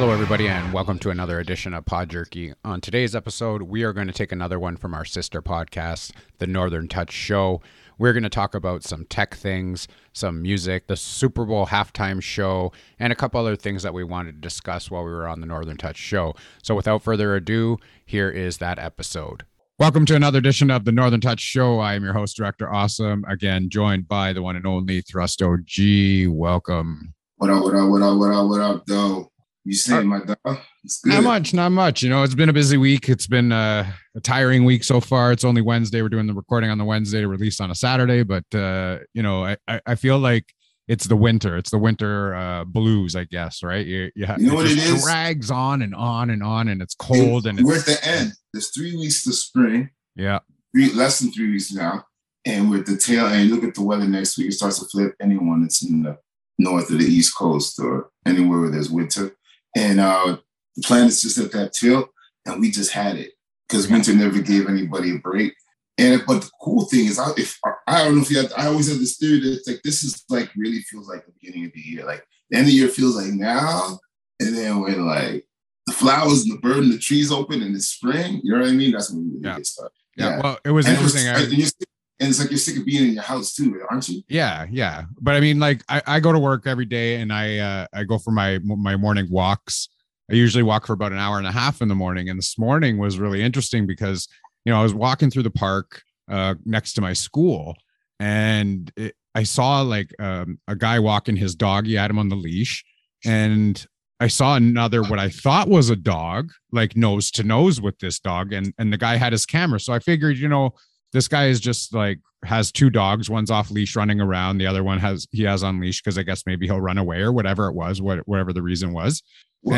Hello, 0.00 0.12
everybody, 0.12 0.46
and 0.46 0.72
welcome 0.72 0.96
to 1.00 1.10
another 1.10 1.40
edition 1.40 1.74
of 1.74 1.84
Pod 1.84 2.10
Jerky. 2.10 2.52
On 2.64 2.80
today's 2.80 3.16
episode, 3.16 3.62
we 3.62 3.82
are 3.82 3.92
going 3.92 4.06
to 4.06 4.12
take 4.12 4.30
another 4.30 4.56
one 4.56 4.76
from 4.76 4.94
our 4.94 5.04
sister 5.04 5.42
podcast, 5.42 6.12
The 6.38 6.46
Northern 6.46 6.86
Touch 6.86 7.10
Show. 7.10 7.60
We're 7.98 8.12
going 8.12 8.22
to 8.22 8.28
talk 8.28 8.54
about 8.54 8.84
some 8.84 9.06
tech 9.06 9.34
things, 9.34 9.88
some 10.12 10.40
music, 10.40 10.86
the 10.86 10.94
Super 10.94 11.44
Bowl 11.44 11.66
halftime 11.66 12.22
show, 12.22 12.70
and 13.00 13.12
a 13.12 13.16
couple 13.16 13.40
other 13.40 13.56
things 13.56 13.82
that 13.82 13.92
we 13.92 14.04
wanted 14.04 14.34
to 14.34 14.40
discuss 14.40 14.88
while 14.88 15.02
we 15.02 15.10
were 15.10 15.26
on 15.26 15.40
the 15.40 15.48
Northern 15.48 15.76
Touch 15.76 15.96
Show. 15.96 16.36
So, 16.62 16.76
without 16.76 17.02
further 17.02 17.34
ado, 17.34 17.78
here 18.06 18.30
is 18.30 18.58
that 18.58 18.78
episode. 18.78 19.46
Welcome 19.80 20.06
to 20.06 20.14
another 20.14 20.38
edition 20.38 20.70
of 20.70 20.84
the 20.84 20.92
Northern 20.92 21.20
Touch 21.20 21.40
Show. 21.40 21.80
I 21.80 21.94
am 21.94 22.04
your 22.04 22.12
host, 22.12 22.36
Director 22.36 22.72
Awesome, 22.72 23.24
again, 23.28 23.68
joined 23.68 24.06
by 24.06 24.32
the 24.32 24.42
one 24.42 24.54
and 24.54 24.64
only 24.64 25.00
Thrust 25.00 25.42
OG. 25.42 26.28
Welcome. 26.28 27.14
What 27.38 27.50
up, 27.50 27.64
what 27.64 27.74
up, 27.74 27.88
what 27.90 28.02
up, 28.02 28.16
what 28.16 28.32
up, 28.32 28.48
what 28.48 28.60
up, 28.60 28.86
though? 28.86 29.27
You 29.68 29.74
saying 29.74 30.06
my 30.06 30.20
dog? 30.20 30.60
It's 30.82 30.98
good. 31.02 31.12
Not 31.12 31.24
much, 31.24 31.52
not 31.52 31.72
much. 31.72 32.02
You 32.02 32.08
know, 32.08 32.22
it's 32.22 32.34
been 32.34 32.48
a 32.48 32.54
busy 32.54 32.78
week. 32.78 33.10
It's 33.10 33.26
been 33.26 33.52
uh, 33.52 33.86
a 34.16 34.20
tiring 34.22 34.64
week 34.64 34.82
so 34.82 34.98
far. 34.98 35.30
It's 35.30 35.44
only 35.44 35.60
Wednesday. 35.60 36.00
We're 36.00 36.08
doing 36.08 36.26
the 36.26 36.32
recording 36.32 36.70
on 36.70 36.78
the 36.78 36.86
Wednesday 36.86 37.20
to 37.20 37.28
release 37.28 37.60
on 37.60 37.70
a 37.70 37.74
Saturday. 37.74 38.22
But 38.22 38.44
uh, 38.54 39.00
you 39.12 39.22
know, 39.22 39.44
I, 39.44 39.58
I, 39.68 39.80
I 39.84 39.94
feel 39.96 40.18
like 40.20 40.46
it's 40.88 41.06
the 41.06 41.16
winter. 41.16 41.58
It's 41.58 41.68
the 41.68 41.76
winter 41.76 42.34
uh, 42.34 42.64
blues, 42.64 43.14
I 43.14 43.24
guess. 43.24 43.62
Right? 43.62 43.84
You, 43.84 44.10
you, 44.16 44.26
You 44.38 44.46
know 44.46 44.54
what 44.54 44.68
just 44.68 44.78
it 44.78 44.94
is? 44.94 45.04
Drags 45.04 45.50
on 45.50 45.82
and 45.82 45.94
on 45.94 46.30
and 46.30 46.42
on, 46.42 46.68
and 46.68 46.80
it's 46.80 46.94
cold 46.94 47.46
and 47.46 47.62
we're 47.62 47.76
it's 47.76 47.90
at 47.90 48.00
the 48.00 48.08
end. 48.08 48.32
There's 48.54 48.70
three 48.70 48.96
weeks 48.96 49.22
to 49.24 49.34
spring, 49.34 49.90
yeah, 50.16 50.38
three 50.74 50.94
less 50.94 51.18
than 51.18 51.30
three 51.30 51.50
weeks 51.50 51.70
now. 51.74 52.06
And 52.46 52.70
with 52.70 52.86
the 52.86 52.96
tail 52.96 53.26
end, 53.26 53.50
look 53.50 53.64
at 53.64 53.74
the 53.74 53.82
weather 53.82 54.08
next 54.08 54.38
week. 54.38 54.48
It 54.48 54.52
starts 54.52 54.78
to 54.78 54.86
flip 54.86 55.14
anyone 55.20 55.60
that's 55.60 55.84
in 55.84 56.04
the 56.04 56.16
north 56.58 56.90
of 56.90 56.98
the 57.00 57.04
east 57.04 57.36
coast 57.36 57.78
or 57.78 58.08
anywhere 58.24 58.60
where 58.60 58.70
there's 58.70 58.90
winter. 58.90 59.34
And 59.78 60.00
uh, 60.00 60.36
is 60.76 61.22
just 61.22 61.38
at 61.38 61.52
that 61.52 61.72
tilt, 61.72 62.08
and 62.46 62.60
we 62.60 62.70
just 62.70 62.90
had 62.92 63.16
it 63.16 63.30
because 63.68 63.88
winter 63.88 64.12
never 64.14 64.40
gave 64.40 64.68
anybody 64.68 65.14
a 65.14 65.18
break. 65.18 65.54
And 65.98 66.22
but 66.26 66.42
the 66.42 66.50
cool 66.60 66.84
thing 66.86 67.06
is, 67.06 67.18
I, 67.18 67.30
if 67.36 67.58
I 67.86 68.04
don't 68.04 68.16
know 68.16 68.22
if 68.22 68.30
you, 68.30 68.38
had, 68.42 68.52
I 68.56 68.66
always 68.66 68.88
had 68.90 68.98
this 69.00 69.16
theory 69.18 69.40
that 69.40 69.52
it's 69.58 69.68
like 69.68 69.80
this 69.84 70.02
is 70.02 70.24
like 70.28 70.50
really 70.56 70.80
feels 70.80 71.08
like 71.08 71.24
the 71.26 71.32
beginning 71.40 71.66
of 71.66 71.72
the 71.72 71.80
year. 71.80 72.04
Like 72.04 72.24
the 72.50 72.56
end 72.58 72.66
of 72.66 72.70
the 72.70 72.76
year 72.76 72.88
feels 72.88 73.16
like 73.16 73.32
now, 73.32 73.98
and 74.40 74.56
then 74.56 74.80
when 74.80 75.06
like 75.06 75.44
the 75.86 75.92
flowers 75.92 76.42
and 76.44 76.52
the 76.52 76.60
bird 76.60 76.78
and 76.84 76.92
the 76.92 76.98
trees 76.98 77.30
open 77.32 77.62
and 77.62 77.74
it's 77.74 77.86
spring, 77.88 78.40
you 78.42 78.52
know 78.52 78.60
what 78.60 78.68
I 78.68 78.72
mean? 78.72 78.92
That's 78.92 79.10
when 79.10 79.24
we 79.24 79.30
really 79.30 79.40
Yeah. 79.48 79.56
get 79.56 79.66
started. 79.66 79.92
yeah. 80.16 80.40
Well, 80.42 80.58
it 80.64 80.70
was 80.70 80.86
And, 80.86 80.98
it 80.98 81.02
was- 81.02 81.14
interesting. 81.14 81.54
I- 81.54 81.62
and 82.20 82.28
it's 82.28 82.40
like 82.40 82.50
you're 82.50 82.58
sick 82.58 82.76
of 82.76 82.84
being 82.84 83.08
in 83.08 83.14
your 83.14 83.22
house 83.22 83.54
too, 83.54 83.80
aren't 83.88 84.08
you? 84.08 84.22
Yeah, 84.28 84.66
yeah. 84.70 85.04
But 85.20 85.34
I 85.34 85.40
mean, 85.40 85.60
like 85.60 85.84
I, 85.88 86.02
I 86.06 86.20
go 86.20 86.32
to 86.32 86.38
work 86.38 86.66
every 86.66 86.84
day 86.84 87.20
and 87.20 87.32
I 87.32 87.58
uh, 87.58 87.86
I 87.92 88.04
go 88.04 88.18
for 88.18 88.32
my 88.32 88.58
my 88.58 88.96
morning 88.96 89.28
walks. 89.30 89.88
I 90.30 90.34
usually 90.34 90.64
walk 90.64 90.86
for 90.86 90.92
about 90.92 91.12
an 91.12 91.18
hour 91.18 91.38
and 91.38 91.46
a 91.46 91.52
half 91.52 91.80
in 91.80 91.88
the 91.88 91.94
morning. 91.94 92.28
And 92.28 92.38
this 92.38 92.58
morning 92.58 92.98
was 92.98 93.18
really 93.18 93.42
interesting 93.42 93.86
because 93.86 94.28
you 94.64 94.72
know 94.72 94.80
I 94.80 94.82
was 94.82 94.94
walking 94.94 95.30
through 95.30 95.44
the 95.44 95.50
park 95.50 96.02
uh, 96.28 96.56
next 96.64 96.94
to 96.94 97.00
my 97.00 97.12
school, 97.12 97.76
and 98.18 98.90
it, 98.96 99.14
I 99.34 99.44
saw 99.44 99.82
like 99.82 100.12
um, 100.18 100.58
a 100.66 100.74
guy 100.74 100.98
walking 100.98 101.36
his 101.36 101.54
dog. 101.54 101.86
He 101.86 101.94
had 101.94 102.10
him 102.10 102.18
on 102.18 102.30
the 102.30 102.36
leash, 102.36 102.84
and 103.24 103.86
I 104.18 104.26
saw 104.26 104.56
another 104.56 105.04
what 105.04 105.20
I 105.20 105.28
thought 105.28 105.68
was 105.68 105.90
a 105.90 105.96
dog, 105.96 106.50
like 106.72 106.96
nose 106.96 107.30
to 107.32 107.44
nose 107.44 107.80
with 107.80 108.00
this 108.00 108.18
dog, 108.18 108.52
and 108.52 108.74
and 108.76 108.92
the 108.92 108.98
guy 108.98 109.16
had 109.16 109.32
his 109.32 109.46
camera. 109.46 109.78
So 109.78 109.92
I 109.92 110.00
figured, 110.00 110.36
you 110.36 110.48
know, 110.48 110.74
this 111.12 111.28
guy 111.28 111.46
is 111.46 111.60
just 111.60 111.94
like 111.94 112.18
has 112.44 112.70
two 112.70 112.90
dogs 112.90 113.28
one's 113.28 113.50
off 113.50 113.70
leash 113.70 113.96
running 113.96 114.20
around 114.20 114.58
the 114.58 114.66
other 114.66 114.84
one 114.84 114.98
has 114.98 115.26
he 115.32 115.42
has 115.42 115.62
on 115.62 115.80
leash 115.80 116.00
because 116.00 116.18
i 116.18 116.22
guess 116.22 116.44
maybe 116.46 116.66
he'll 116.66 116.80
run 116.80 116.98
away 116.98 117.20
or 117.20 117.32
whatever 117.32 117.68
it 117.68 117.74
was 117.74 118.00
what, 118.00 118.20
whatever 118.28 118.52
the 118.52 118.62
reason 118.62 118.92
was. 118.92 119.22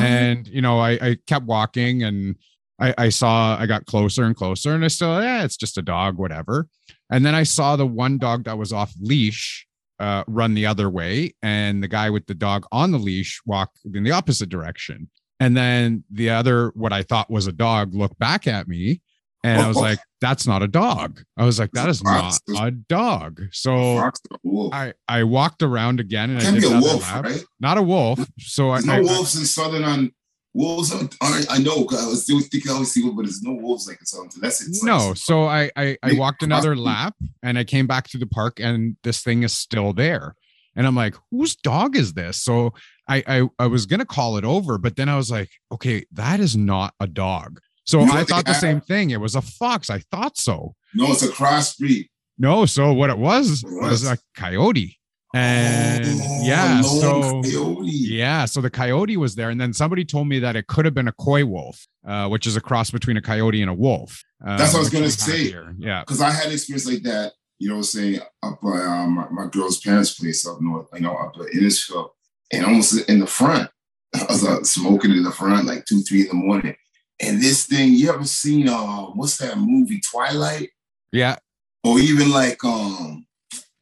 And 0.03 0.47
you 0.47 0.61
know 0.61 0.79
i, 0.79 0.91
I 0.93 1.17
kept 1.27 1.47
walking 1.47 2.03
and 2.03 2.37
I, 2.79 2.95
I 2.99 3.09
saw 3.09 3.57
i 3.59 3.67
got 3.67 3.87
closer 3.87 4.25
and 4.25 4.37
closer 4.37 4.75
and 4.75 4.85
i 4.85 4.89
still 4.89 5.23
yeah 5.23 5.45
it's 5.45 5.57
just 5.57 5.79
a 5.79 5.83
dog 5.83 6.19
whatever. 6.19 6.69
And 7.11 7.25
then 7.25 7.35
i 7.35 7.45
saw 7.45 7.77
the 7.77 7.87
one 7.87 8.19
dog 8.19 8.45
that 8.45 8.59
was 8.59 8.73
off 8.73 8.93
leash 9.01 9.67
uh, 9.99 10.25
run 10.27 10.55
the 10.55 10.65
other 10.65 10.89
way 10.89 11.35
and 11.43 11.83
the 11.83 11.89
guy 11.89 12.09
with 12.09 12.27
the 12.27 12.35
dog 12.35 12.65
on 12.73 12.91
the 12.91 12.99
leash 12.99 13.39
walk 13.45 13.71
in 13.93 14.03
the 14.03 14.11
opposite 14.11 14.49
direction. 14.49 15.11
And 15.39 15.55
then 15.57 16.05
the 16.11 16.31
other 16.31 16.73
what 16.75 16.93
i 16.93 17.03
thought 17.03 17.31
was 17.31 17.47
a 17.47 17.53
dog 17.53 17.95
looked 17.95 18.19
back 18.19 18.47
at 18.47 18.69
me 18.69 19.01
and 19.43 19.61
i 19.61 19.69
was 19.69 19.77
like 19.89 19.99
that's 20.21 20.47
not 20.47 20.63
a 20.63 20.69
dog 20.69 21.23
i 21.37 21.45
was 21.45 21.59
like 21.59 21.71
that 21.73 21.89
is 21.89 22.03
not 22.05 22.39
a 22.59 22.71
dog 22.71 23.41
so 23.53 23.97
Fox 23.97 24.21
or 24.31 24.39
wolf. 24.43 24.75
I 24.75 24.93
I 25.09 25.25
walked 25.25 25.63
around 25.63 26.01
again 26.01 26.31
and 26.31 26.39
I 26.41 26.51
did 26.51 26.61
be 26.63 26.67
a 26.67 26.81
wolf, 26.81 27.03
lap. 27.03 27.25
right? 27.25 27.45
Not 27.59 27.79
a 27.79 27.83
wolf. 27.83 28.21
So 28.39 28.71
I, 28.71 28.81
no 28.81 28.93
I- 28.95 29.01
wolves 29.01 29.37
in 29.39 29.45
southern 29.45 29.85
on 29.85 30.13
wolves. 30.53 30.93
On, 30.93 31.09
on, 31.21 31.43
I 31.49 31.59
know. 31.59 31.87
I 31.91 32.07
was 32.07 32.25
still 32.25 32.41
thinking 32.41 32.71
I 32.71 32.75
always 32.75 32.93
see 32.93 33.03
wolves, 33.03 33.17
but 33.17 33.23
there's 33.23 33.43
no 33.43 33.53
wolves 33.55 33.87
like 33.89 34.01
in 34.01 34.07
southern. 34.07 34.31
That's 34.41 34.61
it. 34.67 34.85
no. 34.85 35.15
So 35.15 35.45
I 35.45 35.71
I, 35.77 35.97
I 36.03 36.15
walked 36.15 36.43
another 36.43 36.77
lap 36.77 37.15
and 37.43 37.59
I 37.59 37.65
came 37.65 37.87
back 37.87 38.09
to 38.09 38.19
the 38.19 38.27
park 38.27 38.61
and 38.61 38.97
this 39.05 39.23
thing 39.23 39.43
is 39.43 39.53
still 39.53 39.93
there. 39.93 40.35
And 40.77 40.87
I'm 40.87 40.95
like, 40.97 41.15
whose 41.31 41.57
dog 41.57 41.97
is 41.97 42.13
this? 42.15 42.41
So 42.43 42.73
I 43.09 43.23
I, 43.27 43.49
I 43.59 43.67
was 43.67 43.87
gonna 43.87 44.05
call 44.07 44.37
it 44.37 44.45
over, 44.45 44.79
but 44.79 44.97
then 44.97 45.09
I 45.09 45.17
was 45.17 45.31
like, 45.31 45.51
okay, 45.73 46.05
that 46.13 46.41
is 46.41 46.57
not 46.57 46.95
a 47.01 47.07
dog. 47.07 47.61
So 47.91 48.05
You 48.05 48.13
I 48.13 48.23
thought 48.23 48.47
the 48.47 48.55
same 48.55 48.81
thing. 48.81 49.11
It 49.11 49.21
was 49.21 49.35
a 49.35 49.43
fox. 49.43 49.91
I 49.91 49.99
thought 50.13 50.39
so. 50.39 50.77
No, 50.95 51.11
it's 51.11 51.25
a 51.25 51.29
crossbreed. 51.29 52.07
No, 52.39 52.65
so 52.65 52.93
what 52.93 53.11
it 53.11 53.19
was 53.19 53.65
What? 53.67 53.91
was 53.91 54.07
a 54.07 54.17
coyote. 54.37 54.97
And 55.35 56.05
Oh, 56.07 56.41
yeah, 56.45 56.81
so 56.83 57.43
coyote. 57.43 57.91
Yeah, 57.91 58.45
so 58.45 58.61
the 58.61 58.71
coyote 58.71 59.17
was 59.17 59.35
there, 59.35 59.51
and 59.51 59.61
then 59.61 59.73
somebody 59.73 60.05
told 60.05 60.29
me 60.29 60.39
that 60.39 60.55
it 60.55 60.69
could 60.69 60.85
have 60.85 60.95
been 60.95 61.09
a 61.09 61.13
coy 61.13 61.45
wolf, 61.45 61.85
uh, 62.07 62.29
which 62.29 62.47
is 62.47 62.57
a 62.57 62.61
cross 62.61 62.93
between 62.93 63.17
a 63.17 63.21
coyote 63.23 63.61
and 63.61 63.71
a 63.71 63.75
wolf. 63.75 64.23
Uh, 64.45 64.57
That's 64.57 64.73
what 64.73 64.79
I 64.79 64.83
was 64.83 64.91
gonna 64.91 65.11
say. 65.11 65.45
here. 65.45 65.75
Yeah, 65.77 66.01
because 66.03 66.21
I 66.21 66.31
had 66.31 66.47
an 66.47 66.53
experience 66.53 66.87
like 66.87 67.03
that, 67.03 67.33
you 67.59 67.69
know, 67.69 67.83
saying 67.83 68.21
up 68.45 68.61
by 68.61 68.81
um, 68.83 69.15
my, 69.17 69.29
my 69.31 69.47
girl's 69.51 69.81
parents' 69.81 70.15
place 70.15 70.47
up 70.47 70.61
north, 70.61 70.87
you 70.95 71.01
know, 71.01 71.15
up 71.17 71.33
at 71.41 71.53
Innisfil, 71.57 72.11
and 72.53 72.65
almost 72.65 73.09
in 73.11 73.19
the 73.19 73.27
front. 73.27 73.69
I 74.15 74.25
was 74.29 74.45
uh, 74.45 74.63
smoking 74.65 75.11
in 75.13 75.23
the 75.25 75.33
front 75.33 75.67
like 75.67 75.85
two, 75.87 76.03
three 76.03 76.23
in 76.23 76.29
the 76.29 76.35
morning. 76.35 76.75
And 77.21 77.41
this 77.43 77.67
thing, 77.67 77.93
you 77.93 78.13
ever 78.13 78.25
seen 78.25 78.69
um, 78.69 79.17
what's 79.17 79.37
that 79.39 79.59
movie, 79.59 80.01
Twilight? 80.01 80.71
yeah, 81.13 81.37
Or 81.85 81.99
even 81.99 82.31
like 82.31 82.63
um, 82.65 83.27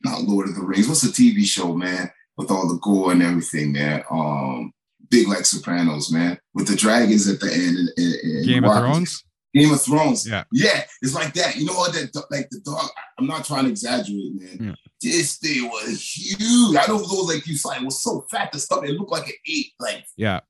not 0.05 0.23
Lord 0.23 0.49
of 0.49 0.55
the 0.55 0.63
Rings. 0.63 0.89
What's 0.89 1.03
the 1.03 1.09
TV 1.09 1.45
show, 1.45 1.75
man? 1.75 2.11
With 2.37 2.51
all 2.51 2.69
the 2.69 2.79
gore 2.81 3.13
and 3.13 3.23
everything, 3.23 3.73
man. 3.73 4.03
Um, 4.11 4.73
big 5.11 5.29
like 5.29 5.45
Sopranos, 5.45 6.13
man. 6.13 6.39
With 6.55 6.69
the 6.69 6.77
dragons 6.77 7.29
at 7.29 7.41
the 7.41 7.53
end 7.53 7.77
and, 7.77 7.91
and, 7.97 8.37
and 8.37 8.47
Game 8.47 8.65
of 8.65 8.77
Thrones. 8.77 9.25
Game 9.55 9.73
of 9.73 9.81
Thrones. 9.83 10.29
Yeah. 10.29 10.45
Yeah. 10.53 10.85
It's 11.03 11.15
like 11.15 11.33
that. 11.35 11.57
You 11.57 11.67
know 11.67 11.75
what? 11.75 11.93
That 11.93 12.15
like 12.31 12.49
the 12.51 12.61
dog. 12.61 12.89
I'm 13.19 13.27
not 13.27 13.45
trying 13.45 13.65
to 13.65 13.71
exaggerate, 13.71 14.35
man. 14.35 14.59
Yeah. 14.61 14.75
This 15.01 15.39
thing 15.39 15.69
was 15.69 16.03
huge. 16.03 16.77
I 16.77 16.87
don't 16.87 17.03
know, 17.03 17.21
like 17.23 17.47
you 17.47 17.57
said, 17.57 17.81
it 17.81 17.85
was 17.85 18.03
so 18.03 18.27
fat. 18.31 18.51
The 18.53 18.59
stuff 18.59 18.85
it 18.85 18.91
looked 18.91 19.13
like 19.13 19.29
it 19.29 19.37
ate 19.47 19.73
like 19.79 20.05
Yeah, 20.17 20.41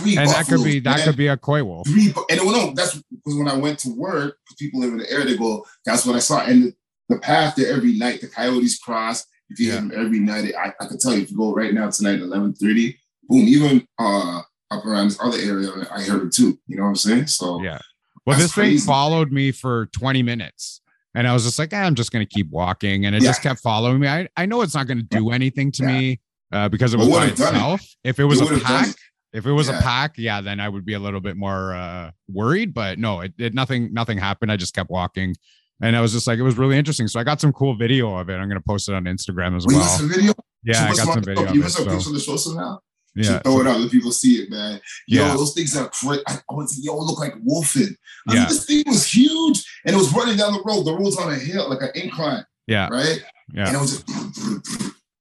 three. 0.00 0.16
and 0.16 0.28
that 0.30 0.46
could 0.46 0.62
be 0.64 0.80
that 0.80 1.04
could 1.04 1.16
be 1.16 1.26
a 1.28 1.36
coy 1.36 1.62
wolf. 1.64 1.86
three. 1.88 2.12
And 2.30 2.40
no, 2.44 2.72
that's 2.74 2.94
because 3.10 3.36
when 3.38 3.48
I 3.48 3.56
went 3.56 3.78
to 3.80 3.90
work, 3.90 4.36
people 4.58 4.80
live 4.80 4.92
in 4.92 4.98
the 4.98 5.10
area. 5.10 5.26
They 5.26 5.36
go, 5.36 5.64
that's 5.84 6.04
what 6.06 6.16
I 6.16 6.20
saw. 6.20 6.40
And 6.44 6.64
the, 6.64 6.74
the 7.08 7.18
path 7.18 7.54
there 7.56 7.72
every 7.74 7.92
night, 7.98 8.20
the 8.20 8.28
coyotes 8.28 8.78
cross. 8.78 9.24
If 9.50 9.60
you 9.60 9.66
Yeah. 9.68 9.72
hear 9.74 9.80
them 9.82 9.92
every 10.06 10.18
night, 10.20 10.52
I, 10.58 10.72
I 10.80 10.86
can 10.86 10.98
tell 10.98 11.14
you 11.14 11.22
if 11.22 11.30
you 11.30 11.36
go 11.36 11.52
right 11.54 11.72
now 11.72 11.88
tonight 11.90 12.14
at 12.14 12.20
11:30, 12.20 12.96
boom. 13.28 13.38
Even 13.46 13.86
uh 13.98 14.42
up 14.72 14.84
around 14.84 15.08
this 15.08 15.18
other 15.22 15.38
area, 15.38 15.70
I 15.92 16.02
heard 16.02 16.26
it 16.26 16.32
too. 16.32 16.58
You 16.66 16.76
know 16.76 16.82
what 16.84 16.88
I'm 16.90 16.96
saying? 16.96 17.26
So 17.28 17.62
Yeah. 17.62 17.78
Well, 18.26 18.36
this 18.36 18.52
thing 18.52 18.78
followed 18.78 19.30
me 19.30 19.52
for 19.52 19.86
20 19.92 20.22
minutes. 20.24 20.80
And 21.14 21.26
I 21.28 21.32
was 21.32 21.44
just 21.44 21.58
like, 21.60 21.70
"Ah, 21.72 21.76
I'm 21.84 21.94
just 21.94 22.10
going 22.10 22.26
to 22.26 22.28
keep 22.28 22.50
walking. 22.50 23.06
And 23.06 23.14
it 23.14 23.20
just 23.22 23.40
kept 23.40 23.60
following 23.60 24.00
me. 24.00 24.08
I, 24.08 24.28
I 24.36 24.44
know 24.46 24.60
it's 24.62 24.74
not 24.74 24.86
going 24.88 24.98
to 24.98 25.04
do 25.04 25.30
anything 25.30 25.70
to 25.72 25.82
Yeah. 25.82 25.88
me 25.88 26.20
uh, 26.52 26.68
because 26.68 26.92
it 26.92 26.98
was 26.98 27.06
by 27.08 27.14
would've 27.14 27.28
it. 27.28 27.32
itself. 27.40 27.80
If 28.04 28.18
it 28.18 28.24
was 28.24 28.40
It 28.40 28.50
a 28.52 28.60
pack. 28.60 28.94
If 29.36 29.46
it 29.46 29.52
was 29.52 29.68
a 29.68 29.74
pack, 29.74 30.14
yeah, 30.16 30.40
then 30.40 30.58
I 30.60 30.68
would 30.68 30.84
be 30.84 30.94
a 30.94 30.98
little 30.98 31.20
bit 31.20 31.36
more 31.36 31.74
uh, 31.74 32.10
worried. 32.28 32.72
But 32.74 32.98
no, 32.98 33.20
it, 33.20 33.34
it 33.38 33.54
nothing 33.54 33.92
nothing 33.92 34.18
happened. 34.18 34.50
I 34.50 34.56
just 34.56 34.74
kept 34.74 34.90
walking. 34.90 35.34
And 35.82 35.94
I 35.94 36.00
was 36.00 36.12
just 36.12 36.26
like, 36.26 36.38
it 36.38 36.42
was 36.42 36.56
really 36.56 36.78
interesting. 36.78 37.06
So 37.06 37.20
I 37.20 37.24
got 37.24 37.38
some 37.38 37.52
cool 37.52 37.76
video 37.76 38.16
of 38.16 38.30
it. 38.30 38.34
I'm 38.36 38.48
going 38.48 38.58
to 38.60 38.64
post 38.66 38.88
it 38.88 38.94
on 38.94 39.04
Instagram 39.04 39.54
as 39.58 39.66
well. 39.66 39.82
some 39.82 40.08
video. 40.08 40.32
Yeah, 40.64 40.84
I 40.86 40.88
got 40.94 40.96
some 41.12 41.22
video 41.22 41.52
You 41.52 41.60
must 41.60 41.76
have 41.76 42.02
So, 42.02 42.08
of 42.08 42.14
the 42.14 42.20
show 42.20 42.36
some 42.36 42.56
now. 42.56 42.80
yeah. 43.14 43.40
throw 43.40 43.60
it 43.60 43.66
out, 43.66 43.78
let 43.80 43.90
people 43.90 44.10
see 44.10 44.36
it, 44.36 44.48
man. 44.50 44.80
Yo, 45.06 45.26
Yeah. 45.26 45.36
those 45.36 45.52
things 45.52 45.76
are 45.76 45.90
crazy. 45.90 46.22
I, 46.26 46.32
I 46.50 46.54
was 46.54 46.78
yo, 46.82 46.94
it 46.94 47.02
looked 47.02 47.20
like 47.20 47.34
wolfing. 47.44 47.94
I 48.26 48.32
Yeah. 48.32 48.40
mean, 48.40 48.48
this 48.48 48.64
thing 48.64 48.84
was 48.86 49.04
huge, 49.06 49.62
and 49.84 49.94
it 49.94 49.98
was 49.98 50.10
running 50.14 50.38
down 50.38 50.54
the 50.54 50.62
road. 50.64 50.84
The 50.84 50.94
road's 50.96 51.18
on 51.18 51.30
a 51.30 51.36
hill, 51.36 51.68
like 51.68 51.82
an 51.82 51.90
incline, 51.94 52.44
Yeah. 52.66 52.88
right? 52.88 53.22
Yeah. 53.52 53.66
And 53.68 53.76
it 53.76 53.80
was 53.80 54.02
just, 54.02 54.08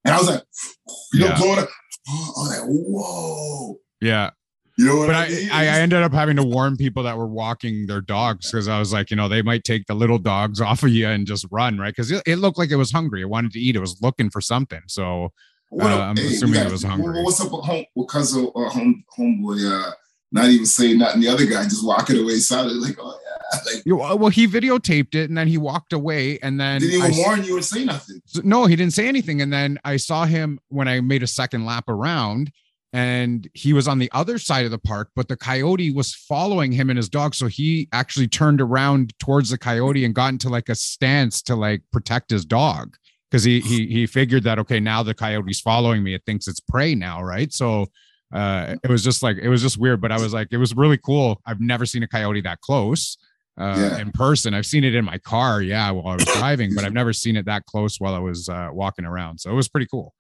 and 0.05 0.13
I 0.13 0.17
was 0.17 0.29
like, 0.29 0.41
you 1.11 1.19
know, 1.19 1.27
Yeah. 1.27 1.37
blowing 1.37 1.59
up. 1.59 1.69
I 2.07 2.11
was 2.13 2.49
like, 2.59 2.69
whoa. 2.69 3.79
Yeah. 4.05 4.29
You 4.77 4.85
know 4.87 4.97
what 4.97 5.07
but 5.07 5.15
I 5.15 5.25
I, 5.25 5.29
mean? 5.29 5.49
I, 5.51 5.61
I 5.63 5.79
ended 5.79 6.03
up 6.03 6.11
having 6.13 6.35
to 6.35 6.43
warn 6.43 6.75
people 6.75 7.03
that 7.03 7.17
were 7.17 7.27
walking 7.27 7.87
their 7.87 8.01
dogs 8.01 8.51
because 8.51 8.67
I 8.67 8.77
was 8.77 8.91
like, 8.91 9.09
you 9.09 9.15
know, 9.15 9.29
they 9.29 9.41
might 9.41 9.63
take 9.63 9.85
the 9.87 9.93
little 9.93 10.17
dogs 10.19 10.59
off 10.69 10.83
of 10.83 10.89
you 10.89 11.07
and 11.07 11.25
just 11.25 11.45
run, 11.49 11.77
right? 11.77 11.89
Because 11.95 12.11
it, 12.11 12.21
it 12.25 12.35
looked 12.37 12.57
like 12.57 12.71
it 12.71 12.75
was 12.75 12.91
hungry. 12.91 13.21
It 13.21 13.29
wanted 13.29 13.51
to 13.53 13.59
eat. 13.59 13.75
It 13.75 13.79
was 13.79 14.01
looking 14.01 14.29
for 14.29 14.41
something. 14.41 14.81
So 14.87 15.29
uh. 15.81 15.85
I'm 15.87 16.17
Hey, 16.17 16.27
assuming 16.27 16.59
it 16.61 16.71
was 16.71 16.83
hungry. 16.83 17.23
What's 17.23 17.39
up 17.41 17.51
with 17.51 17.65
home? 17.65 17.85
Because 17.95 18.35
of 18.35 18.47
uh, 18.55 18.69
home 18.69 19.03
homeboy, 19.17 19.87
uh, 19.87 19.91
not 20.33 20.45
even 20.49 20.65
saying 20.65 20.97
nothing. 20.97 21.21
The 21.21 21.29
other 21.29 21.45
guy 21.45 21.63
just 21.63 21.85
walking 21.85 22.19
away 22.21 22.35
silently, 22.35 22.89
like, 22.89 22.97
oh 22.99 23.17
yeah. 23.23 23.31
Like, 23.85 24.19
well, 24.19 24.29
he 24.29 24.47
videotaped 24.47 25.15
it 25.15 25.29
and 25.29 25.37
then 25.37 25.47
he 25.47 25.57
walked 25.57 25.93
away. 25.93 26.37
And 26.39 26.59
then 26.59 26.81
didn't 26.81 26.95
even 26.95 27.13
I- 27.13 27.17
warn 27.25 27.43
you 27.45 27.57
or 27.57 27.61
say 27.61 27.85
nothing. 27.85 28.21
no, 28.43 28.65
he 28.65 28.75
didn't 28.75 28.93
say 28.93 29.07
anything. 29.07 29.41
And 29.41 29.53
then 29.53 29.79
I 29.85 29.95
saw 29.97 30.25
him 30.25 30.59
when 30.67 30.89
I 30.89 30.99
made 30.99 31.23
a 31.23 31.27
second 31.27 31.65
lap 31.65 31.85
around 31.87 32.51
and 32.93 33.47
he 33.53 33.73
was 33.73 33.87
on 33.87 33.99
the 33.99 34.09
other 34.13 34.37
side 34.37 34.65
of 34.65 34.71
the 34.71 34.77
park, 34.79 35.09
but 35.15 35.27
the 35.27 35.35
coyote 35.35 35.91
was 35.91 36.13
following 36.13 36.71
him 36.71 36.89
and 36.89 36.97
his 36.97 37.09
dog. 37.09 37.35
So 37.35 37.47
he 37.47 37.89
actually 37.91 38.27
turned 38.27 38.61
around 38.61 39.13
towards 39.19 39.49
the 39.49 39.57
coyote 39.57 40.05
and 40.05 40.15
got 40.15 40.29
into 40.29 40.49
like 40.49 40.69
a 40.69 40.75
stance 40.75 41.41
to 41.43 41.55
like 41.55 41.81
protect 41.91 42.29
his 42.31 42.45
dog. 42.45 42.95
Cause 43.31 43.43
he 43.43 43.59
he 43.59 43.87
he 43.87 44.05
figured 44.05 44.43
that 44.43 44.59
okay, 44.59 44.79
now 44.79 45.03
the 45.03 45.13
coyote's 45.13 45.59
following 45.59 46.03
me. 46.03 46.13
It 46.13 46.21
thinks 46.25 46.47
it's 46.47 46.61
prey 46.61 46.95
now, 46.95 47.21
right? 47.21 47.51
So 47.51 47.87
uh 48.33 48.75
it 48.81 48.89
was 48.89 49.03
just 49.03 49.21
like 49.21 49.37
it 49.37 49.49
was 49.49 49.61
just 49.61 49.77
weird, 49.77 49.99
but 49.99 50.11
I 50.13 50.17
was 50.19 50.31
like, 50.33 50.47
it 50.51 50.57
was 50.57 50.73
really 50.75 50.97
cool. 50.97 51.41
I've 51.45 51.59
never 51.59 51.85
seen 51.85 52.01
a 52.03 52.07
coyote 52.07 52.41
that 52.41 52.61
close 52.61 53.17
uh 53.59 53.75
Yeah. 53.77 53.97
in 53.97 54.11
person. 54.11 54.53
I've 54.53 54.65
seen 54.65 54.85
it 54.85 54.95
in 54.95 55.03
my 55.03 55.17
car, 55.17 55.61
yeah, 55.61 55.91
while 55.91 56.13
I 56.13 56.15
was 56.15 56.25
driving, 56.25 56.73
but 56.75 56.85
I've 56.85 56.93
never 56.93 57.11
seen 57.11 57.35
it 57.35 57.45
that 57.47 57.65
close 57.65 57.99
while 57.99 58.15
I 58.15 58.19
was 58.19 58.47
uh 58.47 58.69
walking 58.71 59.03
around. 59.05 59.39
So 59.39 59.49
it 59.51 59.55
was 59.55 59.67
pretty 59.67 59.87
cool. 59.87 60.13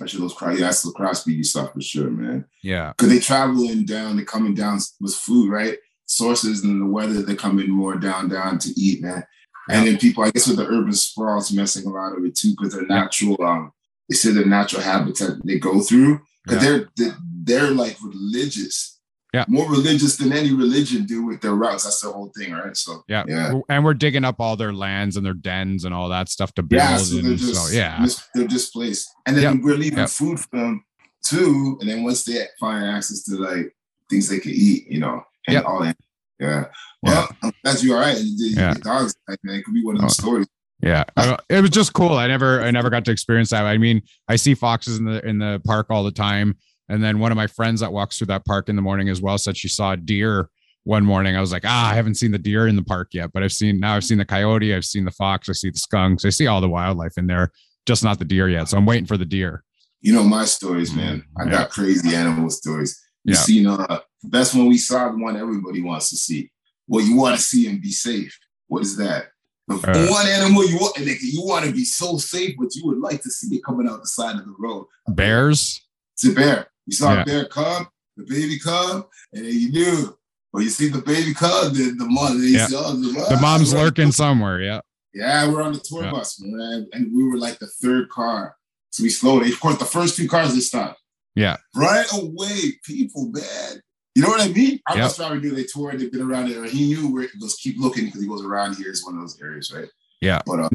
Especially 0.00 0.20
those 0.20 0.32
cross, 0.32 0.58
yeah, 0.58 0.66
that's 0.66 0.82
the 0.82 0.92
cross 0.92 1.20
speedy 1.20 1.42
stuff 1.42 1.74
for 1.74 1.80
sure, 1.82 2.08
man. 2.08 2.46
Yeah. 2.62 2.94
Because 2.96 3.10
they 3.10 3.18
traveling 3.18 3.84
down, 3.84 4.16
they're 4.16 4.24
coming 4.24 4.54
down 4.54 4.78
with 4.98 5.14
food, 5.14 5.50
right? 5.50 5.76
Sources 6.06 6.64
and 6.64 6.80
the 6.80 6.86
weather, 6.86 7.20
they're 7.20 7.36
coming 7.36 7.68
more 7.68 7.96
down, 7.96 8.30
down 8.30 8.58
to 8.60 8.70
eat, 8.80 9.02
man. 9.02 9.24
And 9.68 9.86
then 9.86 9.98
people, 9.98 10.24
I 10.24 10.30
guess, 10.30 10.48
with 10.48 10.56
the 10.56 10.66
urban 10.66 10.94
sprawl, 10.94 11.38
it's 11.38 11.52
messing 11.52 11.84
a 11.86 11.90
lot 11.90 12.16
of 12.16 12.24
it 12.24 12.34
too, 12.34 12.54
because 12.56 12.72
their 12.72 12.86
natural, 12.86 13.36
um, 13.44 13.72
they 14.08 14.16
say 14.16 14.30
their 14.30 14.46
natural 14.46 14.80
habitat 14.80 15.32
they 15.44 15.58
go 15.58 15.80
through, 15.80 16.20
because 16.44 16.62
they're, 16.62 16.88
they're 16.96 17.16
they're 17.42 17.70
like 17.70 17.96
religious, 18.02 18.99
Yeah. 19.32 19.44
more 19.48 19.70
religious 19.70 20.16
than 20.16 20.32
any 20.32 20.52
religion 20.52 21.04
do 21.04 21.24
with 21.24 21.40
their 21.40 21.54
routes. 21.54 21.84
That's 21.84 22.00
the 22.00 22.10
whole 22.10 22.32
thing, 22.36 22.52
right? 22.52 22.76
So 22.76 23.04
Yeah. 23.08 23.24
yeah, 23.28 23.60
And 23.68 23.84
we're 23.84 23.94
digging 23.94 24.24
up 24.24 24.40
all 24.40 24.56
their 24.56 24.72
lands 24.72 25.16
and 25.16 25.24
their 25.24 25.34
dens 25.34 25.84
and 25.84 25.94
all 25.94 26.08
that 26.08 26.28
stuff 26.28 26.52
to 26.54 26.62
build. 26.64 26.80
yeah. 26.82 26.96
So 26.96 27.14
they're 27.16 27.30
and 27.30 27.38
just 27.38 27.68
so, 27.68 27.72
yeah. 27.72 28.04
they're 28.34 28.48
displaced, 28.48 29.08
and 29.26 29.36
then 29.36 29.42
Yep. 29.44 29.62
we're 29.62 29.76
leaving 29.76 29.98
Yep. 29.98 30.08
food 30.10 30.40
for 30.40 30.48
them 30.58 30.84
too. 31.24 31.78
And 31.80 31.88
then 31.88 32.02
once 32.02 32.24
they 32.24 32.44
find 32.58 32.84
access 32.84 33.22
to 33.24 33.36
like 33.36 33.72
things 34.08 34.28
they 34.28 34.40
can 34.40 34.52
eat, 34.52 34.86
you 34.90 34.98
know, 34.98 35.22
and 35.46 35.54
Yep. 35.54 35.64
all 35.64 35.82
that. 35.84 35.96
Yeah. 36.40 36.64
Well, 37.02 37.28
I'm 37.42 37.52
glad 37.62 37.82
you're 37.82 37.96
all 37.96 38.02
right. 38.02 38.16
The, 38.16 38.52
Yeah. 38.56 38.74
the 38.74 38.80
dogs, 38.80 39.14
like, 39.28 39.38
man, 39.44 39.56
it 39.56 39.64
could 39.64 39.74
be 39.74 39.84
one 39.84 39.94
of 39.96 40.00
those 40.02 40.18
Oh. 40.18 40.22
stories. 40.22 40.46
Yeah, 40.82 41.04
it 41.50 41.60
was 41.60 41.68
just 41.70 41.92
cool. 41.92 42.14
I 42.14 42.26
never, 42.26 42.62
I 42.62 42.70
never 42.70 42.88
got 42.88 43.04
to 43.04 43.10
experience 43.12 43.50
that. 43.50 43.66
I 43.66 43.76
mean, 43.76 44.00
I 44.28 44.36
see 44.36 44.54
foxes 44.54 44.96
in 44.98 45.04
the 45.04 45.22
in 45.28 45.38
the 45.38 45.60
park 45.66 45.88
all 45.90 46.02
the 46.02 46.10
time, 46.10 46.56
and 46.90 47.02
then 47.02 47.18
one 47.18 47.32
of 47.32 47.36
my 47.36 47.46
friends 47.46 47.80
that 47.80 47.92
walks 47.92 48.18
through 48.18 48.26
that 48.26 48.44
park 48.44 48.68
in 48.68 48.76
the 48.76 48.82
morning 48.82 49.08
as 49.08 49.22
well 49.22 49.38
said 49.38 49.56
she 49.56 49.68
saw 49.68 49.92
a 49.92 49.96
deer 49.96 50.50
one 50.84 51.04
morning. 51.04 51.36
I 51.36 51.40
was 51.40 51.52
like, 51.52 51.64
ah, 51.66 51.90
I 51.90 51.94
haven't 51.94 52.14
seen 52.16 52.32
the 52.32 52.38
deer 52.38 52.66
in 52.66 52.74
the 52.76 52.82
park 52.82 53.08
yet, 53.12 53.30
but 53.32 53.42
I've 53.42 53.52
seen 53.52 53.78
now. 53.80 53.94
I've 53.94 54.04
seen 54.04 54.18
the 54.18 54.24
coyote, 54.24 54.74
I've 54.74 54.84
seen 54.84 55.04
the 55.04 55.10
fox, 55.10 55.48
I 55.48 55.52
see 55.52 55.70
the 55.70 55.78
skunks, 55.78 56.24
I 56.24 56.30
see 56.30 56.46
all 56.46 56.60
the 56.60 56.68
wildlife 56.68 57.16
in 57.16 57.26
there, 57.26 57.50
just 57.86 58.02
not 58.02 58.18
the 58.18 58.24
deer 58.24 58.48
yet. 58.48 58.68
So 58.68 58.76
I'm 58.76 58.86
waiting 58.86 59.06
for 59.06 59.16
the 59.16 59.24
deer. 59.24 59.62
You 60.00 60.14
know 60.14 60.24
my 60.24 60.46
stories, 60.46 60.94
man. 60.94 61.24
I 61.38 61.44
Yeah. 61.44 61.50
got 61.50 61.70
crazy 61.70 62.14
animal 62.16 62.50
stories. 62.50 62.98
You 63.24 63.34
Yeah. 63.34 63.40
seen 63.40 63.66
uh 63.66 64.00
the 64.22 64.28
best 64.28 64.54
one 64.54 64.66
we 64.66 64.78
saw, 64.78 65.10
the 65.10 65.18
one 65.18 65.36
everybody 65.36 65.80
wants 65.82 66.10
to 66.10 66.16
see. 66.16 66.50
Well, 66.88 67.04
you 67.04 67.14
want 67.16 67.36
to 67.36 67.42
see 67.42 67.66
and 67.68 67.80
be 67.80 67.92
safe. 67.92 68.36
What 68.66 68.82
is 68.82 68.96
that? 68.96 69.28
The 69.68 69.76
Uh, 69.76 70.08
one 70.10 70.26
animal 70.26 70.66
you 70.68 70.76
want, 70.78 70.96
and 70.98 71.06
you 71.06 71.42
want 71.44 71.64
to 71.66 71.72
be 71.72 71.84
so 71.84 72.18
safe, 72.18 72.54
but 72.58 72.74
you 72.74 72.84
would 72.86 72.98
like 72.98 73.22
to 73.22 73.30
see 73.30 73.54
it 73.54 73.62
coming 73.64 73.88
out 73.88 74.00
the 74.00 74.08
side 74.08 74.34
of 74.36 74.44
the 74.44 74.54
road. 74.58 74.86
Bears, 75.08 75.80
It's 76.14 76.24
a 76.24 76.32
bear. 76.32 76.66
You 76.90 76.96
saw 76.96 77.14
Yeah. 77.14 77.22
a 77.22 77.24
bear 77.24 77.44
cub, 77.44 77.86
the 78.16 78.24
baby 78.24 78.58
cub, 78.58 79.06
and 79.32 79.44
then 79.44 79.52
you 79.54 79.70
knew. 79.70 80.16
Well, 80.52 80.64
you 80.64 80.70
see 80.70 80.88
the 80.88 81.00
baby 81.00 81.32
cub, 81.32 81.74
the, 81.74 81.94
the 81.96 82.06
mom, 82.06 82.40
Yeah. 82.42 82.66
the, 82.66 83.26
the 83.30 83.38
mom's 83.40 83.72
lurking 83.72 84.10
somewhere. 84.10 84.60
Yeah, 84.60 84.80
Yeah, 85.14 85.48
we're 85.48 85.62
on 85.62 85.72
the 85.72 85.78
tour 85.78 86.02
Yeah. 86.02 86.10
bus, 86.10 86.40
man, 86.40 86.88
and 86.92 87.14
we 87.16 87.22
were 87.22 87.36
like 87.38 87.60
the 87.60 87.68
third 87.68 88.08
car. 88.08 88.56
So 88.90 89.04
we 89.04 89.10
slowed. 89.10 89.46
Of 89.46 89.60
course, 89.60 89.78
the 89.78 89.84
first 89.84 90.16
two 90.16 90.26
cars 90.28 90.52
they 90.52 90.58
stopped. 90.60 91.00
Yeah. 91.36 91.56
Right 91.76 92.06
away, 92.12 92.72
people, 92.84 93.30
man. 93.32 93.80
You 94.16 94.22
know 94.22 94.28
what 94.28 94.40
I 94.40 94.48
mean? 94.48 94.80
Our 94.88 94.96
Yeah. 94.96 95.02
bus 95.04 95.16
driver 95.18 95.38
knew 95.38 95.52
they 95.54 95.62
toured. 95.62 96.00
They've 96.00 96.10
been 96.10 96.22
around 96.22 96.50
there. 96.50 96.64
He 96.64 96.88
knew 96.88 97.12
where 97.14 97.28
goes. 97.40 97.54
Keep 97.54 97.78
looking 97.78 98.06
because 98.06 98.20
he 98.20 98.26
goes 98.26 98.44
around 98.44 98.74
here. 98.74 98.90
It's 98.90 99.04
one 99.06 99.14
of 99.14 99.20
those 99.20 99.40
areas, 99.40 99.70
right? 99.72 99.88
Yeah. 100.20 100.40
But 100.44 100.58
uh, 100.58 100.68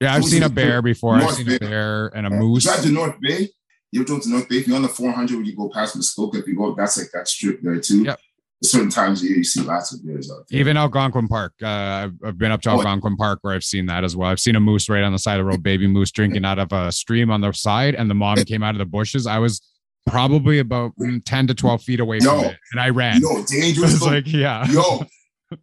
yeah. 0.00 0.14
I've 0.14 0.24
seen 0.24 0.44
a 0.44 0.48
bear 0.48 0.82
before. 0.82 1.16
I've 1.16 1.22
North 1.22 1.34
seen 1.38 1.50
a 1.50 1.58
bear 1.58 2.06
and 2.14 2.28
a 2.28 2.30
uh, 2.30 2.38
moose. 2.38 2.62
drive 2.62 2.82
to 2.82 2.90
North 2.92 3.16
Bay. 3.20 3.48
You 3.92 4.00
ever 4.00 4.06
drove 4.06 4.22
to 4.22 4.28
North 4.28 4.48
Bay? 4.48 4.56
If 4.56 4.66
you're 4.66 4.76
on 4.76 4.82
the 4.82 4.88
400 4.88 5.36
when 5.36 5.46
you 5.46 5.56
go 5.56 5.68
past 5.68 5.94
Muskoka, 5.96 6.38
if 6.38 6.46
you 6.46 6.56
go, 6.56 6.74
that's 6.74 6.98
like 6.98 7.08
that 7.14 7.28
strip 7.28 7.60
there 7.62 7.78
too. 7.80 8.04
Yep. 8.04 8.20
Certain 8.64 8.88
times 8.88 9.20
of 9.22 9.28
year, 9.28 9.36
you 9.36 9.44
see 9.44 9.60
lots 9.60 9.92
of 9.92 10.04
bears 10.04 10.30
out 10.30 10.44
there. 10.48 10.58
Even 10.58 10.76
Algonquin 10.78 11.28
Park. 11.28 11.52
Uh, 11.62 11.66
I've, 11.68 12.14
I've 12.24 12.38
been 12.38 12.50
up 12.50 12.62
to 12.62 12.70
Oh. 12.70 12.78
Algonquin 12.78 13.16
Park 13.16 13.40
where 13.42 13.54
I've 13.54 13.62
seen 13.64 13.86
that 13.86 14.02
as 14.02 14.16
well. 14.16 14.30
I've 14.30 14.40
seen 14.40 14.56
a 14.56 14.60
moose 14.60 14.88
right 14.88 15.02
on 15.02 15.12
the 15.12 15.18
side 15.18 15.38
of 15.38 15.44
the 15.44 15.50
road, 15.50 15.62
baby 15.62 15.86
moose 15.86 16.10
drinking 16.10 16.44
out 16.44 16.58
of 16.58 16.72
a 16.72 16.90
stream 16.90 17.30
on 17.30 17.42
the 17.42 17.52
side, 17.52 17.94
and 17.94 18.10
the 18.10 18.14
mom 18.14 18.36
came 18.44 18.62
out 18.62 18.74
of 18.74 18.78
the 18.78 18.86
bushes. 18.86 19.26
I 19.26 19.38
was 19.38 19.60
probably 20.06 20.58
about 20.58 20.92
mm, 20.98 21.22
10 21.24 21.48
to 21.48 21.54
12 21.54 21.82
feet 21.82 22.00
away 22.00 22.18
from 22.20 22.44
it, 22.44 22.56
and 22.72 22.80
I 22.80 22.88
ran. 22.88 23.16
I 23.24 23.44
dangerous. 23.46 24.00
though? 24.00 24.06
like, 24.06 24.26
yeah. 24.26 24.66
yo, 24.70 25.04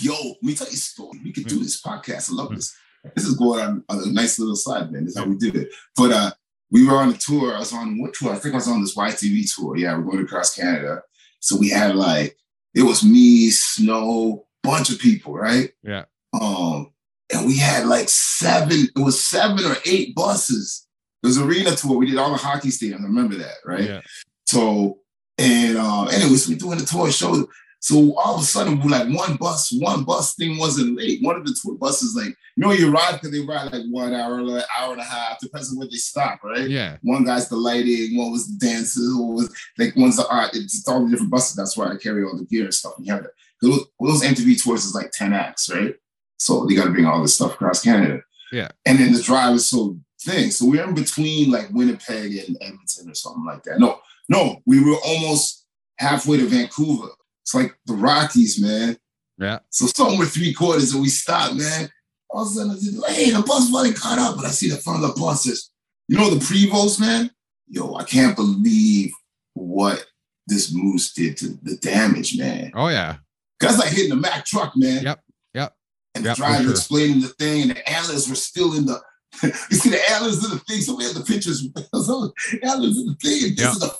yo, 0.00 0.14
let 0.14 0.42
me 0.42 0.54
tell 0.54 0.68
you 0.68 0.72
a 0.74 0.76
story. 0.76 1.20
We 1.24 1.32
could 1.32 1.46
do 1.48 1.58
this 1.58 1.82
podcast. 1.82 2.30
I 2.30 2.34
love 2.36 2.54
this. 2.54 2.74
This 3.14 3.24
is 3.24 3.34
going 3.36 3.60
on, 3.60 3.84
on 3.88 4.02
a 4.08 4.12
nice 4.12 4.38
little 4.38 4.56
side, 4.56 4.90
man. 4.92 5.04
This 5.04 5.16
is 5.16 5.18
how 5.18 5.26
we 5.26 5.36
did 5.36 5.56
it. 5.56 5.68
But 5.96 6.12
uh, 6.12 6.30
we 6.70 6.86
were 6.86 6.96
on 6.96 7.10
a 7.10 7.16
tour. 7.16 7.54
I 7.54 7.58
was 7.58 7.72
on 7.72 8.00
what 8.00 8.14
tour? 8.14 8.32
I 8.32 8.36
think 8.36 8.54
I 8.54 8.58
was 8.58 8.68
on 8.68 8.80
this 8.80 8.96
YTV 8.96 9.54
tour. 9.54 9.76
Yeah, 9.76 9.96
we're 9.96 10.10
going 10.10 10.24
across 10.24 10.54
Canada. 10.54 11.02
So 11.40 11.56
we 11.56 11.68
had 11.68 11.94
like, 11.94 12.36
it 12.74 12.82
was 12.82 13.04
me, 13.04 13.50
Snow, 13.50 14.46
bunch 14.62 14.90
of 14.90 14.98
people, 14.98 15.34
right? 15.34 15.70
Yeah. 15.82 16.04
Um, 16.38 16.92
and 17.32 17.46
we 17.46 17.56
had 17.56 17.86
like 17.86 18.08
seven, 18.08 18.88
it 18.94 19.00
was 19.00 19.24
seven 19.24 19.64
or 19.64 19.76
eight 19.86 20.14
buses. 20.14 20.86
It 21.22 21.26
was 21.26 21.38
arena 21.38 21.74
tour. 21.74 21.96
We 21.96 22.06
did 22.06 22.18
all 22.18 22.30
the 22.30 22.36
hockey 22.36 22.68
stadiums. 22.68 23.00
I 23.00 23.04
remember 23.04 23.36
that, 23.36 23.56
right? 23.64 23.84
Yeah. 23.84 24.00
So, 24.44 24.98
and 25.38 25.76
um, 25.76 26.08
anyways, 26.08 26.48
we 26.48 26.54
doing 26.54 26.78
the 26.78 26.84
tour 26.84 27.10
show. 27.10 27.48
So 27.86 28.18
all 28.18 28.34
of 28.34 28.40
a 28.40 28.44
sudden, 28.44 28.80
we're 28.80 28.90
like 28.90 29.06
one 29.16 29.36
bus, 29.36 29.70
one 29.70 30.02
bus 30.02 30.34
thing 30.34 30.58
wasn't 30.58 30.98
late. 30.98 31.22
One 31.22 31.36
of 31.36 31.46
the 31.46 31.56
tour 31.62 31.76
buses, 31.76 32.16
like, 32.16 32.36
you 32.56 32.64
know, 32.64 32.72
you 32.72 32.90
ride 32.90 33.12
because 33.12 33.30
they 33.30 33.38
ride 33.38 33.72
like 33.72 33.84
one 33.88 34.12
hour, 34.12 34.42
like 34.42 34.64
hour 34.76 34.90
and 34.90 35.00
a 35.00 35.04
half, 35.04 35.38
depends 35.38 35.70
on 35.70 35.78
where 35.78 35.86
they 35.86 35.94
stop, 35.94 36.42
right? 36.42 36.68
Yeah. 36.68 36.96
One 37.02 37.22
guy's 37.22 37.48
the 37.48 37.54
lighting, 37.54 38.18
one 38.18 38.32
was 38.32 38.48
the 38.48 38.66
dances, 38.66 39.16
one 39.16 39.36
was 39.36 39.54
like 39.78 39.94
one's 39.94 40.16
the 40.16 40.26
art. 40.26 40.50
It's 40.56 40.88
all 40.88 41.04
the 41.04 41.12
different 41.12 41.30
buses. 41.30 41.54
That's 41.54 41.76
why 41.76 41.86
I 41.86 41.94
carry 41.94 42.24
all 42.24 42.36
the 42.36 42.44
gear 42.46 42.64
and 42.64 42.74
stuff. 42.74 42.94
And 42.96 43.06
you 43.06 43.12
have 43.12 43.22
that. 43.22 43.30
Those, 43.62 43.86
those 44.00 44.22
MTV 44.24 44.60
tours 44.60 44.84
is 44.84 44.92
like 44.92 45.12
10 45.12 45.32
acts, 45.32 45.70
right? 45.70 45.94
So 46.38 46.66
they 46.66 46.74
got 46.74 46.86
to 46.86 46.90
bring 46.90 47.06
all 47.06 47.22
this 47.22 47.36
stuff 47.36 47.54
across 47.54 47.84
Canada. 47.84 48.20
Yeah. 48.50 48.70
And 48.84 48.98
then 48.98 49.12
the 49.12 49.22
drive 49.22 49.54
is 49.54 49.68
so 49.68 49.96
thing. 50.20 50.50
So 50.50 50.66
we're 50.66 50.82
in 50.82 50.96
between 50.96 51.52
like 51.52 51.70
Winnipeg 51.70 52.36
and 52.48 52.56
Edmonton 52.60 53.10
or 53.10 53.14
something 53.14 53.44
like 53.44 53.62
that. 53.62 53.78
No, 53.78 54.00
no, 54.28 54.60
we 54.66 54.82
were 54.82 54.96
almost 55.04 55.66
halfway 55.98 56.38
to 56.38 56.46
Vancouver. 56.46 57.10
It's 57.46 57.54
like 57.54 57.78
the 57.86 57.94
Rockies, 57.94 58.60
man. 58.60 58.96
Yeah. 59.38 59.60
So 59.70 59.86
something 59.86 60.18
with 60.18 60.32
three 60.32 60.52
quarters 60.52 60.92
and 60.92 61.00
we 61.00 61.08
stopped, 61.08 61.54
man. 61.54 61.88
All 62.28 62.42
of 62.42 62.48
a 62.48 62.50
sudden 62.50 62.72
I 62.72 62.74
said, 62.74 63.14
hey, 63.14 63.30
the 63.30 63.40
bus 63.42 63.70
finally 63.70 63.94
caught 63.94 64.18
up. 64.18 64.36
And 64.36 64.44
I 64.46 64.50
see 64.50 64.68
the 64.68 64.76
front 64.78 65.04
of 65.04 65.14
the 65.14 65.20
bus 65.20 65.44
says, 65.44 65.70
you 66.08 66.18
know 66.18 66.28
the 66.28 66.44
Prevost, 66.44 66.98
man? 66.98 67.30
Yo, 67.68 67.94
I 67.94 68.02
can't 68.02 68.34
believe 68.34 69.12
what 69.54 70.04
this 70.48 70.74
moose 70.74 71.12
did 71.12 71.36
to 71.36 71.56
the 71.62 71.76
damage, 71.76 72.36
man. 72.36 72.72
Oh, 72.74 72.88
yeah. 72.88 73.18
That's 73.60 73.78
like 73.78 73.90
hitting 73.90 74.10
the 74.10 74.16
Mack 74.16 74.44
truck, 74.44 74.72
man. 74.76 75.04
Yep, 75.04 75.20
yep, 75.54 75.74
And 76.16 76.24
the 76.24 76.30
yep, 76.30 76.36
driver 76.36 76.62
sure. 76.64 76.70
explaining 76.72 77.20
the 77.20 77.28
thing, 77.28 77.62
and 77.62 77.70
the 77.70 77.88
antlers 77.88 78.28
were 78.28 78.34
still 78.34 78.76
in 78.76 78.86
the. 78.86 79.00
you 79.42 79.76
see 79.76 79.90
the 79.90 80.10
antlers 80.10 80.44
in 80.44 80.50
the 80.50 80.58
thing. 80.60 80.80
So 80.80 80.96
we 80.96 81.04
had 81.04 81.14
the 81.14 81.22
pictures. 81.24 81.62
antlers 82.62 82.98
in 82.98 83.06
the 83.06 83.16
thing. 83.22 83.54
This 83.54 83.60
Yep. 83.60 83.72
is 83.72 83.78
the. 83.78 83.96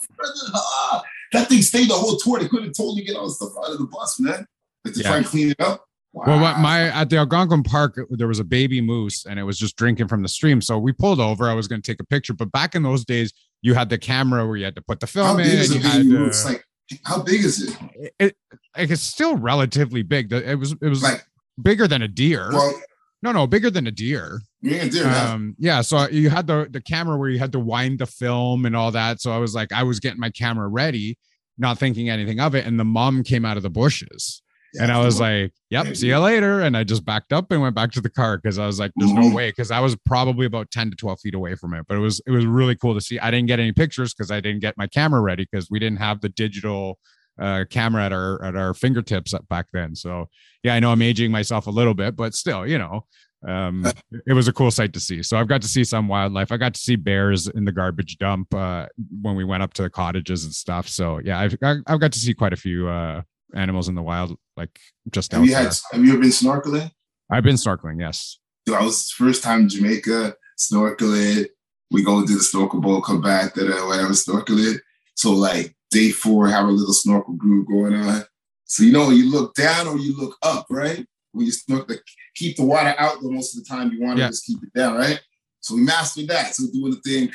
Ah, 0.54 1.02
that 1.32 1.48
thing 1.48 1.62
stayed 1.62 1.88
the 1.90 1.94
whole 1.94 2.16
tour. 2.16 2.38
They 2.38 2.48
couldn't 2.48 2.66
have 2.66 2.76
told 2.76 2.96
me 2.96 3.02
to 3.02 3.06
get 3.06 3.16
all 3.16 3.26
the 3.26 3.32
stuff 3.34 3.52
out 3.64 3.72
of 3.72 3.78
the 3.78 3.86
bus, 3.86 4.18
man. 4.20 4.46
Like 4.84 4.94
to 4.94 5.00
Yeah. 5.00 5.08
try 5.08 5.16
and 5.18 5.26
clean 5.26 5.50
it 5.50 5.60
up. 5.60 5.84
Wow. 6.12 6.24
Well, 6.26 6.40
what 6.40 6.58
my 6.60 6.82
at 6.88 7.10
the 7.10 7.18
Algonquin 7.18 7.62
Park, 7.62 7.98
there 8.10 8.28
was 8.28 8.38
a 8.38 8.44
baby 8.44 8.80
moose 8.80 9.26
and 9.26 9.38
it 9.38 9.42
was 9.42 9.58
just 9.58 9.76
drinking 9.76 10.08
from 10.08 10.22
the 10.22 10.28
stream. 10.28 10.60
So 10.62 10.78
we 10.78 10.92
pulled 10.92 11.20
over. 11.20 11.48
I 11.48 11.54
was 11.54 11.68
going 11.68 11.82
to 11.82 11.90
take 11.92 12.00
a 12.00 12.04
picture, 12.06 12.32
but 12.32 12.50
back 12.52 12.74
in 12.74 12.82
those 12.82 13.04
days, 13.04 13.32
you 13.60 13.74
had 13.74 13.90
the 13.90 13.98
camera 13.98 14.46
where 14.46 14.56
you 14.56 14.64
had 14.64 14.76
to 14.76 14.82
put 14.82 15.00
the 15.00 15.06
how 15.06 15.34
film 15.34 15.36
big 15.38 15.46
in. 15.52 15.58
is 15.58 15.70
a 15.72 15.78
baby 15.80 15.88
to, 15.98 16.04
moose? 16.04 16.44
Like, 16.44 16.64
how 17.04 17.22
big 17.22 17.44
is 17.44 17.62
it? 17.62 17.76
it, 17.94 18.14
it, 18.18 18.36
like 18.78 18.90
it's 18.90 19.02
still 19.02 19.36
relatively 19.36 20.02
big. 20.02 20.32
It 20.32 20.58
was 20.58 20.72
it 20.80 20.88
was 20.88 21.02
Like, 21.02 21.26
bigger 21.60 21.86
than 21.88 22.00
a 22.02 22.08
deer. 22.08 22.48
well, 22.52 22.80
no, 23.22 23.32
no, 23.32 23.46
bigger 23.46 23.70
than 23.70 23.86
a 23.86 23.90
deer. 23.90 24.40
You 24.66 24.76
ain't 24.76 24.92
there 24.92 25.04
now. 25.04 25.34
Um, 25.34 25.54
yeah. 25.58 25.80
So 25.80 26.08
you 26.08 26.30
had 26.30 26.46
the 26.46 26.68
the 26.70 26.80
camera 26.80 27.16
where 27.16 27.28
you 27.30 27.38
had 27.38 27.52
to 27.52 27.58
wind 27.58 27.98
the 27.98 28.06
film 28.06 28.66
and 28.66 28.74
all 28.76 28.90
that. 28.92 29.20
So 29.20 29.32
I 29.32 29.38
was 29.38 29.54
like, 29.54 29.72
I 29.72 29.82
was 29.82 30.00
getting 30.00 30.20
my 30.20 30.30
camera 30.30 30.68
ready, 30.68 31.18
not 31.58 31.78
thinking 31.78 32.08
anything 32.10 32.40
of 32.40 32.54
it, 32.54 32.66
and 32.66 32.78
the 32.78 32.84
mom 32.84 33.22
came 33.22 33.44
out 33.44 33.56
of 33.56 33.62
the 33.62 33.70
bushes. 33.70 34.42
and 34.78 34.92
I 34.92 35.02
was 35.02 35.18
like, 35.20 35.52
"Yep, 35.70 35.86
Yeah, 35.86 35.92
see 35.94 36.08
you 36.08 36.18
later." 36.18 36.60
And 36.60 36.76
I 36.76 36.84
just 36.84 37.02
backed 37.06 37.32
up 37.32 37.50
and 37.50 37.62
went 37.62 37.74
back 37.74 37.92
to 37.92 38.00
the 38.02 38.10
car 38.10 38.36
because 38.36 38.58
I 38.58 38.66
was 38.66 38.78
like, 38.78 38.90
"There's 38.96 39.14
no 39.14 39.22
Mhm. 39.22 39.34
way," 39.34 39.48
because 39.48 39.70
I 39.70 39.80
was 39.80 39.96
probably 40.04 40.44
about 40.44 40.70
ten 40.70 40.90
to 40.90 40.96
twelve 40.96 41.18
feet 41.20 41.34
away 41.34 41.54
from 41.54 41.72
it. 41.72 41.86
But 41.88 41.96
it 41.96 42.00
was 42.00 42.20
it 42.26 42.30
was 42.30 42.44
really 42.44 42.74
cool 42.76 42.92
to 42.92 43.00
see. 43.00 43.18
I 43.18 43.30
didn't 43.30 43.46
get 43.46 43.58
any 43.58 43.72
pictures 43.72 44.12
because 44.12 44.30
I 44.30 44.40
didn't 44.40 44.60
get 44.60 44.76
my 44.76 44.86
camera 44.86 45.22
ready 45.22 45.46
because 45.50 45.70
we 45.70 45.78
didn't 45.78 45.98
have 46.00 46.20
the 46.20 46.28
digital 46.28 46.98
uh, 47.40 47.64
camera 47.70 48.04
at 48.04 48.12
our 48.12 48.44
at 48.44 48.54
our 48.54 48.74
fingertips 48.74 49.32
back 49.48 49.66
then. 49.72 49.94
So 49.94 50.28
yeah, 50.62 50.74
I 50.74 50.80
know 50.80 50.90
I'm 50.92 51.00
aging 51.00 51.30
myself 51.30 51.66
a 51.66 51.70
little 51.70 51.94
bit, 51.94 52.14
but 52.16 52.34
still, 52.34 52.66
you 52.66 52.76
know, 52.76 53.06
um, 53.46 53.86
it 54.26 54.32
was 54.32 54.48
a 54.48 54.52
cool 54.52 54.70
sight 54.70 54.92
to 54.94 55.00
see. 55.00 55.22
So 55.22 55.36
I've 55.36 55.48
got 55.48 55.62
to 55.62 55.68
see 55.68 55.84
some 55.84 56.08
wildlife. 56.08 56.50
I 56.50 56.56
got 56.56 56.74
to 56.74 56.80
see 56.80 56.96
bears 56.96 57.46
in 57.46 57.64
the 57.64 57.72
garbage 57.72 58.18
dump 58.18 58.52
uh, 58.54 58.86
when 59.22 59.36
we 59.36 59.44
went 59.44 59.62
up 59.62 59.72
to 59.74 59.82
the 59.82 59.90
cottages 59.90 60.44
and 60.44 60.52
stuff. 60.52 60.88
So 60.88 61.20
yeah, 61.24 61.38
I've 61.38 61.56
I've 61.62 62.00
got 62.00 62.12
to 62.12 62.18
see 62.18 62.34
quite 62.34 62.52
a 62.52 62.56
few 62.56 62.88
uh, 62.88 63.22
animals 63.54 63.88
in 63.88 63.94
the 63.94 64.02
wild, 64.02 64.36
like 64.56 64.78
just 65.10 65.32
have 65.32 65.42
out 65.42 65.46
you 65.46 65.54
had, 65.54 65.72
Have 65.92 66.04
you 66.04 66.12
ever 66.12 66.20
been 66.20 66.30
snorkeling? 66.30 66.90
I've 67.30 67.44
been 67.44 67.56
snorkeling. 67.56 68.00
Yes. 68.00 68.38
Dude, 68.64 68.76
I 68.76 68.82
was 68.82 69.10
first 69.10 69.42
time 69.42 69.62
in 69.62 69.68
Jamaica 69.68 70.34
snorkeling. 70.58 71.46
We 71.90 72.02
go 72.02 72.26
do 72.26 72.34
the 72.34 72.42
snorkel 72.42 72.80
boat, 72.80 73.02
come 73.02 73.20
back, 73.20 73.54
that 73.54 73.68
whatever 73.86 74.10
snorkeling. 74.10 74.78
So 75.14 75.30
like 75.30 75.76
day 75.90 76.10
four, 76.10 76.48
have 76.48 76.66
a 76.66 76.70
little 76.70 76.92
snorkel 76.92 77.34
group 77.34 77.68
going 77.68 77.94
on. 77.94 78.22
So 78.64 78.82
you 78.82 78.92
know, 78.92 79.10
you 79.10 79.30
look 79.30 79.54
down 79.54 79.86
or 79.86 79.98
you 79.98 80.16
look 80.16 80.36
up, 80.42 80.66
right? 80.68 81.06
When 81.36 81.46
you 81.46 81.52
to 81.52 81.98
keep 82.34 82.56
the 82.56 82.64
water 82.64 82.94
out 82.98 83.20
the 83.20 83.30
most 83.30 83.56
of 83.56 83.62
the 83.62 83.68
time. 83.68 83.92
You 83.92 84.02
want 84.02 84.16
to 84.16 84.22
yeah. 84.22 84.28
just 84.28 84.46
keep 84.46 84.56
it 84.62 84.72
down, 84.72 84.96
right? 84.96 85.20
So 85.60 85.74
we 85.74 85.82
mastered 85.82 86.28
that. 86.28 86.54
So 86.54 86.64
doing 86.72 86.92
the 86.92 87.00
thing, 87.00 87.30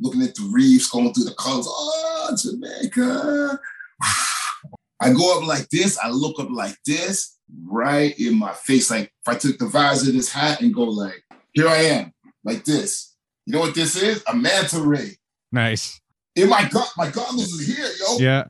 looking 0.00 0.22
at 0.22 0.34
the 0.34 0.48
reefs, 0.50 0.88
going 0.88 1.12
through 1.12 1.24
the 1.24 1.34
colors. 1.34 1.66
Oh, 1.68 2.36
Jamaica. 2.40 3.60
I 5.00 5.12
go 5.12 5.38
up 5.38 5.46
like 5.46 5.68
this. 5.68 5.98
I 5.98 6.08
look 6.08 6.40
up 6.40 6.48
like 6.50 6.76
this, 6.86 7.38
right 7.66 8.18
in 8.18 8.38
my 8.38 8.52
face. 8.52 8.90
Like 8.90 9.04
if 9.04 9.28
I 9.28 9.34
took 9.34 9.58
the 9.58 9.66
visor 9.66 10.08
of 10.08 10.16
this 10.16 10.32
hat 10.32 10.60
and 10.60 10.74
go 10.74 10.84
like, 10.84 11.22
here 11.52 11.68
I 11.68 11.76
am, 11.76 12.12
like 12.44 12.64
this. 12.64 13.14
You 13.44 13.52
know 13.54 13.60
what 13.60 13.74
this 13.74 14.00
is? 14.00 14.22
A 14.26 14.34
manta 14.34 14.80
ray. 14.80 15.18
Nice. 15.52 16.00
In 16.34 16.48
my 16.48 16.68
gut, 16.68 16.88
my 16.96 17.10
goggles 17.10 17.52
is 17.52 17.76
here, 17.76 17.88
yo. 18.00 18.18
Yeah. 18.18 18.44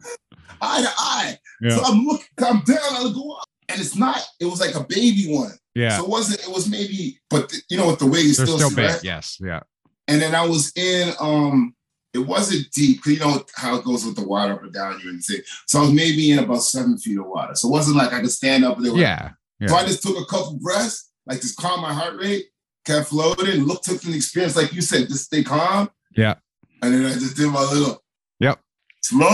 Eye 0.60 0.82
to 0.82 0.88
eye. 0.98 1.38
Yeah. 1.60 1.76
So 1.76 1.82
I'm 1.84 2.04
looking, 2.04 2.26
I'm 2.38 2.60
down, 2.60 2.78
I 2.80 3.12
go 3.14 3.32
up. 3.32 3.47
And 3.68 3.80
it's 3.80 3.96
not, 3.96 4.18
it 4.40 4.46
was 4.46 4.60
like 4.60 4.74
a 4.74 4.84
baby 4.84 5.26
one. 5.28 5.52
Yeah. 5.74 5.96
So 5.98 6.04
it 6.04 6.08
wasn't, 6.08 6.40
it 6.40 6.52
was 6.52 6.68
maybe, 6.68 7.20
but 7.30 7.48
the, 7.48 7.62
you 7.68 7.76
know 7.76 7.86
what, 7.86 7.98
the 7.98 8.06
way 8.06 8.20
you 8.20 8.32
still, 8.32 8.58
still 8.58 8.70
big, 8.70 8.90
right? 8.90 9.04
yes. 9.04 9.38
Yeah. 9.40 9.60
And 10.06 10.22
then 10.22 10.34
I 10.34 10.46
was 10.46 10.72
in 10.74 11.12
um 11.20 11.74
it 12.14 12.20
wasn't 12.20 12.70
deep. 12.72 13.04
You 13.06 13.18
know 13.18 13.44
how 13.54 13.76
it 13.76 13.84
goes 13.84 14.04
with 14.04 14.16
the 14.16 14.26
water 14.26 14.54
up 14.54 14.62
and 14.62 14.72
down 14.72 14.98
you 15.00 15.10
and 15.10 15.22
say. 15.22 15.42
So 15.66 15.78
I 15.78 15.82
was 15.82 15.92
maybe 15.92 16.30
in 16.30 16.38
about 16.38 16.62
seven 16.62 16.96
feet 16.98 17.18
of 17.18 17.26
water. 17.26 17.54
So 17.54 17.68
it 17.68 17.72
wasn't 17.72 17.96
like 17.96 18.12
I 18.12 18.20
could 18.20 18.30
stand 18.30 18.64
up 18.64 18.78
there. 18.78 18.96
Yeah, 18.96 19.32
yeah. 19.60 19.68
So 19.68 19.76
I 19.76 19.84
just 19.84 20.02
took 20.02 20.16
a 20.16 20.24
couple 20.24 20.58
breaths, 20.58 21.10
like 21.26 21.40
just 21.40 21.58
calm 21.58 21.82
my 21.82 21.92
heart 21.92 22.16
rate, 22.16 22.46
kept 22.86 23.08
floating, 23.08 23.64
looked, 23.64 23.84
took 23.84 24.00
the 24.00 24.16
experience, 24.16 24.56
like 24.56 24.72
you 24.72 24.80
said, 24.80 25.08
just 25.08 25.26
stay 25.26 25.44
calm. 25.44 25.90
Yeah. 26.16 26.36
And 26.82 26.94
then 26.94 27.04
I 27.06 27.12
just 27.14 27.36
did 27.36 27.48
my 27.48 27.62
little. 27.62 28.02
Yep. 28.40 28.60
Slow. 29.02 29.26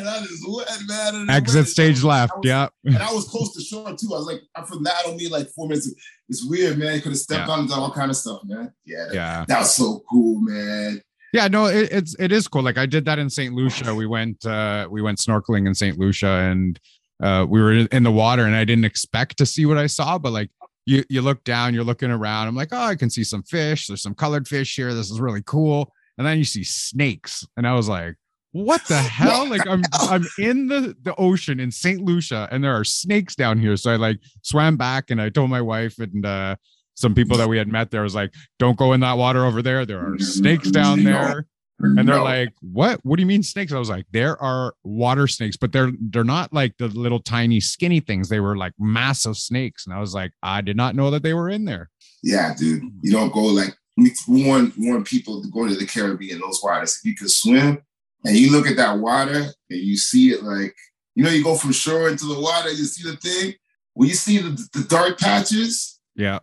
That 0.00 0.22
is 0.22 0.44
wet, 0.46 0.68
man. 0.86 1.30
Exit 1.30 1.68
stage 1.68 2.02
left. 2.02 2.34
Was, 2.36 2.46
yep. 2.46 2.72
And 2.84 2.98
I 2.98 3.12
was 3.12 3.24
close 3.28 3.54
to 3.54 3.60
shore 3.62 3.88
too. 3.90 4.14
I 4.14 4.18
was 4.18 4.26
like, 4.26 4.42
I 4.54 4.64
from 4.64 4.82
that 4.84 5.06
on 5.06 5.16
me 5.16 5.28
like 5.28 5.48
four 5.50 5.68
minutes. 5.68 5.92
It's 6.28 6.44
weird, 6.44 6.78
man. 6.78 6.94
You 6.94 7.00
could 7.02 7.12
have 7.12 7.18
stepped 7.18 7.48
yeah. 7.48 7.54
on 7.54 7.72
all 7.72 7.92
kind 7.92 8.10
of 8.10 8.16
stuff, 8.16 8.42
man. 8.44 8.72
Yeah. 8.84 9.04
That, 9.06 9.14
yeah. 9.14 9.44
That 9.48 9.58
was 9.60 9.74
so 9.74 10.02
cool, 10.10 10.40
man. 10.40 11.00
Yeah, 11.32 11.48
no, 11.48 11.66
it, 11.66 11.90
it's 11.90 12.14
it 12.18 12.30
is 12.30 12.46
cool. 12.46 12.62
Like 12.62 12.78
I 12.78 12.86
did 12.86 13.04
that 13.06 13.18
in 13.18 13.30
St. 13.30 13.54
Lucia. 13.54 13.94
We 13.94 14.06
went 14.06 14.44
uh 14.44 14.86
we 14.90 15.00
went 15.00 15.18
snorkeling 15.18 15.66
in 15.66 15.74
St. 15.74 15.98
Lucia 15.98 16.26
and 16.26 16.78
uh 17.22 17.46
we 17.48 17.60
were 17.60 17.72
in 17.72 18.02
the 18.02 18.12
water 18.12 18.44
and 18.44 18.54
I 18.54 18.64
didn't 18.64 18.84
expect 18.84 19.38
to 19.38 19.46
see 19.46 19.64
what 19.64 19.78
I 19.78 19.86
saw, 19.86 20.18
but 20.18 20.32
like 20.32 20.50
you 20.84 21.04
you 21.08 21.22
look 21.22 21.42
down, 21.44 21.74
you're 21.74 21.84
looking 21.84 22.10
around. 22.10 22.48
I'm 22.48 22.56
like, 22.56 22.68
oh, 22.72 22.76
I 22.76 22.96
can 22.96 23.08
see 23.08 23.24
some 23.24 23.42
fish. 23.42 23.86
There's 23.86 24.02
some 24.02 24.14
colored 24.14 24.46
fish 24.46 24.76
here. 24.76 24.92
This 24.94 25.10
is 25.10 25.20
really 25.20 25.42
cool. 25.44 25.92
And 26.18 26.26
then 26.26 26.36
you 26.36 26.44
see 26.44 26.64
snakes, 26.64 27.46
and 27.56 27.66
I 27.66 27.72
was 27.72 27.88
like, 27.88 28.16
what 28.52 28.84
the 28.86 28.96
hell? 28.98 29.48
Like 29.48 29.66
I'm 29.66 29.82
I'm 29.94 30.24
in 30.38 30.68
the 30.68 30.96
the 31.02 31.14
ocean 31.16 31.58
in 31.58 31.70
St. 31.70 32.00
Lucia, 32.00 32.48
and 32.50 32.62
there 32.62 32.74
are 32.74 32.84
snakes 32.84 33.34
down 33.34 33.58
here. 33.58 33.76
So 33.76 33.90
I 33.90 33.96
like 33.96 34.20
swam 34.42 34.76
back, 34.76 35.10
and 35.10 35.20
I 35.20 35.28
told 35.30 35.50
my 35.50 35.60
wife 35.60 35.98
and 35.98 36.24
uh 36.24 36.56
some 36.94 37.14
people 37.14 37.36
that 37.38 37.48
we 37.48 37.58
had 37.58 37.68
met 37.68 37.90
there 37.90 38.02
was 38.02 38.14
like, 38.14 38.32
don't 38.58 38.76
go 38.76 38.92
in 38.92 39.00
that 39.00 39.16
water 39.16 39.46
over 39.46 39.62
there. 39.62 39.86
There 39.86 39.98
are 39.98 40.18
snakes 40.18 40.70
down 40.70 41.02
there. 41.02 41.46
And 41.80 42.06
they're 42.06 42.22
like, 42.22 42.50
what? 42.60 43.00
What 43.02 43.16
do 43.16 43.22
you 43.22 43.26
mean 43.26 43.42
snakes? 43.42 43.72
I 43.72 43.78
was 43.78 43.90
like, 43.90 44.06
there 44.12 44.40
are 44.40 44.74
water 44.84 45.26
snakes, 45.26 45.56
but 45.56 45.72
they're 45.72 45.90
they're 46.10 46.22
not 46.22 46.52
like 46.52 46.76
the 46.78 46.86
little 46.88 47.18
tiny 47.18 47.58
skinny 47.58 47.98
things. 47.98 48.28
They 48.28 48.38
were 48.38 48.56
like 48.56 48.72
massive 48.78 49.36
snakes. 49.36 49.86
And 49.86 49.94
I 49.94 49.98
was 49.98 50.14
like, 50.14 50.32
I 50.42 50.60
did 50.60 50.76
not 50.76 50.94
know 50.94 51.10
that 51.10 51.24
they 51.24 51.34
were 51.34 51.50
in 51.50 51.64
there. 51.64 51.90
Yeah, 52.22 52.54
dude. 52.56 52.84
You 53.02 53.10
don't 53.10 53.32
go 53.32 53.40
like 53.40 53.74
we 53.96 54.12
warn 54.28 54.72
warn 54.78 55.02
people 55.02 55.42
to 55.42 55.48
go 55.48 55.66
to 55.66 55.74
the 55.74 55.86
Caribbean, 55.86 56.38
those 56.40 56.60
waters. 56.62 56.98
If 56.98 57.04
you 57.04 57.16
can 57.16 57.28
swim 57.28 57.82
and 58.24 58.36
you 58.36 58.52
look 58.52 58.66
at 58.66 58.76
that 58.76 58.98
water 58.98 59.34
and 59.34 59.80
you 59.80 59.96
see 59.96 60.30
it 60.30 60.42
like, 60.42 60.74
you 61.14 61.24
know, 61.24 61.30
you 61.30 61.42
go 61.42 61.54
from 61.54 61.72
shore 61.72 62.08
into 62.08 62.26
the 62.26 62.40
water, 62.40 62.70
you 62.70 62.84
see 62.84 63.08
the 63.08 63.16
thing. 63.16 63.54
When 63.94 64.08
you 64.08 64.14
see 64.14 64.38
the, 64.38 64.50
the 64.72 64.84
dark 64.84 65.18
patches, 65.18 66.00
yeah, 66.14 66.38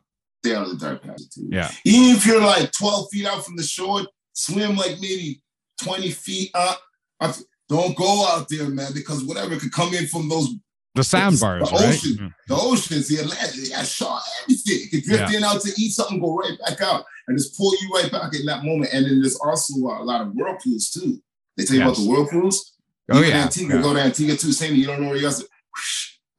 out 0.48 0.68
of 0.68 0.80
the 0.80 0.86
dark 0.86 1.02
patches 1.04 1.30
too. 1.30 1.48
Yeah. 1.50 1.72
Even 1.86 2.16
if 2.16 2.26
you're 2.26 2.42
like 2.42 2.72
12 2.72 3.08
feet 3.12 3.26
out 3.26 3.44
from 3.44 3.56
the 3.56 3.64
shore, 3.64 4.02
swim 4.34 4.76
like 4.76 4.98
maybe 5.02 5.42
20 5.82 6.12
feet 6.12 6.52
up. 6.54 6.80
Don't 7.68 7.96
go 7.96 8.26
out 8.28 8.48
there, 8.50 8.68
man, 8.70 8.92
because 8.94 9.24
whatever 9.24 9.56
could 9.58 9.72
come 9.72 9.94
in 9.94 10.08
from 10.08 10.28
those 10.28 10.50
the 10.96 11.04
sandbars, 11.04 11.70
the 11.70 11.76
right? 11.76 11.90
Ocean, 11.90 12.12
mm-hmm. 12.14 12.28
The 12.48 12.56
oceans, 12.56 13.08
the 13.08 13.18
Atlantic, 13.18 13.70
yeah, 13.70 13.84
shark, 13.84 14.24
everything. 14.44 14.90
Could 14.90 15.04
drift 15.04 15.32
yeah. 15.32 15.38
in 15.38 15.44
out 15.44 15.62
to 15.62 15.72
eat 15.78 15.92
something, 15.92 16.20
go 16.20 16.36
right 16.36 16.58
back 16.66 16.82
out, 16.82 17.06
and 17.28 17.38
just 17.38 17.56
pull 17.56 17.72
you 17.80 17.90
right 17.94 18.12
back 18.12 18.34
in 18.34 18.46
that 18.48 18.64
moment. 18.64 18.92
And 18.92 19.06
then 19.06 19.22
there's 19.22 19.38
also 19.38 19.76
a 19.76 20.04
lot 20.04 20.22
of 20.22 20.34
whirlpools 20.34 20.90
too. 20.90 21.22
They 21.60 21.66
tell 21.66 21.76
you 21.76 21.82
yes. 21.82 21.90
about 21.90 22.04
the 22.04 22.10
whirlpools. 22.10 22.74
Oh 23.12 23.22
yeah, 23.22 23.44
Antigua, 23.44 23.76
yeah. 23.76 23.82
go 23.82 23.94
to 23.94 24.00
Antigua 24.00 24.38
too. 24.38 24.54
Same, 24.54 24.76
you 24.76 24.86
don't 24.86 25.02
know 25.02 25.10
where 25.10 25.18
you 25.18 25.28
are. 25.28 25.34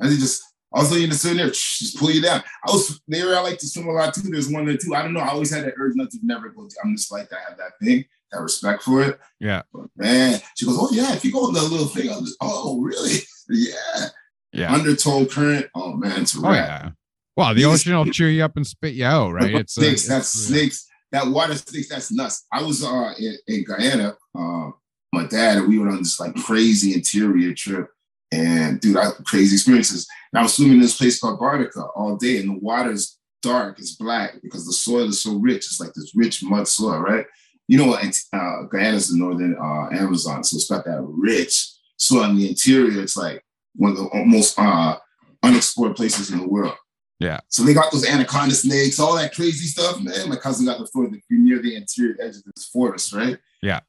And 0.00 0.10
they 0.10 0.16
just 0.16 0.42
I 0.72 0.78
was 0.78 0.90
looking 0.90 1.10
to 1.10 1.16
sit 1.16 1.36
there, 1.36 1.50
just 1.50 1.98
pull 1.98 2.10
you 2.10 2.22
down. 2.22 2.42
I 2.66 2.70
was 2.70 3.00
there. 3.08 3.36
I 3.36 3.40
like 3.40 3.58
to 3.58 3.66
swim 3.66 3.88
a 3.88 3.92
lot 3.92 4.14
too. 4.14 4.22
There's 4.22 4.48
one 4.48 4.64
there 4.64 4.76
too. 4.76 4.94
I 4.94 5.02
don't 5.02 5.12
know. 5.12 5.20
I 5.20 5.28
always 5.28 5.52
had 5.52 5.64
that 5.64 5.74
urge 5.76 5.92
not 5.96 6.10
to 6.12 6.18
never 6.22 6.48
go. 6.48 6.66
To, 6.66 6.76
I'm 6.82 6.96
just 6.96 7.12
like 7.12 7.30
I 7.32 7.40
have 7.48 7.58
that 7.58 7.72
thing, 7.82 8.04
that 8.32 8.40
respect 8.40 8.84
for 8.84 9.02
it. 9.02 9.18
Yeah. 9.40 9.62
But 9.74 9.86
man, 9.96 10.40
she 10.56 10.64
goes, 10.64 10.78
oh 10.78 10.88
yeah. 10.92 11.12
If 11.12 11.24
you 11.24 11.32
go 11.32 11.48
in 11.48 11.54
the 11.54 11.62
little 11.62 11.86
thing, 11.86 12.10
I'm 12.10 12.24
just, 12.24 12.36
oh 12.40 12.80
really? 12.80 13.18
yeah. 13.50 14.06
Yeah. 14.52 14.72
Undertow 14.72 15.26
current. 15.26 15.66
Oh 15.74 15.94
man, 15.94 16.22
it's 16.22 16.36
a 16.36 16.46
oh, 16.46 16.52
yeah. 16.52 16.90
Well, 17.36 17.54
the 17.54 17.64
ocean 17.64 17.96
will 17.96 18.06
chew 18.06 18.26
you 18.26 18.44
up 18.44 18.56
and 18.56 18.66
spit 18.66 18.94
you 18.94 19.04
out, 19.04 19.32
right? 19.32 19.54
It's 19.54 19.74
snakes. 19.74 20.06
A, 20.06 20.08
that's 20.08 20.28
snakes. 20.28 20.86
That 21.10 21.26
water 21.26 21.56
snakes. 21.56 21.88
That's 21.88 22.12
nuts. 22.12 22.46
I 22.52 22.62
was 22.62 22.84
uh 22.84 23.12
in, 23.18 23.36
in 23.48 23.64
Guyana. 23.64 24.16
Uh, 24.38 24.70
my 25.12 25.26
dad 25.26 25.58
and 25.58 25.68
we 25.68 25.78
went 25.78 25.90
on 25.90 25.98
this 25.98 26.20
like 26.20 26.34
crazy 26.36 26.94
interior 26.94 27.52
trip 27.54 27.90
and 28.32 28.80
dude, 28.80 28.96
I 28.96 29.10
crazy 29.24 29.56
experiences. 29.56 30.06
And 30.32 30.40
I 30.40 30.42
was 30.42 30.54
swimming 30.54 30.74
in 30.74 30.80
this 30.80 30.96
place 30.96 31.20
called 31.20 31.40
Bartica 31.40 31.90
all 31.96 32.16
day, 32.16 32.38
and 32.38 32.48
the 32.48 32.58
water's 32.60 33.18
dark, 33.42 33.78
it's 33.78 33.96
black 33.96 34.34
because 34.42 34.66
the 34.66 34.72
soil 34.72 35.08
is 35.08 35.22
so 35.22 35.36
rich. 35.36 35.66
It's 35.66 35.80
like 35.80 35.92
this 35.94 36.12
rich 36.14 36.42
mud 36.42 36.68
soil, 36.68 36.98
right? 36.98 37.26
You 37.66 37.78
know, 37.78 37.86
what? 37.86 38.04
uh, 38.32 38.62
Guyana's 38.70 39.10
the 39.10 39.18
northern 39.18 39.56
uh, 39.56 39.88
Amazon, 39.96 40.44
so 40.44 40.56
it's 40.56 40.68
got 40.68 40.84
that 40.84 41.02
rich 41.02 41.72
soil 41.96 42.24
in 42.24 42.36
the 42.36 42.48
interior. 42.48 43.02
It's 43.02 43.16
like 43.16 43.44
one 43.74 43.92
of 43.92 43.98
the 43.98 44.24
most 44.24 44.58
uh, 44.58 44.96
unexplored 45.42 45.96
places 45.96 46.30
in 46.30 46.38
the 46.38 46.48
world. 46.48 46.74
Yeah. 47.18 47.40
So 47.48 47.62
they 47.62 47.74
got 47.74 47.92
those 47.92 48.06
anaconda 48.06 48.54
snakes, 48.54 48.98
all 48.98 49.14
that 49.16 49.34
crazy 49.34 49.66
stuff, 49.66 50.00
man. 50.00 50.30
My 50.30 50.36
cousin 50.36 50.64
got 50.64 50.78
the 50.78 50.86
fort 50.86 51.10
near 51.28 51.60
the 51.60 51.76
interior 51.76 52.16
edge 52.18 52.36
of 52.36 52.44
this 52.44 52.66
forest, 52.72 53.12
right? 53.12 53.38
Yeah. 53.62 53.80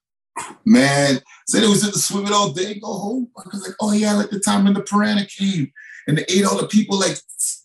Man, 0.66 1.20
said 1.48 1.64
it 1.64 1.70
was 1.70 1.86
in 1.86 1.92
the 1.92 2.00
swimming 2.00 2.34
all 2.34 2.52
day, 2.52 2.80
go 2.80 2.88
home. 2.88 3.30
I 3.38 3.44
was 3.52 3.68
like, 3.68 3.76
oh 3.82 3.92
yeah, 3.92 4.14
like 4.14 4.30
the 4.30 4.40
time 4.40 4.64
when 4.64 4.74
the 4.74 4.82
piranha 4.82 5.26
came 5.26 5.72
and 6.08 6.18
they 6.18 6.26
ate 6.30 6.46
all 6.46 6.60
the 6.60 6.68
people 6.68 7.00
like 7.00 7.18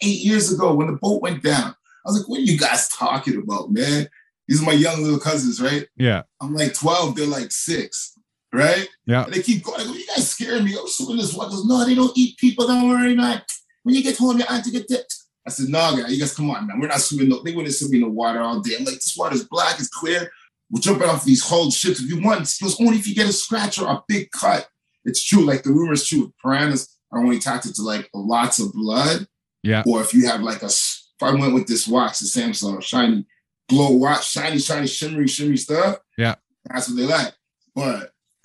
eight 0.02 0.20
years 0.24 0.52
ago 0.52 0.74
when 0.74 0.88
the 0.88 0.98
boat 1.00 1.22
went 1.22 1.42
down. 1.42 1.74
I 2.04 2.10
was 2.10 2.18
like, 2.18 2.28
what 2.28 2.38
are 2.40 2.42
you 2.42 2.58
guys 2.58 2.88
talking 2.88 3.38
about, 3.38 3.70
man? 3.70 4.08
These 4.48 4.62
are 4.62 4.66
my 4.66 4.72
young 4.72 5.02
little 5.02 5.18
cousins, 5.18 5.60
right? 5.60 5.86
Yeah. 5.96 6.22
I'm 6.40 6.54
like 6.54 6.74
12, 6.74 7.16
they're 7.16 7.26
like 7.26 7.50
six, 7.50 8.16
right? 8.52 8.88
Yeah. 9.06 9.24
And 9.24 9.32
they 9.32 9.42
keep 9.42 9.64
going, 9.64 9.86
like, 9.86 9.98
you 9.98 10.06
guys 10.06 10.30
scaring 10.30 10.64
me. 10.64 10.76
I'm 10.78 10.86
swimming 10.86 11.16
this 11.16 11.34
water. 11.34 11.56
No, 11.64 11.84
they 11.84 11.94
don't 11.94 12.16
eat 12.16 12.38
people. 12.38 12.66
Don't 12.66 12.88
worry, 12.88 13.14
man. 13.14 13.42
When 13.82 13.94
you 13.94 14.02
get 14.02 14.18
home, 14.18 14.38
your 14.38 14.50
auntie 14.50 14.70
get 14.70 14.88
dipped. 14.88 15.16
I 15.46 15.50
said, 15.50 15.68
no, 15.68 15.78
nah, 15.78 15.96
guys, 15.96 16.12
you 16.12 16.20
guys 16.20 16.34
come 16.34 16.50
on, 16.50 16.66
man. 16.66 16.80
We're 16.80 16.88
not 16.88 17.00
swimming. 17.00 17.28
No, 17.28 17.42
they 17.42 17.54
wouldn't 17.54 17.74
swim 17.74 17.94
in 17.94 18.00
the 18.02 18.08
water 18.08 18.40
all 18.40 18.60
day. 18.60 18.76
I'm 18.78 18.84
like, 18.84 18.94
this 18.94 19.16
water's 19.16 19.44
black, 19.44 19.78
it's 19.78 19.88
clear. 19.88 20.30
We're 20.70 20.80
jumping 20.80 21.08
off 21.08 21.24
these 21.24 21.46
whole 21.46 21.70
ships 21.70 22.00
if 22.00 22.08
you 22.08 22.20
want. 22.22 22.40
It 22.42 22.54
goes 22.62 22.80
only 22.80 22.96
if 22.96 23.06
you 23.06 23.14
get 23.14 23.28
a 23.28 23.32
scratch 23.32 23.78
or 23.78 23.88
a 23.88 24.02
big 24.08 24.30
cut. 24.30 24.68
It's 25.04 25.24
true. 25.24 25.44
Like 25.44 25.62
the 25.62 25.70
rumor 25.70 25.92
is 25.92 26.08
true. 26.08 26.32
Piranhas 26.42 26.96
are 27.12 27.20
only 27.20 27.36
attracted 27.36 27.74
to 27.76 27.82
like 27.82 28.08
lots 28.12 28.58
of 28.58 28.72
blood. 28.72 29.26
Yeah. 29.62 29.84
Or 29.86 30.00
if 30.00 30.12
you 30.12 30.26
have 30.26 30.40
like 30.40 30.62
a, 30.62 30.66
if 30.66 31.22
I 31.22 31.32
went 31.32 31.54
with 31.54 31.66
this 31.66 31.86
watch, 31.86 32.18
the 32.18 32.26
Samsung 32.26 32.82
shiny 32.82 33.26
glow 33.68 33.92
watch, 33.92 34.30
shiny, 34.30 34.58
shiny, 34.58 34.86
shimmery, 34.86 35.28
shimmery 35.28 35.56
stuff. 35.56 35.98
Yeah. 36.18 36.34
That's 36.64 36.88
what 36.88 36.96
they 36.96 37.06
like. 37.06 37.32
But 37.74 38.10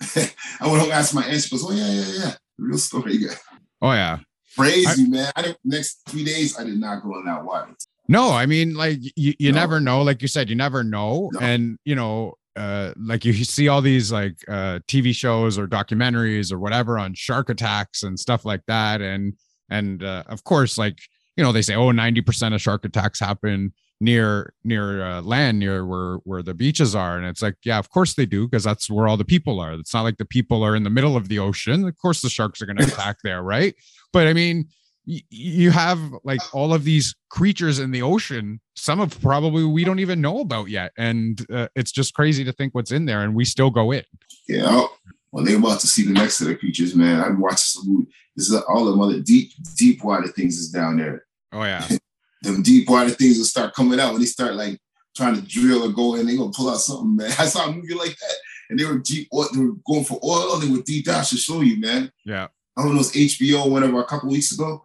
I 0.60 0.66
went 0.66 0.78
home 0.78 0.82
and 0.82 0.92
asked 0.92 1.14
my 1.14 1.24
aunt. 1.24 1.42
She 1.42 1.50
goes, 1.50 1.64
"Oh 1.66 1.72
yeah, 1.72 1.90
yeah, 1.90 2.24
yeah, 2.24 2.34
real 2.58 2.78
story, 2.78 3.16
yeah." 3.16 3.34
Oh 3.80 3.92
yeah. 3.92 4.18
Crazy 4.56 5.04
I, 5.04 5.08
man. 5.08 5.32
I 5.34 5.42
didn't. 5.42 5.58
Next 5.64 6.02
three 6.08 6.24
days, 6.24 6.58
I 6.58 6.64
did 6.64 6.78
not 6.78 7.02
go 7.02 7.18
in 7.18 7.24
that 7.24 7.44
water. 7.44 7.74
No, 8.08 8.32
I 8.32 8.46
mean, 8.46 8.74
like 8.74 8.98
you, 9.16 9.34
you 9.38 9.52
no. 9.52 9.60
never 9.60 9.80
know. 9.80 10.02
Like 10.02 10.22
you 10.22 10.28
said, 10.28 10.50
you 10.50 10.56
never 10.56 10.82
know. 10.82 11.30
No. 11.32 11.40
And 11.40 11.78
you 11.84 11.94
know, 11.94 12.34
uh, 12.56 12.92
like 12.96 13.24
you 13.24 13.32
see 13.32 13.68
all 13.68 13.80
these 13.80 14.12
like 14.12 14.36
uh, 14.48 14.80
TV 14.88 15.14
shows 15.14 15.58
or 15.58 15.66
documentaries 15.66 16.52
or 16.52 16.58
whatever 16.58 16.98
on 16.98 17.14
shark 17.14 17.48
attacks 17.48 18.02
and 18.02 18.18
stuff 18.18 18.44
like 18.44 18.62
that, 18.66 19.00
and 19.00 19.34
and 19.70 20.02
uh, 20.02 20.24
of 20.26 20.44
course, 20.44 20.76
like 20.76 20.98
you 21.36 21.44
know, 21.44 21.52
they 21.52 21.62
say, 21.62 21.74
oh, 21.74 21.90
90% 21.90 22.54
of 22.54 22.60
shark 22.60 22.84
attacks 22.84 23.18
happen 23.18 23.72
near 24.02 24.52
near 24.64 25.04
uh, 25.04 25.22
land 25.22 25.60
near 25.60 25.86
where 25.86 26.16
where 26.24 26.42
the 26.42 26.52
beaches 26.52 26.92
are 26.92 27.16
and 27.16 27.24
it's 27.24 27.40
like 27.40 27.54
yeah 27.64 27.78
of 27.78 27.88
course 27.88 28.14
they 28.14 28.26
do 28.26 28.48
because 28.48 28.64
that's 28.64 28.90
where 28.90 29.06
all 29.06 29.16
the 29.16 29.24
people 29.24 29.60
are 29.60 29.74
it's 29.74 29.94
not 29.94 30.02
like 30.02 30.18
the 30.18 30.24
people 30.24 30.64
are 30.64 30.74
in 30.74 30.82
the 30.82 30.90
middle 30.90 31.16
of 31.16 31.28
the 31.28 31.38
ocean 31.38 31.86
of 31.86 31.96
course 31.98 32.20
the 32.20 32.28
sharks 32.28 32.60
are 32.60 32.66
going 32.66 32.76
to 32.78 32.84
attack 32.84 33.16
there 33.22 33.42
right 33.42 33.76
but 34.12 34.26
i 34.26 34.32
mean 34.32 34.66
you 35.04 35.70
have 35.70 35.98
like 36.22 36.40
all 36.54 36.72
of 36.72 36.84
these 36.84 37.14
creatures 37.28 37.78
in 37.78 37.90
the 37.90 38.02
ocean 38.02 38.60
some 38.76 39.00
of 39.00 39.20
probably 39.20 39.64
we 39.64 39.84
don't 39.84 39.98
even 39.98 40.20
know 40.20 40.40
about 40.40 40.68
yet. 40.68 40.92
And 40.96 41.44
uh, 41.52 41.68
it's 41.74 41.92
just 41.92 42.14
crazy 42.14 42.44
to 42.44 42.52
think 42.52 42.74
what's 42.74 42.92
in 42.92 43.04
there 43.04 43.22
and 43.22 43.34
we 43.34 43.44
still 43.44 43.70
go 43.70 43.92
in. 43.92 44.04
Yeah 44.48 44.86
well 45.32 45.44
they're 45.44 45.56
about 45.56 45.80
to 45.80 45.86
see 45.86 46.06
the 46.06 46.12
next 46.12 46.34
set 46.34 46.50
of 46.50 46.58
creatures 46.58 46.94
man 46.94 47.20
i'm 47.20 47.40
watching 47.40 47.56
some 47.56 47.88
movie. 47.88 48.10
This 48.36 48.50
is 48.50 48.62
all 48.68 48.84
the 48.84 49.02
other 49.02 49.20
deep 49.20 49.52
deep 49.76 50.04
water 50.04 50.28
things 50.28 50.58
is 50.58 50.70
down 50.70 50.98
there. 50.98 51.26
Oh 51.52 51.64
yeah. 51.64 51.86
Them 52.42 52.62
deep 52.62 52.88
water 52.88 53.10
things 53.10 53.38
will 53.38 53.44
start 53.44 53.74
coming 53.74 54.00
out 54.00 54.12
when 54.12 54.20
they 54.20 54.26
start 54.26 54.54
like 54.54 54.78
trying 55.16 55.36
to 55.36 55.42
drill 55.42 55.84
or 55.84 55.92
go 55.92 56.14
in. 56.14 56.26
They 56.26 56.36
gonna 56.36 56.52
pull 56.52 56.70
out 56.70 56.78
something 56.78 57.16
man. 57.16 57.30
I 57.38 57.46
saw 57.46 57.68
a 57.68 57.72
movie 57.72 57.94
like 57.94 58.16
that 58.16 58.34
and 58.70 58.78
they 58.78 58.84
were 58.84 58.98
deep 58.98 59.28
they 59.32 59.60
were 59.60 59.74
going 59.86 60.04
for 60.04 60.20
oil. 60.24 60.58
They 60.58 60.70
were 60.70 60.82
deep 60.82 61.06
down 61.06 61.24
to 61.24 61.36
show 61.36 61.60
you 61.60 61.80
man. 61.80 62.10
Yeah. 62.24 62.48
I 62.76 62.82
don't 62.82 62.92
know, 62.92 62.94
it 62.94 62.98
was 62.98 63.12
HBO 63.12 63.70
whatever 63.70 64.00
a 64.00 64.06
couple 64.06 64.30
weeks 64.30 64.52
ago 64.52 64.82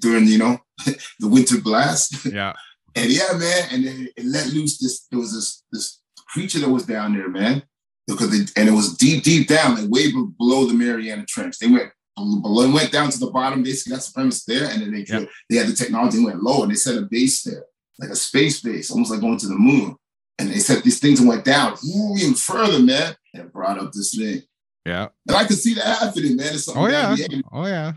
during 0.00 0.26
you 0.26 0.38
know 0.38 0.58
the 1.20 1.28
winter 1.28 1.60
blast. 1.60 2.26
Yeah. 2.26 2.52
and 2.94 3.10
yeah, 3.10 3.32
man, 3.32 3.68
and 3.72 3.86
then 3.86 4.08
it 4.16 4.24
let 4.24 4.46
loose 4.48 4.78
this. 4.78 5.06
There 5.10 5.18
was 5.18 5.32
this 5.34 5.62
this 5.72 6.00
creature 6.28 6.60
that 6.60 6.68
was 6.68 6.86
down 6.86 7.14
there, 7.14 7.28
man, 7.28 7.62
because 8.06 8.30
they, 8.30 8.60
and 8.60 8.68
it 8.68 8.72
was 8.72 8.96
deep, 8.96 9.24
deep 9.24 9.48
down, 9.48 9.76
like 9.76 9.90
way 9.90 10.10
below 10.10 10.66
the 10.66 10.74
Mariana 10.74 11.24
Trench. 11.26 11.58
They 11.58 11.68
went 11.68 11.90
below, 12.16 12.70
went 12.72 12.92
down 12.92 13.10
to 13.10 13.18
the 13.18 13.30
bottom. 13.30 13.62
Basically, 13.62 13.94
that's 13.94 14.08
the 14.08 14.14
premise 14.14 14.44
there, 14.44 14.70
and 14.70 14.82
then 14.82 14.92
they 14.92 15.04
they 15.50 15.56
had 15.56 15.68
the 15.68 15.74
technology 15.74 16.18
and 16.18 16.26
went 16.26 16.42
low, 16.42 16.62
and 16.62 16.70
they 16.70 16.76
set 16.76 16.96
a 16.96 17.02
base 17.02 17.42
there, 17.42 17.64
like 17.98 18.10
a 18.10 18.16
space 18.16 18.60
base, 18.60 18.90
almost 18.90 19.10
like 19.10 19.20
going 19.20 19.38
to 19.38 19.48
the 19.48 19.54
moon. 19.54 19.96
And 20.38 20.50
they 20.50 20.58
set 20.58 20.82
these 20.82 20.98
things 20.98 21.20
and 21.20 21.28
went 21.28 21.44
down 21.44 21.76
even 22.18 22.34
further, 22.34 22.80
man, 22.80 23.14
and 23.34 23.52
brought 23.52 23.78
up 23.78 23.92
this 23.92 24.16
thing. 24.16 24.42
Yeah. 24.84 25.08
And 25.28 25.36
I 25.36 25.44
can 25.44 25.56
see 25.56 25.74
that 25.74 25.84
happening, 25.84 26.36
man. 26.36 26.54
It's 26.54 26.68
oh 26.68 26.86
yeah. 26.86 27.16
Oh 27.52 27.66
yeah. 27.66 27.92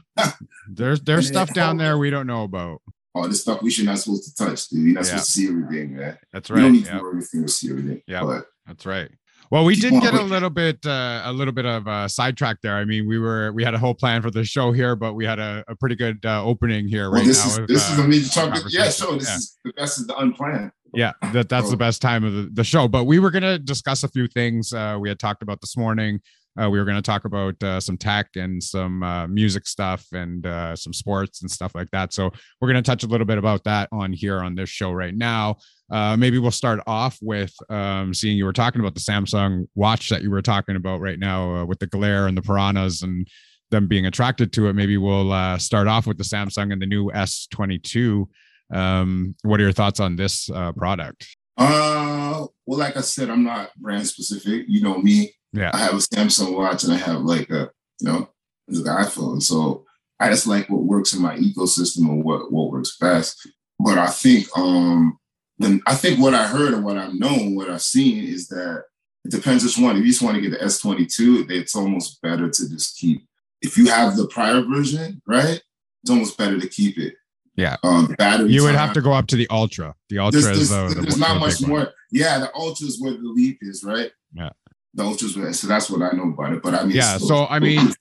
there's 0.70 1.02
there's 1.02 1.28
stuff 1.28 1.54
down 1.54 1.78
there 1.78 1.98
we 1.98 2.10
don't 2.10 2.28
know 2.28 2.44
about. 2.44 2.82
All 3.14 3.28
this 3.28 3.42
stuff 3.42 3.62
we 3.62 3.72
should 3.72 3.86
not 3.86 3.98
supposed 4.00 4.38
to 4.38 4.46
touch, 4.46 4.70
dude. 4.70 4.86
You're 4.86 4.94
not 4.94 5.06
yeah. 5.06 5.10
supposed 5.10 5.26
to 5.26 5.32
see 5.32 5.48
everything, 5.48 5.98
man. 5.98 6.18
That's 6.32 6.50
right. 6.50 6.58
You 6.58 6.64
don't 6.64 6.74
need 6.74 6.86
to 6.86 6.96
know 6.96 7.10
everything 7.10 7.42
to 7.44 7.52
see 7.52 7.70
everything. 7.70 8.02
Yeah. 8.08 8.24
But 8.24 8.46
that's 8.66 8.86
right. 8.86 9.10
Well, 9.50 9.64
we 9.64 9.76
did 9.76 9.94
get 10.02 10.14
a 10.14 10.22
little 10.22 10.50
bit, 10.50 10.86
uh, 10.86 11.22
a 11.24 11.32
little 11.32 11.54
bit 11.54 11.66
of 11.66 11.88
a 11.88 12.10
sidetrack 12.10 12.58
there. 12.62 12.76
I 12.76 12.84
mean, 12.84 13.08
we 13.08 13.18
were, 13.18 13.54
we 13.54 13.64
had 13.64 13.74
a 13.74 13.78
whole 13.78 13.94
plan 13.94 14.22
for 14.22 14.30
the 14.30 14.44
show 14.44 14.74
here, 14.74 14.96
but 14.96 15.14
we 15.14 15.26
had 15.26 15.40
a, 15.40 15.64
a 15.70 15.76
pretty 15.76 15.96
good 15.96 16.26
uh, 16.26 16.44
opening 16.44 16.86
here 16.86 17.10
well, 17.10 17.22
right 17.22 17.26
this 17.26 17.46
now. 17.46 17.52
Is, 17.52 17.60
with, 17.62 17.70
this 17.70 17.90
uh, 17.90 17.94
is 17.94 18.00
a 18.00 18.08
major 18.08 18.30
topic. 18.30 18.64
Yeah, 18.68 18.90
sure. 18.90 19.18
This 19.18 19.30
yeah. 19.30 19.36
is 19.36 19.58
the 19.64 19.74
best 19.74 20.02
of 20.02 20.08
the 20.08 20.18
unplanned. 20.18 20.72
Yeah, 20.94 21.14
that 21.34 21.50
that's 21.50 21.68
oh. 21.68 21.72
the 21.72 21.78
best 21.78 22.02
time 22.02 22.24
of 22.24 22.34
the, 22.34 22.50
the 22.52 22.64
show. 22.64 22.88
But 22.88 23.06
we 23.06 23.20
were 23.20 23.32
going 23.32 23.44
to 23.44 23.60
discuss 23.60 24.04
a 24.04 24.08
few 24.10 24.28
things 24.28 24.74
uh, 24.74 24.98
we 25.00 25.10
had 25.10 25.20
talked 25.20 25.42
about 25.42 25.62
this 25.62 25.78
morning. 25.78 26.22
Uh, 26.60 26.70
we 26.70 26.80
were 26.80 26.86
going 26.86 26.98
to 26.98 27.02
talk 27.02 27.26
about 27.26 27.62
uh, 27.64 27.80
some 27.80 27.98
tech 27.98 28.30
and 28.36 28.62
some 28.62 29.04
uh, 29.04 29.28
music 29.28 29.68
stuff 29.68 30.06
and 30.12 30.46
uh, 30.46 30.76
some 30.76 30.94
sports 30.94 31.42
and 31.42 31.52
stuff 31.52 31.74
like 31.76 31.90
that. 31.92 32.14
So 32.14 32.32
we're 32.60 32.68
going 32.68 32.82
to 32.84 32.90
touch 32.90 33.04
a 33.04 33.08
little 33.08 33.26
bit 33.26 33.38
about 33.38 33.64
that 33.66 33.90
on 33.92 34.12
here 34.14 34.40
on 34.40 34.56
this 34.56 34.70
show 34.70 34.92
right 34.92 35.16
now. 35.16 35.58
Uh, 35.92 36.18
maybe 36.18 36.40
we'll 36.40 36.52
start 36.52 36.82
off 36.88 37.18
with 37.22 37.54
um, 37.70 38.14
seeing 38.14 38.38
you 38.38 38.46
were 38.46 38.54
talking 38.54 38.82
about 38.82 38.96
the 38.96 39.02
Samsung 39.02 39.68
watch 39.76 40.10
that 40.10 40.22
you 40.22 40.32
were 40.32 40.42
talking 40.42 40.76
about 40.76 41.00
right 41.00 41.20
now 41.20 41.56
uh, 41.56 41.66
with 41.66 41.80
the 41.80 41.88
glare 41.88 42.28
and 42.28 42.38
the 42.38 42.42
piranhas 42.42 43.04
and 43.04 43.28
them 43.70 43.88
being 43.88 44.06
attracted 44.06 44.52
to 44.54 44.68
it. 44.68 44.74
Maybe 44.74 44.98
we'll 44.98 45.58
start 45.60 45.88
off 45.88 46.08
with 46.08 46.18
the 46.18 46.24
Samsung 46.24 46.74
and 46.74 46.82
the 46.82 46.86
new 46.86 47.12
S22. 47.12 48.26
Um, 48.74 49.36
what 49.44 49.60
are 49.60 49.64
your 49.64 49.72
thoughts 49.72 50.00
on 50.00 50.16
this 50.16 50.50
product? 50.78 51.28
Uh, 51.58 52.46
well, 52.66 52.80
like 52.80 52.96
I 52.96 53.02
said, 53.02 53.30
I'm 53.30 53.44
not 53.44 53.76
brand 53.78 54.08
specific. 54.08 54.66
You 54.68 54.82
know 54.82 55.00
me. 55.00 55.34
Yeah. 55.54 55.72
I 55.74 55.78
have 55.78 55.94
a 55.94 55.98
Samsung 55.98 56.56
watch 56.56 56.84
and 56.84 56.94
I 56.94 56.98
have 56.98 57.22
like 57.22 57.50
a, 57.50 57.70
you 58.00 58.10
know, 58.10 58.30
the 58.68 58.84
iPhone. 58.84 59.42
So 59.42 59.86
I 60.20 60.30
just 60.30 60.48
like 60.48 60.70
what 60.70 60.84
works 60.84 61.14
in 61.14 61.22
my 61.22 61.38
ecosystem 61.38 62.10
and 62.10 62.24
what, 62.24 62.52
what 62.52 62.72
works 62.72 62.98
best. 63.00 63.48
But 63.80 63.98
I 63.98 64.08
think 64.08 64.48
um 64.58 65.18
then 65.60 65.82
I 65.88 65.96
think 65.96 66.20
what 66.20 66.34
I 66.34 66.48
heard 66.48 66.74
and 66.74 66.84
what 66.84 66.98
I've 66.98 67.14
known, 67.14 67.56
what 67.56 67.70
I've 67.70 67.82
seen 67.82 68.24
is 68.24 68.48
that 68.50 68.84
it 69.26 69.32
depends 69.32 69.64
which 69.64 69.78
one. 69.78 69.96
If 69.96 70.04
you 70.04 70.12
just 70.12 70.22
want 70.22 70.36
to 70.36 70.42
get 70.42 70.52
the 70.52 70.66
S22, 70.66 71.50
it's 71.50 71.76
almost 71.76 72.22
better 72.22 72.50
to 72.50 72.70
just 72.70 72.98
keep 72.98 73.26
if 73.62 73.78
you 73.78 73.88
have 73.88 74.16
the 74.16 74.28
prior 74.28 74.62
version, 74.62 75.22
right? 75.26 75.62
It's 76.04 76.12
almost 76.12 76.38
better 76.38 76.60
to 76.60 76.68
keep 76.68 76.98
it. 76.98 77.16
Yeah. 77.56 77.76
Um, 77.84 78.14
battery. 78.20 78.52
You 78.52 78.62
would 78.64 78.76
time. 78.76 78.88
have 78.88 78.94
to 78.94 79.02
go 79.02 79.14
up 79.14 79.26
to 79.28 79.36
the 79.36 79.48
Ultra. 79.50 79.96
The 80.10 80.20
Ultra 80.20 80.42
there's, 80.42 80.58
is 80.60 80.70
the, 80.70 80.94
the, 80.94 81.02
there's 81.02 81.18
not 81.18 81.40
much 81.40 81.60
more. 81.66 81.92
Yeah, 82.12 82.38
the 82.38 82.56
Ultra 82.56 82.86
is 82.86 83.02
where 83.02 83.14
the 83.14 83.28
leap 83.28 83.58
is, 83.62 83.84
right? 83.84 84.12
Yeah 84.34 84.52
the 84.98 85.04
ultras 85.04 85.36
so 85.60 85.68
that's 85.68 85.90
what 85.90 86.02
I 86.02 86.16
know 86.16 86.30
about 86.30 86.54
it. 86.54 86.62
But 86.62 86.74
I 86.74 86.84
mean, 86.84 86.96
yeah. 86.96 87.18
So 87.18 87.46
I 87.46 87.60
mean, 87.60 87.94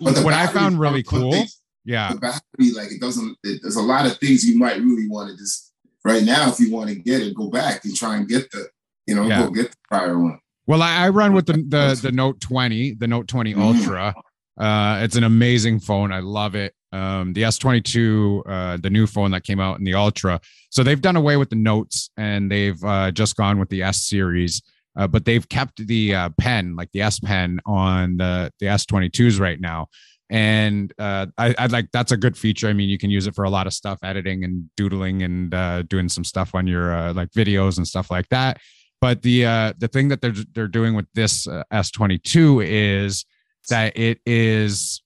what 0.00 0.34
I 0.34 0.48
found 0.48 0.78
really 0.78 1.02
cool, 1.02 1.32
things, 1.32 1.62
yeah, 1.84 2.12
battery 2.14 2.72
like 2.74 2.90
it 2.90 3.00
doesn't. 3.00 3.38
It, 3.44 3.60
there's 3.62 3.76
a 3.76 3.82
lot 3.82 4.04
of 4.04 4.18
things 4.18 4.44
you 4.44 4.58
might 4.58 4.78
really 4.78 5.08
want 5.08 5.30
to 5.30 5.36
just 5.36 5.72
right 6.04 6.24
now 6.24 6.50
if 6.50 6.58
you 6.58 6.72
want 6.72 6.90
to 6.90 6.96
get 6.96 7.22
it, 7.22 7.34
go 7.34 7.48
back 7.48 7.84
and 7.84 7.94
try 7.94 8.16
and 8.16 8.28
get 8.28 8.50
the 8.50 8.66
you 9.06 9.14
know 9.14 9.26
yeah. 9.26 9.44
go 9.44 9.50
get 9.50 9.70
the 9.70 9.76
prior 9.88 10.18
one. 10.18 10.40
Well, 10.66 10.82
I, 10.82 11.06
I 11.06 11.08
run 11.10 11.32
with 11.32 11.46
the 11.46 11.52
the 11.52 11.98
the 12.02 12.12
Note 12.12 12.40
20, 12.40 12.94
the 12.94 13.06
Note 13.06 13.28
20 13.28 13.52
mm-hmm. 13.52 13.62
Ultra. 13.62 14.14
Uh, 14.58 15.00
it's 15.02 15.16
an 15.16 15.24
amazing 15.24 15.80
phone. 15.80 16.12
I 16.12 16.18
love 16.18 16.54
it. 16.54 16.74
Um, 16.92 17.32
the 17.32 17.42
S22, 17.42 18.42
uh, 18.44 18.76
the 18.76 18.90
new 18.90 19.06
phone 19.06 19.30
that 19.30 19.44
came 19.44 19.60
out 19.60 19.78
in 19.78 19.84
the 19.84 19.94
Ultra. 19.94 20.40
So 20.70 20.82
they've 20.82 21.00
done 21.00 21.16
away 21.16 21.36
with 21.36 21.48
the 21.48 21.56
notes 21.56 22.10
and 22.16 22.50
they've 22.50 22.82
uh, 22.84 23.12
just 23.12 23.36
gone 23.36 23.58
with 23.60 23.70
the 23.70 23.82
S 23.82 24.02
series 24.02 24.60
uh, 25.00 25.06
but 25.06 25.24
they've 25.24 25.48
kept 25.48 25.86
the 25.86 26.14
uh, 26.14 26.28
pen, 26.38 26.76
like 26.76 26.92
the 26.92 27.00
S 27.00 27.18
Pen, 27.18 27.58
on 27.64 28.18
the 28.18 28.52
the 28.60 28.66
S22s 28.66 29.40
right 29.40 29.58
now. 29.58 29.86
And 30.28 30.92
uh, 30.98 31.26
I, 31.38 31.54
I 31.58 31.66
like 31.66 31.90
that's 31.90 32.12
a 32.12 32.18
good 32.18 32.36
feature. 32.36 32.68
I 32.68 32.74
mean, 32.74 32.90
you 32.90 32.98
can 32.98 33.10
use 33.10 33.26
it 33.26 33.34
for 33.34 33.44
a 33.44 33.50
lot 33.50 33.66
of 33.66 33.72
stuff, 33.72 33.98
editing 34.04 34.44
and 34.44 34.68
doodling 34.76 35.22
and 35.22 35.54
uh, 35.54 35.82
doing 35.82 36.10
some 36.10 36.22
stuff 36.22 36.54
on 36.54 36.66
your 36.66 36.94
uh, 36.94 37.14
like 37.14 37.30
videos 37.30 37.78
and 37.78 37.88
stuff 37.88 38.10
like 38.10 38.28
that. 38.28 38.58
But 39.00 39.22
the 39.22 39.46
uh, 39.46 39.72
the 39.78 39.88
thing 39.88 40.08
that 40.08 40.20
they're 40.20 40.34
they're 40.52 40.68
doing 40.68 40.94
with 40.94 41.06
this 41.14 41.46
S22 41.46 42.66
is 42.68 43.24
that 43.70 43.96
it 43.96 44.20
is 44.26 45.02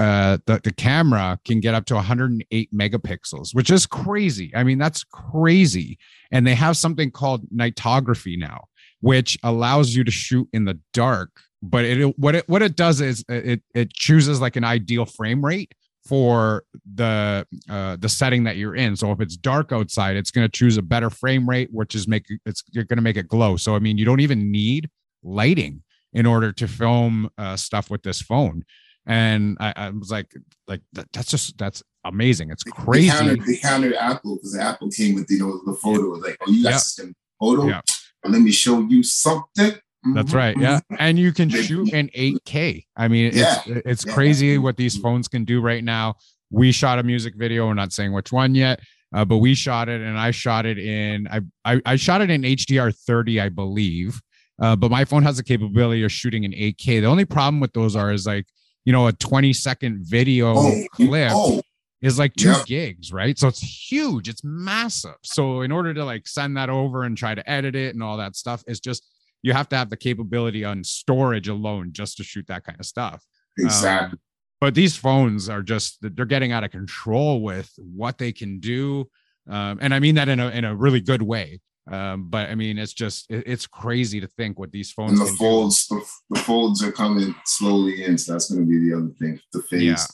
uh 0.00 0.36
the, 0.46 0.60
the 0.64 0.72
camera 0.72 1.38
can 1.44 1.60
get 1.60 1.72
up 1.72 1.84
to 1.86 1.94
108 1.94 2.74
megapixels 2.74 3.54
which 3.54 3.70
is 3.70 3.86
crazy 3.86 4.50
i 4.56 4.64
mean 4.64 4.78
that's 4.78 5.04
crazy 5.04 5.96
and 6.32 6.44
they 6.44 6.56
have 6.56 6.76
something 6.76 7.08
called 7.08 7.48
nightography 7.50 8.36
now 8.36 8.64
which 9.00 9.38
allows 9.42 9.94
you 9.94 10.04
to 10.04 10.10
shoot 10.10 10.48
in 10.52 10.64
the 10.64 10.78
dark. 10.92 11.30
But 11.62 11.84
it 11.84 12.18
what 12.18 12.34
it 12.34 12.48
what 12.48 12.62
it 12.62 12.76
does 12.76 13.00
is 13.00 13.24
it 13.28 13.62
it 13.74 13.92
chooses 13.92 14.40
like 14.40 14.56
an 14.56 14.64
ideal 14.64 15.06
frame 15.06 15.44
rate 15.44 15.72
for 16.06 16.64
the 16.94 17.46
uh, 17.68 17.96
the 17.96 18.08
setting 18.08 18.44
that 18.44 18.56
you're 18.56 18.76
in. 18.76 18.96
So 18.96 19.10
if 19.10 19.20
it's 19.20 19.36
dark 19.36 19.72
outside, 19.72 20.16
it's 20.16 20.30
going 20.30 20.46
to 20.46 20.52
choose 20.52 20.76
a 20.76 20.82
better 20.82 21.10
frame 21.10 21.48
rate, 21.48 21.68
which 21.72 21.94
is 21.94 22.06
make 22.06 22.26
it's 22.44 22.62
you're 22.70 22.84
going 22.84 22.98
to 22.98 23.02
make 23.02 23.16
it 23.16 23.28
glow. 23.28 23.56
So 23.56 23.74
I 23.74 23.78
mean, 23.78 23.98
you 23.98 24.04
don't 24.04 24.20
even 24.20 24.50
need 24.50 24.88
lighting 25.22 25.82
in 26.12 26.26
order 26.26 26.52
to 26.52 26.68
film 26.68 27.28
uh, 27.36 27.56
stuff 27.56 27.90
with 27.90 28.02
this 28.02 28.22
phone. 28.22 28.64
And 29.06 29.56
I, 29.60 29.72
I 29.76 29.90
was 29.90 30.10
like, 30.10 30.32
like 30.66 30.80
that, 30.92 31.06
that's 31.12 31.30
just 31.30 31.58
that's 31.58 31.82
amazing. 32.04 32.50
It's 32.50 32.64
crazy. 32.64 33.08
They 33.08 33.16
countered, 33.16 33.44
they 33.44 33.56
countered 33.56 33.94
Apple 33.94 34.36
because 34.36 34.56
Apple 34.56 34.90
came 34.90 35.14
with 35.14 35.30
you 35.30 35.38
know 35.38 35.60
the 35.64 35.78
photo. 35.78 36.08
Like, 36.18 36.36
oh, 36.46 36.50
you 36.50 36.62
got 36.62 36.70
yep. 36.70 36.80
system 36.80 37.14
photo. 37.40 37.66
Yep 37.66 37.84
let 38.28 38.40
me 38.40 38.50
show 38.50 38.80
you 38.80 39.02
something. 39.02 39.72
That's 40.14 40.32
right. 40.32 40.54
Mm-hmm. 40.54 40.62
Yeah. 40.62 40.80
And 40.98 41.18
you 41.18 41.32
can 41.32 41.48
shoot 41.48 41.92
in 41.92 42.08
8K. 42.08 42.84
I 42.96 43.08
mean, 43.08 43.32
yeah. 43.34 43.62
it's 43.66 44.04
it's 44.04 44.04
crazy 44.04 44.58
what 44.58 44.76
these 44.76 44.96
phones 44.96 45.28
can 45.28 45.44
do 45.44 45.60
right 45.60 45.82
now. 45.82 46.14
We 46.50 46.70
shot 46.72 46.98
a 46.98 47.02
music 47.02 47.34
video. 47.36 47.66
We're 47.66 47.74
not 47.74 47.92
saying 47.92 48.12
which 48.12 48.30
one 48.30 48.54
yet, 48.54 48.80
uh, 49.14 49.24
but 49.24 49.38
we 49.38 49.54
shot 49.54 49.88
it 49.88 50.00
and 50.00 50.18
I 50.18 50.30
shot 50.30 50.64
it 50.64 50.78
in 50.78 51.26
I, 51.28 51.40
I, 51.64 51.80
I 51.84 51.96
shot 51.96 52.20
it 52.20 52.30
in 52.30 52.42
HDR 52.42 52.96
30, 52.96 53.40
I 53.40 53.48
believe. 53.48 54.20
Uh, 54.62 54.76
but 54.76 54.90
my 54.90 55.04
phone 55.04 55.22
has 55.22 55.36
the 55.36 55.42
capability 55.42 56.02
of 56.02 56.12
shooting 56.12 56.44
in 56.44 56.52
8K. 56.52 57.00
The 57.00 57.06
only 57.06 57.24
problem 57.24 57.60
with 57.60 57.72
those 57.72 57.96
are 57.96 58.12
is 58.12 58.26
like, 58.26 58.46
you 58.84 58.92
know, 58.92 59.08
a 59.08 59.12
20 59.12 59.52
second 59.52 60.06
video 60.06 60.54
oh, 60.56 60.84
clip. 60.94 61.32
Oh 61.34 61.60
is 62.02 62.18
like 62.18 62.34
two 62.34 62.50
yep. 62.50 62.66
gigs, 62.66 63.12
right? 63.12 63.38
So 63.38 63.48
it's 63.48 63.90
huge, 63.90 64.28
it's 64.28 64.44
massive. 64.44 65.16
So 65.22 65.62
in 65.62 65.72
order 65.72 65.94
to 65.94 66.04
like 66.04 66.26
send 66.26 66.56
that 66.56 66.68
over 66.68 67.04
and 67.04 67.16
try 67.16 67.34
to 67.34 67.48
edit 67.50 67.74
it 67.74 67.94
and 67.94 68.02
all 68.02 68.16
that 68.18 68.36
stuff, 68.36 68.62
it's 68.66 68.80
just 68.80 69.06
you 69.42 69.52
have 69.52 69.68
to 69.70 69.76
have 69.76 69.90
the 69.90 69.96
capability 69.96 70.64
on 70.64 70.84
storage 70.84 71.48
alone 71.48 71.90
just 71.92 72.16
to 72.18 72.24
shoot 72.24 72.46
that 72.48 72.64
kind 72.64 72.78
of 72.78 72.86
stuff. 72.86 73.24
Exactly. 73.58 74.16
Um, 74.16 74.20
but 74.60 74.74
these 74.74 74.96
phones 74.96 75.48
are 75.48 75.62
just 75.62 75.98
they're 76.00 76.24
getting 76.24 76.52
out 76.52 76.64
of 76.64 76.70
control 76.70 77.42
with 77.42 77.72
what 77.78 78.18
they 78.18 78.32
can 78.32 78.58
do. 78.58 79.08
Um, 79.48 79.78
and 79.80 79.94
I 79.94 80.00
mean 80.00 80.16
that 80.16 80.28
in 80.28 80.40
a 80.40 80.48
in 80.50 80.64
a 80.64 80.74
really 80.74 81.00
good 81.00 81.22
way. 81.22 81.60
Um, 81.90 82.28
but 82.28 82.50
I 82.50 82.54
mean, 82.56 82.78
it's 82.78 82.92
just 82.92 83.30
it, 83.30 83.44
it's 83.46 83.66
crazy 83.66 84.20
to 84.20 84.26
think 84.26 84.58
what 84.58 84.72
these 84.72 84.90
phones. 84.90 85.12
And 85.12 85.20
the 85.20 85.30
do. 85.30 85.36
folds, 85.36 85.86
the, 85.86 86.04
the 86.30 86.40
folds 86.40 86.82
are 86.82 86.90
coming 86.90 87.34
slowly 87.44 88.04
in, 88.04 88.18
so 88.18 88.32
that's 88.32 88.50
going 88.50 88.62
to 88.62 88.68
be 88.68 88.90
the 88.90 88.96
other 88.96 89.12
thing, 89.20 89.40
the 89.52 89.62
phase. 89.62 89.82
Yeah. 89.82 90.04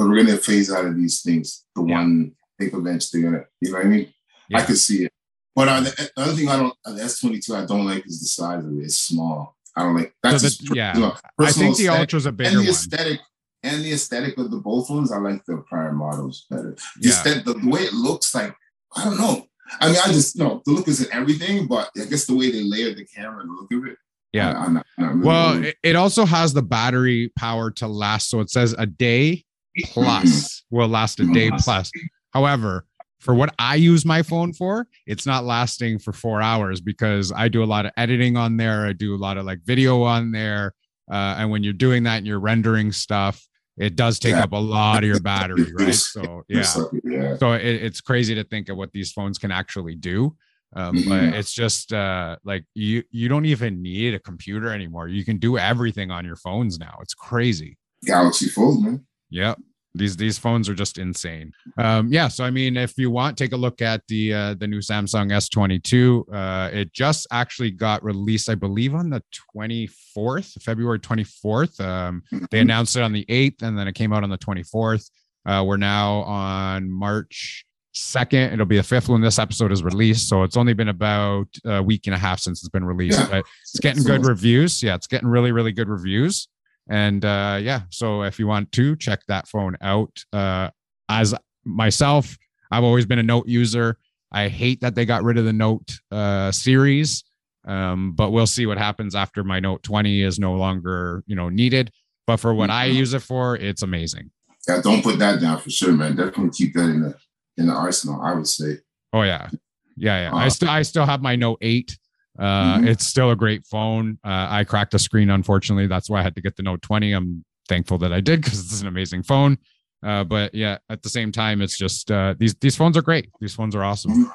But 0.00 0.08
we're 0.08 0.14
going 0.24 0.28
to 0.28 0.38
phase 0.38 0.72
out 0.72 0.86
of 0.86 0.96
these 0.96 1.20
things. 1.20 1.66
The 1.76 1.84
Yeah. 1.84 1.98
one 1.98 2.32
paper 2.58 2.80
bench, 2.80 3.10
they're 3.10 3.20
gonna, 3.20 3.44
you 3.60 3.70
know 3.70 3.76
what 3.76 3.84
I 3.84 3.88
mean? 3.90 4.06
I 4.54 4.60
Yeah. 4.60 4.64
can 4.64 4.76
see 4.76 5.04
it. 5.04 5.12
But 5.54 5.68
uh, 5.68 5.80
the 5.80 6.10
the 6.16 6.22
other 6.22 6.32
thing 6.32 6.48
I 6.48 6.56
don't, 6.56 6.74
uh, 6.86 6.92
the 6.92 7.02
S22, 7.02 7.54
I 7.54 7.66
don't 7.66 7.84
like 7.84 8.06
is 8.06 8.18
the 8.20 8.26
size 8.26 8.64
of 8.64 8.72
it. 8.78 8.82
It's 8.82 8.96
small. 8.96 9.58
I 9.76 9.82
don't 9.82 9.94
like 9.96 10.14
that's 10.22 10.40
So 10.42 10.48
just 10.48 10.62
the- 10.62 10.68
per- 10.68 10.74
yeah. 10.76 10.94
you 10.94 11.00
know, 11.00 11.14
I 11.38 11.52
think 11.52 11.76
the 11.76 11.82
aesthetic. 11.84 12.00
Ultra's 12.00 12.24
a 12.26 12.32
bigger 12.32 12.48
and 12.48 12.58
the 12.60 12.62
one. 12.62 12.70
aesthetic 12.70 13.20
and 13.62 13.84
the 13.84 13.92
aesthetic 13.92 14.38
of 14.38 14.50
the 14.50 14.56
both 14.56 14.88
ones. 14.88 15.12
I 15.12 15.18
like 15.18 15.44
the 15.44 15.58
prior 15.68 15.92
models 15.92 16.46
better. 16.48 16.76
The, 16.98 17.08
Yeah. 17.08 17.10
aesthetic, 17.12 17.44
the, 17.44 17.54
the 17.54 17.68
way 17.68 17.80
it 17.82 17.92
looks 17.92 18.34
like, 18.34 18.54
I 18.96 19.04
don't 19.04 19.18
know. 19.18 19.46
I 19.82 19.88
mean, 19.88 19.96
I 20.02 20.12
just 20.12 20.34
you 20.34 20.44
know 20.44 20.62
the 20.64 20.72
look 20.72 20.88
isn't 20.88 21.14
everything, 21.14 21.66
but 21.66 21.90
I 22.00 22.06
guess 22.06 22.24
the 22.24 22.34
way 22.34 22.50
they 22.50 22.62
layered 22.62 22.96
the 22.96 23.04
camera 23.04 23.40
and 23.42 23.50
the 23.50 23.54
look 23.54 23.70
of 23.72 23.86
it. 23.92 23.98
Yeah. 24.32 24.52
I, 24.58 24.64
am 24.64 24.74
not, 24.74 24.86
I'm 24.98 25.04
not 25.04 25.14
really 25.14 25.26
Well, 25.26 25.72
it 25.82 25.94
also 25.96 26.24
has 26.24 26.54
the 26.54 26.62
battery 26.62 27.32
power 27.36 27.70
to 27.72 27.86
last. 27.86 28.30
So 28.30 28.40
it 28.40 28.48
says 28.50 28.74
a 28.78 28.86
day 28.86 29.44
plus 29.86 30.62
will 30.70 30.88
last 30.88 31.20
a 31.20 31.26
day 31.32 31.50
plus. 31.58 31.90
However, 32.32 32.86
for 33.18 33.34
what 33.34 33.54
I 33.58 33.74
use 33.74 34.04
my 34.06 34.22
phone 34.22 34.52
for, 34.52 34.86
it's 35.06 35.26
not 35.26 35.44
lasting 35.44 35.98
for 35.98 36.12
four 36.12 36.40
hours 36.40 36.80
because 36.80 37.32
I 37.32 37.48
do 37.48 37.62
a 37.62 37.66
lot 37.66 37.84
of 37.86 37.92
editing 37.96 38.36
on 38.36 38.56
there. 38.56 38.86
I 38.86 38.92
do 38.94 39.14
a 39.14 39.18
lot 39.18 39.36
of 39.36 39.44
like 39.44 39.60
video 39.64 40.02
on 40.02 40.32
there. 40.32 40.74
Uh, 41.10 41.34
and 41.38 41.50
when 41.50 41.62
you're 41.62 41.72
doing 41.72 42.04
that 42.04 42.18
and 42.18 42.26
you're 42.26 42.40
rendering 42.40 42.92
stuff, 42.92 43.46
it 43.76 43.96
does 43.96 44.18
take 44.18 44.32
Yeah. 44.32 44.44
up 44.44 44.52
a 44.52 44.56
lot 44.56 45.02
of 45.02 45.08
your 45.08 45.20
battery, 45.20 45.72
right? 45.78 45.94
So 45.94 46.42
yeah. 46.48 46.62
So, 46.62 46.90
yeah. 47.04 47.36
So 47.36 47.52
it, 47.52 47.62
it's 47.82 48.00
crazy 48.00 48.34
to 48.36 48.44
think 48.44 48.68
of 48.68 48.76
what 48.76 48.92
these 48.92 49.12
phones 49.12 49.38
can 49.38 49.50
actually 49.50 49.96
do. 49.96 50.36
Um, 50.76 50.94
Mhm. 50.96 51.08
But 51.08 51.34
it's 51.38 51.52
just 51.52 51.92
uh, 51.92 52.36
like 52.44 52.64
you 52.74 53.02
you 53.10 53.28
don't 53.28 53.44
even 53.44 53.82
need 53.82 54.14
a 54.14 54.18
computer 54.20 54.68
anymore. 54.72 55.08
You 55.08 55.24
can 55.24 55.38
do 55.38 55.58
everything 55.58 56.10
on 56.12 56.24
your 56.24 56.36
phones 56.36 56.78
now. 56.78 56.96
It's 57.02 57.12
crazy. 57.14 57.76
Galaxy 58.06 58.46
Fold, 58.48 58.82
man. 58.84 59.04
Yep. 59.30 59.58
These 59.92 60.16
these 60.16 60.38
phones 60.38 60.68
are 60.68 60.74
just 60.74 60.98
insane. 60.98 61.50
Um, 61.76 62.12
yeah. 62.12 62.28
So 62.28 62.44
I 62.44 62.50
mean, 62.50 62.76
if 62.76 62.96
you 62.96 63.10
want, 63.10 63.36
take 63.36 63.52
a 63.52 63.56
look 63.56 63.82
at 63.82 64.02
the 64.06 64.32
uh, 64.32 64.54
the 64.54 64.68
new 64.68 64.78
Samsung 64.78 65.32
S22. 65.32 66.32
Uh, 66.32 66.70
it 66.72 66.92
just 66.92 67.26
actually 67.32 67.72
got 67.72 68.04
released, 68.04 68.48
I 68.48 68.54
believe, 68.54 68.94
on 68.94 69.10
the 69.10 69.20
24th, 69.56 70.62
February 70.62 71.00
24th. 71.00 71.80
Um, 71.80 72.22
they 72.30 72.58
Mhm. 72.58 72.60
announced 72.62 72.94
it 72.96 73.02
on 73.02 73.12
the 73.12 73.24
8th, 73.28 73.62
and 73.62 73.76
then 73.76 73.88
it 73.88 73.94
came 73.94 74.12
out 74.12 74.22
on 74.22 74.30
the 74.30 74.38
24th. 74.38 75.10
Uh, 75.44 75.64
we're 75.66 75.76
now 75.76 76.20
on 76.20 76.88
March 76.90 77.64
2nd. 77.92 78.52
It'll 78.52 78.66
be 78.66 78.76
the 78.76 78.82
fifth 78.84 79.08
when 79.08 79.20
this 79.20 79.38
episode 79.40 79.72
is 79.72 79.82
released. 79.82 80.28
So 80.28 80.44
it's 80.44 80.56
only 80.56 80.74
been 80.74 80.88
about 80.88 81.48
a 81.64 81.82
week 81.82 82.06
and 82.06 82.14
a 82.14 82.18
half 82.18 82.38
since 82.38 82.60
it's 82.60 82.68
been 82.68 82.84
released. 82.84 83.18
Yeah. 83.18 83.28
But 83.28 83.44
it's 83.62 83.80
getting 83.80 84.04
good 84.04 84.24
reviews. 84.24 84.82
Yeah, 84.82 84.94
it's 84.94 85.08
getting 85.08 85.28
really, 85.28 85.50
really 85.50 85.72
good 85.72 85.88
reviews. 85.88 86.46
And 86.90 87.24
uh, 87.24 87.58
yeah, 87.62 87.82
so 87.90 88.22
if 88.24 88.38
you 88.40 88.48
want 88.48 88.72
to 88.72 88.96
check 88.96 89.20
that 89.28 89.46
phone 89.48 89.76
out, 89.80 90.22
uh, 90.32 90.70
as 91.08 91.32
myself, 91.64 92.36
I've 92.72 92.82
always 92.82 93.06
been 93.06 93.20
a 93.20 93.22
Note 93.22 93.46
user. 93.46 93.96
I 94.32 94.48
hate 94.48 94.80
that 94.80 94.96
they 94.96 95.06
got 95.06 95.22
rid 95.22 95.38
of 95.38 95.44
the 95.44 95.52
Note 95.52 95.88
uh, 96.10 96.50
series, 96.50 97.22
um, 97.64 98.12
but 98.12 98.30
we'll 98.32 98.46
see 98.46 98.66
what 98.66 98.76
happens 98.76 99.14
after 99.14 99.44
my 99.44 99.60
Note 99.60 99.84
20 99.84 100.22
is 100.22 100.40
no 100.40 100.54
longer, 100.54 101.22
you 101.26 101.36
know, 101.36 101.48
needed. 101.48 101.92
But 102.26 102.38
for 102.38 102.52
what 102.54 102.70
I 102.70 102.88
Mhm. 102.90 102.94
use 102.94 103.14
it 103.14 103.22
for, 103.22 103.56
it's 103.56 103.82
amazing. 103.82 104.30
Yeah, 104.68 104.80
don't 104.82 105.02
put 105.02 105.18
that 105.20 105.40
down 105.40 105.58
for 105.60 105.70
sure, 105.70 105.92
man. 105.92 106.16
Definitely 106.16 106.50
keep 106.50 106.74
that 106.74 106.88
in 106.90 107.02
the 107.02 107.14
in 107.56 107.66
the 107.66 107.72
arsenal. 107.72 108.20
I 108.20 108.34
would 108.34 108.46
say. 108.48 108.78
Oh 109.12 109.22
yeah, 109.22 109.48
yeah, 109.96 110.22
yeah. 110.28 110.34
I 110.34 110.46
Uh, 110.46 110.50
still 110.50 110.68
I 110.70 110.82
still 110.82 111.06
have 111.06 111.22
my 111.22 111.34
Note 111.36 111.58
Eight. 111.60 111.98
Uh, 112.38 112.78
Mhm. 112.78 112.88
It's 112.88 113.06
still 113.06 113.30
a 113.30 113.36
great 113.36 113.66
phone. 113.66 114.18
Uh, 114.24 114.46
I 114.50 114.64
cracked 114.64 114.94
a 114.94 114.98
screen, 114.98 115.30
unfortunately. 115.30 115.86
That's 115.86 116.08
why 116.08 116.20
I 116.20 116.22
had 116.22 116.34
to 116.36 116.40
get 116.40 116.56
the 116.56 116.62
Note 116.62 116.80
20. 116.82 117.12
I'm 117.12 117.44
thankful 117.68 117.98
that 117.98 118.12
I 118.12 118.20
did 118.20 118.42
because 118.42 118.60
it's 118.60 118.80
an 118.80 118.86
amazing 118.86 119.22
phone. 119.24 119.58
Uh, 120.02 120.24
but 120.24 120.54
yeah, 120.54 120.78
at 120.88 121.02
the 121.02 121.08
same 121.10 121.30
time, 121.32 121.60
it's 121.60 121.76
just 121.76 122.10
uh, 122.10 122.34
these 122.38 122.54
these 122.60 122.76
phones 122.76 122.96
are 122.96 123.02
great. 123.02 123.28
These 123.40 123.54
phones 123.54 123.74
are 123.74 123.84
awesome. 123.84 124.12
Mhm. 124.26 124.30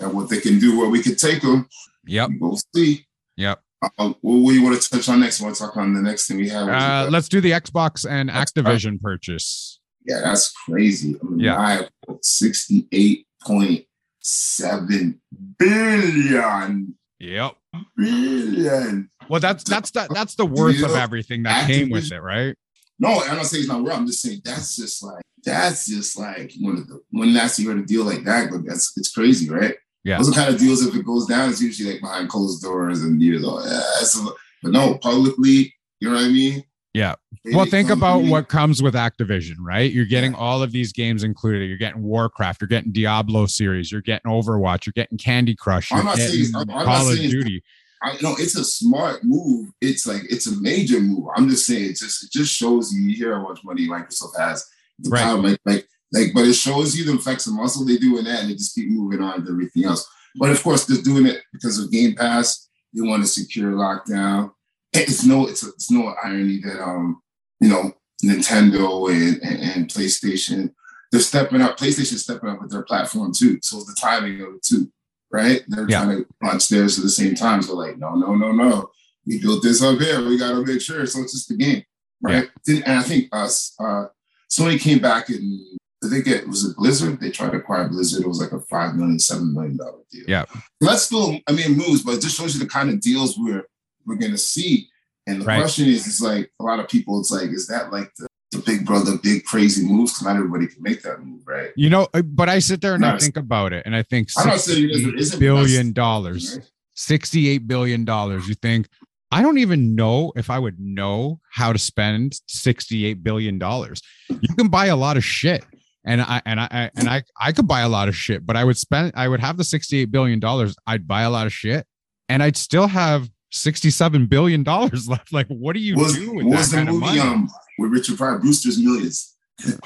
And 0.00 0.12
what 0.12 0.28
they 0.28 0.40
can 0.40 0.58
do, 0.58 0.78
where 0.78 0.88
we 0.90 1.02
could 1.02 1.18
take 1.18 1.40
them, 1.42 1.66
Yep, 2.06 2.30
we'll 2.40 2.58
see. 2.74 3.06
yep. 3.36 3.62
Uh, 3.98 4.12
what, 4.20 4.50
do 4.50 4.54
you 4.58 4.62
want 4.62 4.80
to 4.80 4.90
touch 4.90 5.08
on 5.08 5.20
next? 5.20 5.40
Want 5.40 5.54
to 5.54 5.60
talk 5.62 5.76
on 5.78 5.94
the 5.94 6.02
next 6.02 6.26
thing 6.28 6.36
we 6.36 6.48
have? 6.50 6.68
Uh, 6.68 7.08
let's 7.10 7.28
do 7.30 7.40
the 7.40 7.50
Xbox 7.52 8.06
and 8.08 8.28
That's 8.28 8.52
Activision 8.52 9.00
purchase. 9.00 9.78
yeah, 10.06 10.20
that's 10.20 10.52
crazy. 10.52 11.16
I 11.22 11.24
mean, 11.26 11.40
Yeah. 11.40 11.58
I 11.58 11.70
have 11.72 11.88
sixty-eight 12.20 13.26
point 13.42 13.84
seven 14.20 15.20
billion 15.58 16.94
Yep. 17.20 17.52
billion. 17.96 19.10
Well, 19.28 19.40
that's 19.40 19.62
that's 19.64 19.90
the 19.90 20.08
that's 20.10 20.34
the 20.34 20.46
worth 20.46 20.82
of 20.82 20.96
everything 20.96 21.42
that 21.44 21.66
came 21.66 21.90
with 21.90 22.10
it, 22.10 22.20
right? 22.20 22.56
No, 22.98 23.22
I'm 23.22 23.36
not 23.36 23.46
saying 23.46 23.62
it's 23.62 23.68
not 23.70 23.82
real. 23.82 23.92
I'm 23.92 24.06
just 24.06 24.22
saying 24.22 24.40
that's 24.44 24.76
just 24.76 25.02
like 25.02 25.22
that's 25.44 25.86
just 25.86 26.18
like 26.18 26.52
one 26.60 26.78
of 26.78 26.88
the 26.88 27.00
when 27.10 27.34
last 27.34 27.58
you 27.58 27.68
heard 27.68 27.78
a 27.78 27.84
deal 27.84 28.04
like 28.04 28.24
that, 28.24 28.50
but 28.50 28.64
that's 28.66 28.92
it's 28.96 29.12
crazy, 29.12 29.48
right? 29.50 29.74
Yeah. 30.02 30.16
Those 30.16 30.30
are 30.30 30.34
kind 30.34 30.54
of 30.54 30.58
deals 30.58 30.84
if 30.84 30.94
it 30.94 31.04
goes 31.04 31.26
down, 31.26 31.50
it's 31.50 31.60
usually 31.60 31.92
like 31.92 32.00
behind 32.00 32.30
closed 32.30 32.62
doors 32.62 33.02
and 33.02 33.22
you're 33.22 33.40
yeah, 33.40 33.76
eh, 33.76 34.00
it's 34.00 34.18
but 34.62 34.72
no, 34.72 34.96
publicly, 34.98 35.74
you 36.00 36.08
know 36.08 36.14
what 36.14 36.24
I 36.24 36.28
mean? 36.28 36.64
Yeah. 36.92 37.14
Well, 37.52 37.66
think 37.66 37.88
about 37.88 38.24
what 38.24 38.48
comes 38.48 38.82
with 38.82 38.94
Activision, 38.94 39.56
right? 39.60 39.90
You're 39.92 40.06
getting 40.06 40.34
all 40.34 40.62
of 40.62 40.72
these 40.72 40.92
games 40.92 41.22
included. 41.22 41.66
You're 41.68 41.78
getting 41.78 42.02
Warcraft, 42.02 42.60
you're 42.60 42.68
getting 42.68 42.90
Diablo 42.92 43.46
series, 43.46 43.92
you're 43.92 44.00
getting 44.00 44.30
Overwatch, 44.30 44.86
you're 44.86 44.92
getting 44.92 45.16
Candy 45.16 45.54
Crush, 45.54 45.92
I'm 45.92 45.98
you're 45.98 46.04
not 46.06 46.16
saying 46.16 46.46
I'm 46.54 46.66
not 46.66 46.84
Call 46.84 47.08
of 47.08 47.16
saying 47.16 47.30
Duty. 47.30 47.62
I 48.02 48.16
know 48.22 48.34
it's 48.38 48.56
a 48.56 48.64
smart 48.64 49.22
move. 49.24 49.70
It's 49.80 50.06
like 50.06 50.22
it's 50.30 50.46
a 50.46 50.60
major 50.60 51.00
move. 51.00 51.28
I'm 51.36 51.48
just 51.48 51.66
saying, 51.66 51.90
it 51.90 51.96
just 51.96 52.24
it 52.24 52.32
just 52.32 52.54
shows 52.54 52.92
you. 52.92 53.14
Hear 53.14 53.36
how 53.36 53.42
much 53.48 53.60
money 53.62 53.86
Microsoft 53.86 54.38
has. 54.38 54.66
The 55.00 55.10
Right. 55.10 55.22
power, 55.22 55.36
like 55.38 55.58
like 55.66 55.88
like, 56.12 56.28
but 56.34 56.44
it 56.44 56.54
shows 56.54 56.96
you 56.96 57.04
the 57.04 57.18
flex 57.18 57.46
of 57.46 57.54
muscle 57.54 57.84
they 57.84 57.98
do 57.98 58.18
in 58.18 58.24
that, 58.24 58.40
and 58.40 58.50
they 58.50 58.54
just 58.54 58.74
keep 58.74 58.88
moving 58.90 59.20
on 59.22 59.44
to 59.44 59.52
everything 59.52 59.84
else. 59.84 60.08
But 60.36 60.50
of 60.50 60.62
course, 60.62 60.86
they're 60.86 61.02
doing 61.02 61.26
it 61.26 61.42
because 61.52 61.78
of 61.78 61.90
Game 61.92 62.14
Pass. 62.14 62.68
They 62.94 63.06
want 63.06 63.22
to 63.22 63.28
secure 63.28 63.72
lockdown. 63.72 64.50
It's 64.92 65.24
no, 65.24 65.46
it's 65.46 65.62
it's 65.62 65.90
no 65.90 66.14
irony 66.22 66.60
that 66.64 66.82
um 66.82 67.20
you 67.60 67.68
know 67.68 67.92
Nintendo 68.24 69.10
and, 69.10 69.42
and, 69.42 69.62
and 69.62 69.88
PlayStation 69.88 70.70
they're 71.12 71.20
stepping 71.20 71.60
up. 71.60 71.76
PlayStation's 71.76 72.22
stepping 72.22 72.48
up 72.50 72.60
with 72.60 72.70
their 72.70 72.82
platform 72.84 73.32
too. 73.36 73.58
So 73.62 73.78
it's 73.78 73.86
the 73.86 73.96
timing 74.00 74.40
of 74.42 74.54
it 74.54 74.62
too, 74.62 74.90
right? 75.32 75.60
They're 75.66 75.86
Yeah. 75.88 76.04
trying 76.04 76.18
to 76.18 76.26
launch 76.42 76.68
theirs 76.68 76.98
at 76.98 77.02
the 77.02 77.10
same 77.10 77.34
time. 77.34 77.62
So 77.62 77.74
like, 77.74 77.98
no, 77.98 78.14
no, 78.14 78.36
no, 78.36 78.52
no. 78.52 78.90
We 79.26 79.40
built 79.40 79.62
this 79.64 79.82
up 79.82 79.98
here. 79.98 80.24
We 80.24 80.38
got 80.38 80.52
to 80.52 80.64
make 80.64 80.80
sure. 80.80 81.04
So 81.06 81.20
it's 81.22 81.32
just 81.32 81.48
the 81.48 81.56
game, 81.56 81.82
right? 82.22 82.48
Then- 82.64 82.82
And 82.84 82.98
I 83.00 83.02
think 83.02 83.28
us, 83.32 83.74
uh, 83.80 84.04
Sony 84.50 84.78
came 84.80 85.00
back 85.00 85.28
and 85.30 85.60
did 86.00 86.10
they 86.12 86.22
get 86.22 86.46
was 86.48 86.64
it 86.64 86.76
Blizzard? 86.76 87.20
They 87.20 87.30
tried 87.32 87.50
to 87.52 87.58
acquire 87.58 87.88
Blizzard. 87.88 88.22
It 88.22 88.28
was 88.28 88.40
like 88.40 88.52
a 88.52 88.60
five 88.60 88.94
million, 88.94 89.18
seven 89.18 89.52
million 89.52 89.76
dollar 89.78 89.98
deal. 90.12 90.24
Yeah. 90.28 90.44
That's 90.80 91.02
still, 91.02 91.38
I 91.48 91.52
mean, 91.52 91.76
moves, 91.76 92.02
but 92.04 92.14
it 92.14 92.22
just 92.22 92.36
shows 92.38 92.54
you 92.54 92.60
the 92.60 92.70
kind 92.70 92.88
of 92.88 93.00
deals 93.00 93.36
we're 93.36 93.64
we're 94.10 94.16
gonna 94.16 94.36
see. 94.38 94.88
And 95.26 95.40
the 95.40 95.44
Right. 95.46 95.60
question 95.60 95.86
is, 95.86 96.06
is 96.06 96.20
like 96.20 96.50
a 96.60 96.64
lot 96.64 96.80
of 96.80 96.88
people, 96.88 97.20
it's 97.20 97.30
like, 97.30 97.50
is 97.50 97.68
that 97.68 97.92
like 97.92 98.10
the, 98.18 98.26
the 98.52 98.58
big 98.58 98.84
brother, 98.84 99.12
big 99.22 99.44
crazy 99.44 99.86
moves? 99.86 100.12
Because 100.12 100.26
not 100.26 100.36
everybody 100.36 100.66
can 100.66 100.82
make 100.82 101.02
that 101.02 101.22
move, 101.24 101.42
right? 101.46 101.70
You 101.76 101.88
know, 101.90 102.08
uh, 102.14 102.22
but 102.22 102.48
I 102.48 102.58
sit 102.58 102.80
there 102.80 102.94
and 102.94 103.04
I 103.06 103.12
Nice. 103.12 103.22
think 103.22 103.36
about 103.36 103.72
it, 103.72 103.84
and 103.86 103.94
I 103.94 104.02
think 104.02 104.28
I'm 104.36 104.48
not 104.48 104.60
saying 104.60 104.84
it 104.84 104.90
isn't- 104.90 105.14
$68 105.14 105.38
billion, 105.38 105.92
right? 105.94 106.70
sixty-eight 106.94 107.66
billion 107.68 108.04
dollars. 108.04 108.48
You 108.48 108.54
think 108.54 108.88
I 109.30 109.42
don't 109.42 109.58
even 109.58 109.94
know 109.94 110.32
if 110.34 110.50
I 110.50 110.58
would 110.58 110.80
know 110.80 111.40
how 111.52 111.72
to 111.72 111.78
spend 111.78 112.40
sixty-eight 112.48 113.22
billion 113.22 113.58
dollars. 113.58 114.02
You 114.28 114.54
can 114.56 114.68
buy 114.68 114.86
a 114.86 114.96
lot 114.96 115.16
of 115.16 115.24
shit, 115.24 115.64
and 116.04 116.20
I 116.20 116.42
and 116.44 116.58
I 116.60 116.68
I- 116.70 116.90
and 116.96 117.08
I 117.08 117.22
I 117.40 117.52
could 117.52 117.68
buy 117.68 117.80
a 117.82 117.88
lot 117.88 118.08
of 118.08 118.16
shit, 118.16 118.44
but 118.44 118.56
I 118.56 118.64
would 118.64 118.76
spend 118.76 119.12
I 119.14 119.28
would 119.28 119.40
have 119.40 119.56
the 119.56 119.64
sixty-eight 119.64 120.10
billion 120.10 120.40
dollars. 120.40 120.74
I'd 120.86 121.06
buy 121.06 121.22
a 121.22 121.30
lot 121.30 121.46
of 121.46 121.52
shit, 121.52 121.86
and 122.28 122.42
I'd 122.42 122.56
still 122.56 122.88
have 122.88 123.30
sixty-seven 123.50 124.26
billion 124.26 124.62
dollars 124.62 125.08
left. 125.14 125.32
Like, 125.32 125.46
what 125.48 125.74
do 125.74 125.80
you 125.80 125.96
was, 125.96 126.14
do 126.14 126.28
what 126.28 126.44
with 126.44 126.46
was 126.46 126.70
that 126.70 126.76
the 126.76 126.76
kind 126.78 126.88
of 126.88 126.94
movie 126.96 127.06
money? 127.18 127.20
um 127.20 127.50
with 127.78 127.90
Richard 127.92 128.16
Pryor, 128.18 128.38
Brewster's 128.38 128.78
Millions? 128.78 129.36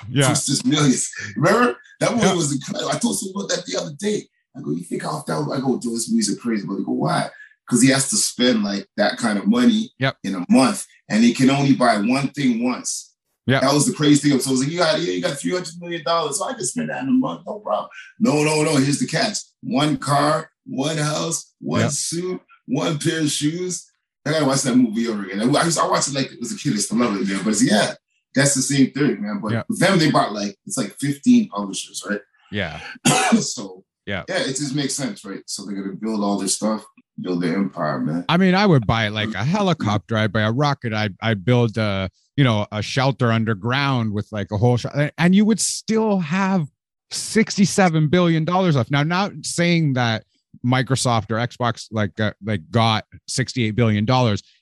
yeah, 0.09 0.27
Brewster's 0.27 0.64
Millions. 0.64 1.11
Remember 1.37 1.77
that 2.00 2.12
movie 2.12 2.27
Yeah. 2.27 2.35
was 2.35 2.53
incredible. 2.53 2.90
I 2.90 2.98
told 2.98 3.18
someone 3.18 3.44
about 3.44 3.57
that 3.57 3.66
the 3.66 3.77
other 3.81 3.92
day. 3.98 4.29
I 4.57 4.61
go, 4.61 4.70
you 4.70 4.85
think 4.85 5.05
off 5.05 5.27
that? 5.27 5.35
I 5.35 5.61
go, 5.61 5.79
those 5.79 6.09
movies 6.11 6.33
are 6.33 6.40
crazy. 6.40 6.64
But 6.66 6.77
they 6.77 6.85
go, 6.85 6.92
why? 6.92 7.29
Because 7.66 7.83
he 7.83 7.88
has 7.90 8.09
to 8.11 8.16
spend 8.16 8.62
like 8.62 8.87
that 8.96 9.16
kind 9.18 9.38
of 9.38 9.46
money 9.46 9.90
Yep. 9.98 10.16
in 10.24 10.35
a 10.37 10.44
month, 10.48 10.87
and 11.09 11.24
he 11.24 11.33
can 11.35 11.50
only 11.50 11.74
buy 11.74 11.96
one 11.98 12.29
thing 12.29 12.62
once. 12.62 13.12
Yeah. 13.46 13.61
That 13.61 13.74
was 13.74 13.87
the 13.87 13.92
crazy 13.92 14.31
thing. 14.31 14.38
So 14.40 14.50
I 14.50 14.53
was 14.53 14.62
like, 14.62 14.70
you 14.70 14.79
got, 14.79 15.00
yeah, 15.00 15.12
you 15.12 15.20
got 15.22 15.38
three 15.38 15.53
hundred 15.53 15.74
million 15.81 16.03
dollars, 16.05 16.38
so 16.38 16.44
I 16.48 16.55
can 16.55 16.64
spend 16.64 16.88
that 16.90 17.03
in 17.03 17.09
a 17.09 17.12
month, 17.12 17.42
no 17.46 17.59
problem. 17.59 17.88
No, 18.18 18.42
no, 18.42 18.62
no. 18.62 18.77
Here's 18.77 19.00
the 19.00 19.07
catch: 19.07 19.38
one 19.62 19.96
car, 19.96 20.50
one 20.66 20.96
house, 20.98 21.53
one 21.61 21.81
Yep. 21.83 21.90
suit, 21.90 22.40
one 22.66 22.98
pair 22.98 23.20
of 23.20 23.31
shoes. 23.31 23.90
I 24.27 24.31
gotta 24.33 24.46
watch 24.46 24.62
that 24.62 24.77
movie 24.77 25.07
over 25.09 25.24
again. 25.24 25.40
I 25.40 25.64
used 25.64 25.79
I 25.79 25.87
watched 25.87 26.09
it 26.09 26.14
like 26.14 26.31
as 26.40 26.53
a 26.53 26.57
kid. 26.57 26.72
I 26.72 26.77
still 26.77 26.98
love 26.98 27.14
it, 27.20 27.29
man. 27.29 27.40
But 27.44 27.50
it's, 27.50 27.62
yeah, 27.70 27.94
that's 28.35 28.55
the 28.55 28.62
same 28.62 28.90
thing, 28.92 29.20
man. 29.22 29.40
But 29.42 29.53
Yeah. 29.53 29.62
them, 29.68 29.98
they 29.98 30.11
bought 30.11 30.33
like 30.33 30.57
it's 30.66 30.79
like 30.79 30.92
15 30.98 31.48
publishers, 31.48 32.03
right? 32.09 32.20
yeah, 32.50 32.81
so 33.40 33.85
Yeah. 34.07 34.24
Yeah, 34.29 34.40
it 34.42 34.48
just 34.57 34.74
makes 34.74 34.94
sense, 34.94 35.24
right? 35.24 35.42
So 35.46 35.64
they're 35.66 35.74
gonna 35.74 35.96
build 35.96 36.22
all 36.22 36.38
this 36.38 36.55
stuff, 36.55 36.85
build 37.20 37.42
their 37.42 37.55
empire, 37.57 38.00
man. 38.00 38.24
I 38.29 38.37
mean, 38.38 38.55
I 38.55 38.64
would 38.66 38.87
buy 38.87 39.09
like 39.09 39.35
a 39.35 39.44
helicopter. 39.44 40.16
I'd 40.16 40.33
buy 40.33 40.42
a 40.42 40.53
rocket. 40.53 40.92
I'd, 40.94 41.14
I'd 41.20 41.44
build 41.44 41.77
a, 41.77 42.09
you 42.37 42.44
know, 42.44 42.66
a 42.72 42.81
shelter 42.83 43.31
underground 43.31 44.12
with 44.12 44.29
like 44.33 44.50
a 44.53 44.57
whole, 44.57 44.77
sh- 44.79 44.87
and 45.18 45.35
you 45.35 45.44
would 45.44 45.61
still 45.61 46.18
have 46.20 46.68
$67 47.12 48.11
billion 48.11 48.44
left. 48.44 48.90
Now, 48.90 49.03
not 49.03 49.33
saying 49.42 49.94
that 49.94 50.24
Microsoft 50.64 51.31
or 51.31 51.37
Xbox 51.37 51.87
like, 51.90 52.18
uh, 52.18 52.33
like 52.44 52.70
got 52.70 53.05
$68 53.31 53.74
billion. 53.74 54.07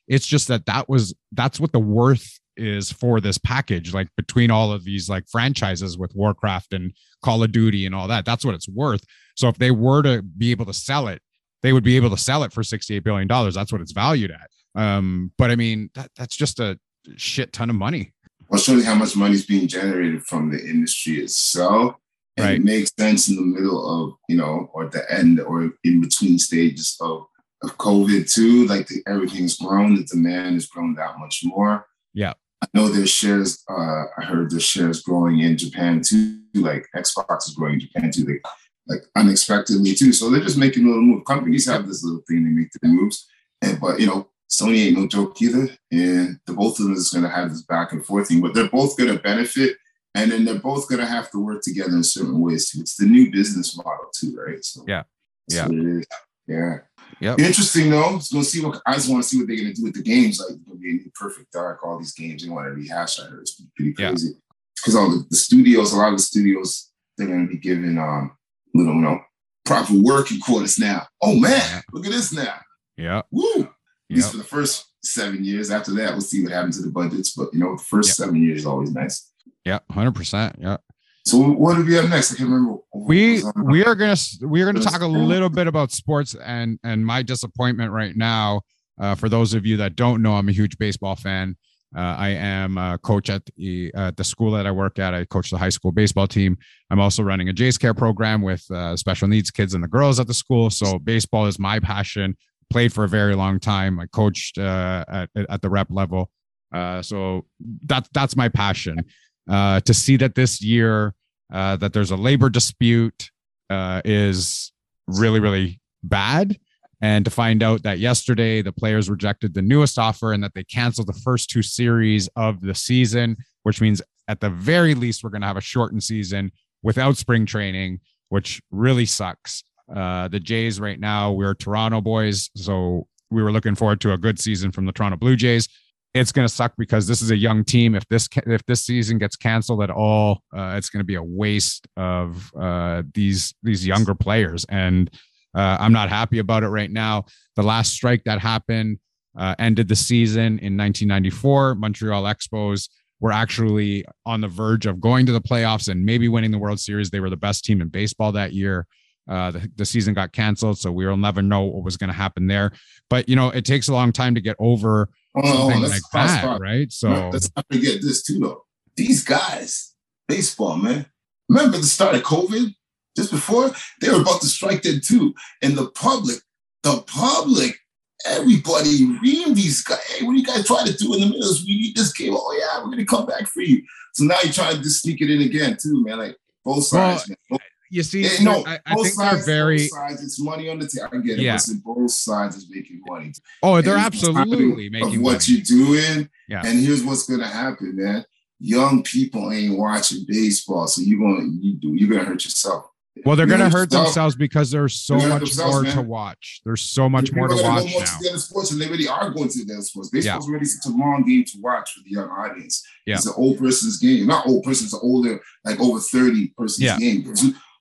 It's 0.09 0.27
just 0.27 0.49
that 0.49 0.67
that 0.67 0.89
was, 0.89 1.15
that's 1.33 1.61
what 1.61 1.73
the 1.73 1.79
worth 1.79 2.41
is 2.57 2.93
for 2.93 3.21
this 3.21 3.39
package, 3.39 3.95
like 3.95 4.09
between 4.17 4.51
all 4.51 4.73
of 4.73 4.85
these 4.85 5.09
like 5.09 5.25
franchises 5.31 5.97
with 5.97 6.15
Warcraft 6.15 6.75
and 6.75 6.93
Call 7.23 7.43
of 7.43 7.53
Duty 7.53 7.87
and 7.87 7.95
all 7.95 8.09
that. 8.09 8.25
That's 8.25 8.45
what 8.45 8.55
it's 8.55 8.69
worth. 8.69 9.05
So 9.37 9.49
if 9.49 9.57
they 9.57 9.71
were 9.71 10.03
to 10.03 10.23
be 10.23 10.51
able 10.51 10.67
to 10.67 10.75
sell 10.75 11.09
it, 11.09 11.23
they 11.63 11.73
would 11.73 11.85
be 11.85 11.97
able 11.97 12.11
to 12.11 12.17
sell 12.17 12.43
it 12.43 12.53
for 12.53 12.63
$68 12.63 13.03
billion. 13.05 13.29
That's 13.29 13.73
what 13.73 13.81
it's 13.81 13.93
valued 13.93 14.33
at. 14.33 14.51
Um, 14.75 15.33
but 15.39 15.51
I 15.51 15.57
mean, 15.57 15.91
that, 15.95 16.11
that's 16.17 16.37
just 16.37 16.61
a 16.61 16.79
shit 17.17 17.53
ton 17.53 17.71
of 17.71 17.77
money. 17.77 18.13
Well, 18.49 18.61
shows 18.61 18.85
how 18.85 18.95
much 18.95 19.17
money 19.17 19.35
is 19.35 19.47
being 19.47 19.69
generated 19.69 20.25
from 20.25 20.51
the 20.51 20.59
industry 20.59 21.15
itself. 21.21 21.95
And 22.37 22.47
Right. 22.47 22.57
it 22.57 22.65
makes 22.65 22.93
sense 22.99 23.29
in 23.29 23.37
the 23.37 23.43
middle 23.43 23.85
of, 23.87 24.15
you 24.29 24.37
know, 24.37 24.71
or 24.73 24.85
at 24.85 24.93
the 24.93 25.11
end 25.13 25.41
or 25.41 25.71
in 25.85 26.01
between 26.01 26.39
stages 26.39 26.97
of, 27.01 27.27
of 27.63 27.77
COVID 27.77 28.33
too. 28.33 28.67
Like 28.67 28.87
the, 28.89 29.03
everything's 29.07 29.59
grown, 29.59 29.97
the 29.97 30.05
demand 30.05 30.55
has 30.55 30.67
grown 30.67 30.95
that 30.95 31.19
much 31.19 31.43
more. 31.45 31.87
Yeah. 32.15 32.33
I 32.63 32.67
know 32.75 32.89
there's 32.89 33.11
shares, 33.11 33.63
uh, 33.69 34.05
I 34.17 34.25
heard 34.25 34.51
there's 34.51 34.65
shares 34.65 35.03
growing 35.03 35.41
in 35.41 35.59
Japan 35.59 36.01
too. 36.01 36.39
Like 36.55 36.87
Xbox 36.97 37.49
is 37.49 37.55
growing 37.55 37.75
in 37.75 37.81
Japan 37.81 38.11
too. 38.11 38.25
Like, 38.25 38.43
like 38.89 39.03
unexpectedly 39.17 39.95
too. 39.95 40.13
So 40.13 40.31
they're 40.31 40.41
just 40.43 40.59
making 40.59 40.85
a 40.85 40.89
little 40.89 41.03
move. 41.03 41.25
Companies 41.25 41.67
have 41.69 41.87
this 41.87 42.03
little 42.05 42.23
thing, 42.29 42.45
they 42.45 42.51
make 42.51 42.69
their 42.81 42.91
moves. 42.91 43.27
And 43.63 43.81
but 43.81 44.01
you 44.01 44.07
know, 44.07 44.29
Sony 44.51 44.87
ain't 44.87 44.99
no 44.99 45.07
joke 45.07 45.41
either. 45.41 45.69
And 45.91 46.39
the 46.47 46.53
both 46.53 46.79
of 46.79 46.87
them 46.87 46.95
is 46.95 47.11
gonna 47.11 47.29
have 47.29 47.51
this 47.51 47.63
back 47.63 47.93
and 47.93 48.05
forth 48.05 48.29
thing, 48.29 48.41
but 48.41 48.55
they're 48.55 48.69
both 48.69 48.97
gonna 48.97 49.19
benefit 49.19 49.77
and 50.15 50.31
then 50.31 50.45
they're 50.45 50.59
both 50.59 50.89
gonna 50.89 51.07
have 51.07 51.31
to 51.31 51.39
work 51.39 51.63
together 51.63 51.97
in 51.97 52.03
certain 52.03 52.41
ways 52.41 52.71
too. 52.71 52.81
It's 52.81 52.97
the 52.97 53.07
new 53.07 53.31
business 53.31 53.77
model 53.77 54.11
too, 54.15 54.37
right? 54.37 54.65
So 54.65 54.85
Yeah. 54.87 55.03
Yeah. 55.49 55.67
what 55.67 55.77
it 55.77 55.87
is. 55.87 56.07
Yeah. 56.47 56.79
Yep. 57.21 57.39
Interesting 57.39 57.91
though. 57.91 58.17
It's 58.17 58.33
gonna 58.33 58.45
see 58.45 58.65
what 58.65 58.81
I 58.87 58.95
just 58.95 59.09
want 59.09 59.23
to 59.23 59.29
see 59.29 59.39
what 59.39 59.47
they're 59.49 59.57
gonna 59.57 59.73
do 59.73 59.85
with 59.85 59.95
the 59.95 60.03
games. 60.03 60.39
Like 60.41 60.51
it's 60.57 60.65
gonna 60.65 60.79
be 60.79 60.91
a 60.91 60.95
new 60.95 61.11
perfect 61.15 61.53
dark, 61.53 61.85
all 61.85 61.99
these 61.99 62.13
games 62.15 62.43
they 62.43 62.49
want 62.51 62.67
to 62.67 62.73
rehash. 62.73 63.21
I 63.21 63.25
heard 63.25 63.41
it's 63.43 63.61
pretty 63.77 63.93
crazy. 63.93 64.35
Because 64.77 64.97
all 64.97 65.11
the, 65.11 65.25
the 65.31 65.37
studios, 65.37 65.93
a 65.93 65.97
lot 65.97 66.13
of 66.13 66.19
the 66.19 66.23
studios, 66.23 66.91
they're 67.17 67.29
gonna 67.29 67.47
be 67.47 67.59
given 67.59 67.97
um 67.99 68.33
little, 68.75 68.95
you 68.95 69.01
know, 69.01 69.21
proper 69.65 69.93
working 69.95 70.41
quarters 70.41 70.79
now. 70.79 71.07
Oh 71.23 71.37
man, 71.39 71.83
look 71.93 72.05
at 72.07 72.13
this 72.13 72.33
now. 72.33 72.59
Yeah. 72.97 73.23
Woo! 73.31 73.45
At 73.61 73.69
least 74.11 74.27
Yeah. 74.27 74.31
for 74.33 74.37
the 74.39 74.45
first 74.45 74.87
seven 75.05 75.45
years. 75.45 75.71
After 75.71 75.93
that, 75.95 76.13
we'll 76.13 76.21
see 76.21 76.43
what 76.43 76.53
happens 76.53 76.77
to 76.79 76.83
the 76.83 76.91
budgets. 76.91 77.33
But 77.35 77.53
you 77.55 77.61
know, 77.61 77.77
the 77.77 77.83
first 77.83 78.09
Yeah. 78.19 78.25
seven 78.25 78.43
years 78.43 78.61
is 78.61 78.67
always 78.67 78.91
nice. 78.93 79.31
Yeah. 79.65 79.79
100%. 79.91 80.57
Yeah. 80.59 80.77
So 81.25 81.39
what 81.39 81.77
do 81.77 81.85
we 81.85 81.95
have 81.95 82.11
next? 82.11 82.33
I 82.33 82.37
can't 82.37 82.51
remember. 82.51 82.79
we 82.95 83.43
we 83.65 83.85
are 83.85 83.95
gonna 83.95 84.17
we 84.43 84.61
are 84.61 84.67
gonna 84.67 84.81
talk 84.81 85.03
a 85.03 85.07
little 85.07 85.49
bit 85.49 85.69
about 85.69 85.93
sports 85.93 86.35
and 86.35 86.81
and 86.83 87.07
my 87.07 87.23
disappointment 87.23 87.93
right 87.93 88.17
now. 88.17 88.63
Uh, 89.01 89.15
for 89.15 89.29
those 89.29 89.55
of 89.55 89.65
you 89.65 89.77
that 89.77 89.95
don't 89.95 90.21
know, 90.21 90.35
I'm 90.35 90.49
a 90.49 90.53
huge 90.53 90.79
baseball 90.79 91.15
fan. 91.15 91.57
Uh, 91.97 92.01
I 92.01 92.31
am 92.31 92.79
a 92.79 92.99
coach 92.99 93.31
at 93.31 93.43
the 93.57 93.93
at 93.95 94.17
the 94.17 94.25
school 94.25 94.51
that 94.53 94.67
I 94.67 94.73
work 94.73 94.99
at. 94.99 95.15
I 95.15 95.25
coach 95.25 95.51
the 95.51 95.59
high 95.59 95.69
school 95.69 95.93
baseball 95.93 96.27
team. 96.27 96.57
I'm 96.91 96.99
also 96.99 97.23
running 97.23 97.49
a 97.49 97.53
Jays 97.53 97.79
Care 97.79 97.95
program 97.95 98.43
with 98.43 98.69
uh, 98.71 98.97
special 98.97 99.29
needs 99.29 99.51
kids 99.51 99.75
and 99.75 99.85
the 99.85 99.89
girls 99.89 100.19
at 100.19 100.27
the 100.27 100.35
school. 100.35 100.71
So 100.71 100.99
baseball 100.99 101.47
is 101.47 101.59
my 101.59 101.79
passion. 101.79 102.37
Played 102.71 102.93
for 102.93 103.05
a 103.05 103.09
very 103.09 103.35
long 103.37 103.61
time. 103.61 104.01
I 104.01 104.07
coached 104.07 104.59
uh, 104.59 105.05
at 105.09 105.31
at 105.37 105.63
the 105.63 105.71
rep 105.71 105.89
level. 105.91 106.31
Uh, 106.75 107.03
so 107.03 107.45
that's 107.85 108.09
that's 108.13 108.35
my 108.35 108.49
passion. 108.49 109.05
Uh, 109.51 109.81
to 109.81 109.93
see 109.93 110.17
that 110.17 110.35
this 110.35 110.63
year 110.63 111.15
uh, 111.53 111.77
that 111.77 111.93
there's 111.93 112.11
a 112.11 112.17
labor 112.17 112.49
dispute 112.49 113.31
uh, 113.71 114.01
is 114.05 114.73
really, 115.07 115.41
really 115.41 115.81
bad. 116.03 116.59
And 117.01 117.25
to 117.25 117.31
find 117.31 117.63
out 117.63 117.83
that 117.83 117.99
yesterday 117.99 118.63
the 118.63 118.73
players 118.73 119.11
rejected 119.11 119.55
the 119.55 119.63
newest 119.63 119.99
offer 119.99 120.33
and 120.33 120.43
that 120.45 120.55
they 120.55 120.63
canceled 120.63 121.09
the 121.09 121.21
first 121.25 121.51
two 121.51 121.63
series 121.63 122.29
of 122.37 122.61
the 122.61 122.75
season, 122.75 123.37
which 123.65 123.81
means 123.81 124.01
at 124.29 124.41
the 124.41 124.51
very 124.51 124.95
least 124.95 125.25
we're 125.25 125.31
going 125.31 125.41
to 125.43 125.49
have 125.49 125.57
a 125.57 125.61
shortened 125.61 126.05
season 126.05 126.53
without 126.83 127.17
spring 127.17 127.45
training, 127.45 127.99
which 128.29 128.63
really 128.71 129.05
sucks. 129.05 129.65
Uh, 129.93 130.29
the 130.29 130.39
Jays 130.39 130.79
right 130.79 131.01
now, 131.01 131.33
we're 131.33 131.55
Toronto 131.55 132.01
boys. 132.01 132.51
So 132.57 133.09
we 133.31 133.43
were 133.43 133.51
looking 133.51 133.75
forward 133.75 134.01
to 134.03 134.13
a 134.13 134.19
good 134.19 134.39
season 134.39 134.71
from 134.71 134.87
the 134.87 134.93
Toronto 134.93 135.17
Blue 135.17 135.35
Jays 135.35 135.69
it's 136.15 136.33
going 136.33 136.47
to 136.47 136.53
suck 136.53 136.75
because 136.77 137.07
this 137.07 137.23
is 137.23 137.31
a 137.31 137.37
young 137.37 137.65
team. 137.65 137.95
If 137.95 138.07
this 138.09 138.29
if 138.47 138.65
this 138.67 138.85
season 138.85 139.19
gets 139.19 139.37
canceled 139.37 139.83
at 139.83 139.91
all, 139.91 140.43
uh, 140.55 140.75
it's 140.77 140.91
going 140.91 141.01
to 141.01 141.05
be 141.05 141.15
a 141.15 141.23
waste 141.23 141.87
of 141.97 142.53
uh, 142.55 143.03
these 143.15 143.55
these 143.63 143.87
younger 143.87 144.15
players, 144.15 144.67
and 144.69 145.11
uh, 145.55 145.79
I'm 145.81 145.93
not 145.93 146.09
happy 146.09 146.39
about 146.39 146.65
it 146.65 146.69
right 146.69 146.91
now. 146.91 147.25
The 147.57 147.63
last 147.63 147.93
strike 147.93 148.25
that 148.25 148.41
happened 148.41 148.99
uh, 149.37 149.55
ended 149.59 149.89
the 149.89 149.97
season 149.97 150.59
in 150.59 150.77
1994. 150.77 151.77
Montreal 151.77 152.25
Expos 152.25 152.89
were 153.21 153.33
actually 153.33 154.05
on 154.27 154.41
the 154.41 154.49
verge 154.49 154.85
of 154.85 155.01
going 155.01 155.25
to 155.27 155.33
the 155.33 155.41
playoffs 155.41 155.89
and 155.89 156.05
maybe 156.05 156.29
winning 156.29 156.51
the 156.51 156.59
World 156.59 156.81
Series. 156.81 157.11
They 157.11 157.21
were 157.21 157.31
the 157.31 157.37
best 157.37 157.65
team 157.65 157.81
in 157.81 157.89
baseball 157.89 158.33
that 158.33 158.53
year. 158.53 158.87
Uh, 159.29 159.53
the, 159.53 159.71
the 159.77 159.85
season 159.85 160.13
got 160.13 160.33
canceled, 160.33 160.79
so 160.79 160.91
we 160.91 161.07
will 161.07 161.17
never 161.17 161.41
know 161.41 161.63
what 161.63 161.85
was 161.85 161.97
going 161.97 162.09
to 162.09 162.15
happen 162.15 162.49
there. 162.49 162.73
But 163.09 163.29
you 163.29 163.37
know, 163.37 163.51
it 163.51 163.65
takes 163.65 163.89
a 163.89 163.93
long 163.93 164.13
time 164.13 164.35
to 164.35 164.41
get 164.41 164.57
over 164.59 165.09
Hold 165.35 165.47
on, 165.47 165.57
something 165.57 165.91
like 165.91 166.03
that, 166.13 166.43
talk. 166.43 166.61
right? 166.61 166.93
So 166.93 167.31
let's 167.33 167.51
not 167.57 167.67
forget 167.71 168.03
this 168.03 168.23
too, 168.23 168.39
though. 168.39 168.65
These 168.97 169.25
guys, 169.25 169.95
baseball, 170.29 170.77
man. 170.77 171.07
Remember 171.49 171.79
the 171.79 171.85
start 171.85 172.15
of 172.15 172.23
COVID? 172.23 172.75
Just 173.17 173.31
before 173.31 173.71
they 174.01 174.11
were 174.11 174.23
about 174.23 174.41
to 174.41 174.47
strike 174.47 174.83
then 174.83 175.01
too, 175.05 175.35
and 175.61 175.77
the 175.77 175.89
public, 175.91 176.39
the 176.83 177.03
public, 177.07 177.79
everybody 178.27 179.07
reamed 179.23 179.55
these 179.55 179.83
guys. 179.83 180.01
Hey, 180.05 180.25
what 180.25 180.33
are 180.33 180.37
you 180.37 180.45
guys 180.45 180.67
trying 180.67 180.87
to 180.87 180.97
do 180.97 181.13
in 181.15 181.21
the 181.21 181.27
middle? 181.27 181.55
We 181.67 181.79
need 181.79 181.97
this 181.97 182.13
came. 182.13 182.35
Oh 182.35 182.57
yeah, 182.59 182.83
we're 182.83 182.91
gonna 182.91 183.05
come 183.05 183.27
back 183.27 183.47
for 183.47 183.61
you. 183.61 183.83
So 184.15 184.25
now 184.25 184.37
you're 184.43 184.53
trying 184.53 184.77
to 184.77 184.83
just 184.83 185.03
sneak 185.03 185.21
it 185.21 185.31
in 185.31 185.43
again 185.43 185.77
too, 185.81 186.03
man. 186.03 186.19
Like 186.19 186.37
both 186.65 186.85
sides. 186.85 187.29
man. 187.29 187.59
You 187.93 188.03
see, 188.03 188.25
eh, 188.25 188.43
no, 188.43 188.65
I, 188.67 188.81
I 188.87 188.95
both 188.95 189.05
think 189.05 189.15
sides, 189.17 189.45
they're 189.45 189.55
very. 189.55 189.77
Both 189.77 189.89
sides, 189.91 190.23
it's 190.23 190.41
money 190.41 190.69
on 190.71 190.79
the 190.79 190.89
table. 190.89 191.09
I 191.13 191.17
get 191.19 191.39
it. 191.39 191.43
Yeah. 191.43 191.55
It's 191.57 191.71
both 191.75 192.11
sides 192.11 192.57
is 192.57 192.67
making 192.71 193.03
money. 193.07 193.33
Oh, 193.63 193.83
they're 193.83 193.97
And 193.97 194.05
absolutely 194.07 194.87
of 194.87 194.93
making 194.93 195.23
what 195.23 195.33
money. 195.33 195.45
you're 195.49 195.61
doing. 195.63 196.29
Yeah. 196.49 196.63
And 196.65 196.79
here's 196.81 197.05
what's 197.05 197.27
gonna 197.29 197.47
happen, 197.47 197.97
man. 197.97 198.25
Young 198.59 199.03
people 199.03 199.53
ain't 199.53 199.77
watching 199.79 200.25
baseball, 200.27 200.87
so 200.87 201.03
you're 201.03 201.21
gonna 201.21 201.49
you 201.61 201.75
do 201.75 201.95
you're 201.95 202.09
gonna 202.09 202.25
hurt 202.25 202.45
yourself. 202.45 202.87
Well, 203.27 203.37
they're 203.37 203.45
going 203.47 203.61
to 203.61 203.69
hurt 203.69 203.93
yourself. 203.93 204.07
themselves 204.07 204.37
because 204.37 204.71
there's 204.71 204.95
so 204.95 205.19
They're 205.19 205.29
gonna 205.29 205.41
hurt 205.41 205.43
much 205.43 205.67
more 205.67 205.83
man. 205.83 205.95
to 205.97 206.01
watch. 206.01 206.63
There's 206.65 206.81
so 206.81 207.11
much 207.11 207.31
more 207.35 207.47
to 207.47 207.55
People 207.55 207.71
are 207.71 207.75
gonna 207.75 207.85
watch 207.85 207.93
more 207.93 208.01
now. 208.01 208.33
to 208.33 208.39
sports, 208.39 208.71
and 208.73 208.81
they 208.81 208.89
really 208.89 209.07
are 209.07 209.29
going 209.29 209.51
to 209.51 209.65
the 209.67 209.75
other 209.75 209.83
sports. 209.83 210.09
Baseball's 210.09 210.49
really 210.49 210.65
such 210.65 210.91
a 210.91 210.97
long 210.97 211.23
game 211.29 211.45
to 211.45 211.59
watch 211.61 211.93
for 211.93 212.01
the 212.05 212.11
young 212.11 212.31
audience. 212.31 212.83
Yeah. 213.07 213.17
It's 213.17 213.27
an 213.27 213.35
old 213.37 213.59
person's 213.59 213.99
game, 213.99 214.27
not 214.29 214.47
old 214.47 214.65
person, 214.65 214.87
it's 214.87 214.95
an 214.95 215.01
older, 215.03 215.39
like 215.63 215.79
over 215.79 216.01
30 216.01 216.55
person's 216.57 216.81
Yeah. 216.85 216.99
game. 216.99 217.31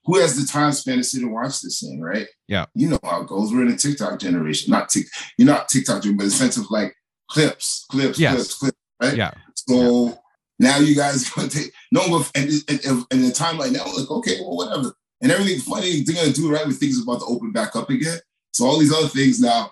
Who, 0.04 0.18
has 0.18 0.40
the 0.40 0.50
time 0.50 0.72
span 0.72 0.98
to 0.98 1.04
sit 1.04 1.22
and 1.22 1.32
watch 1.32 1.60
this 1.60 1.80
thing, 1.80 2.00
right? 2.00 2.26
Yeah. 2.48 2.66
You 2.74 2.88
know 2.88 2.98
how 3.04 3.22
it 3.22 3.28
goes. 3.28 3.52
We're 3.52 3.62
in 3.62 3.72
a 3.72 3.76
TikTok 3.76 4.18
generation, 4.18 4.70
not 4.72 4.88
tick, 4.88 5.06
you're 5.38 5.46
not 5.46 5.68
TikTok, 5.68 6.02
but 6.02 6.08
in 6.10 6.16
the 6.16 6.30
sense 6.30 6.56
of 6.56 6.70
like 6.70 6.94
clips, 7.30 7.84
clips, 7.90 8.18
Yes. 8.18 8.34
clips, 8.34 8.54
clips, 8.58 8.78
right? 9.00 9.16
Yeah. 9.16 9.30
So 9.54 10.18
now 10.58 10.78
you 10.78 10.96
guys 10.96 11.28
gonna 11.34 11.48
take 11.48 11.72
no, 11.92 12.08
but 12.08 12.30
and, 12.34 12.50
and, 12.68 12.84
and, 12.84 13.04
and 13.10 13.24
in 13.24 13.32
time 13.32 13.58
like 13.58 13.72
now, 13.72 13.84
like 13.96 14.10
okay, 14.10 14.38
well, 14.40 14.56
whatever. 14.56 14.92
And 15.20 15.30
everything 15.30 15.60
funny 15.60 16.02
they're 16.02 16.16
gonna 16.16 16.32
do 16.32 16.52
right 16.52 16.66
when 16.66 16.74
things 16.74 17.00
about 17.00 17.20
to 17.20 17.26
open 17.26 17.52
back 17.52 17.76
up 17.76 17.88
again. 17.90 18.18
So 18.52 18.66
all 18.66 18.78
these 18.78 18.92
other 18.92 19.08
things 19.08 19.40
now, 19.40 19.70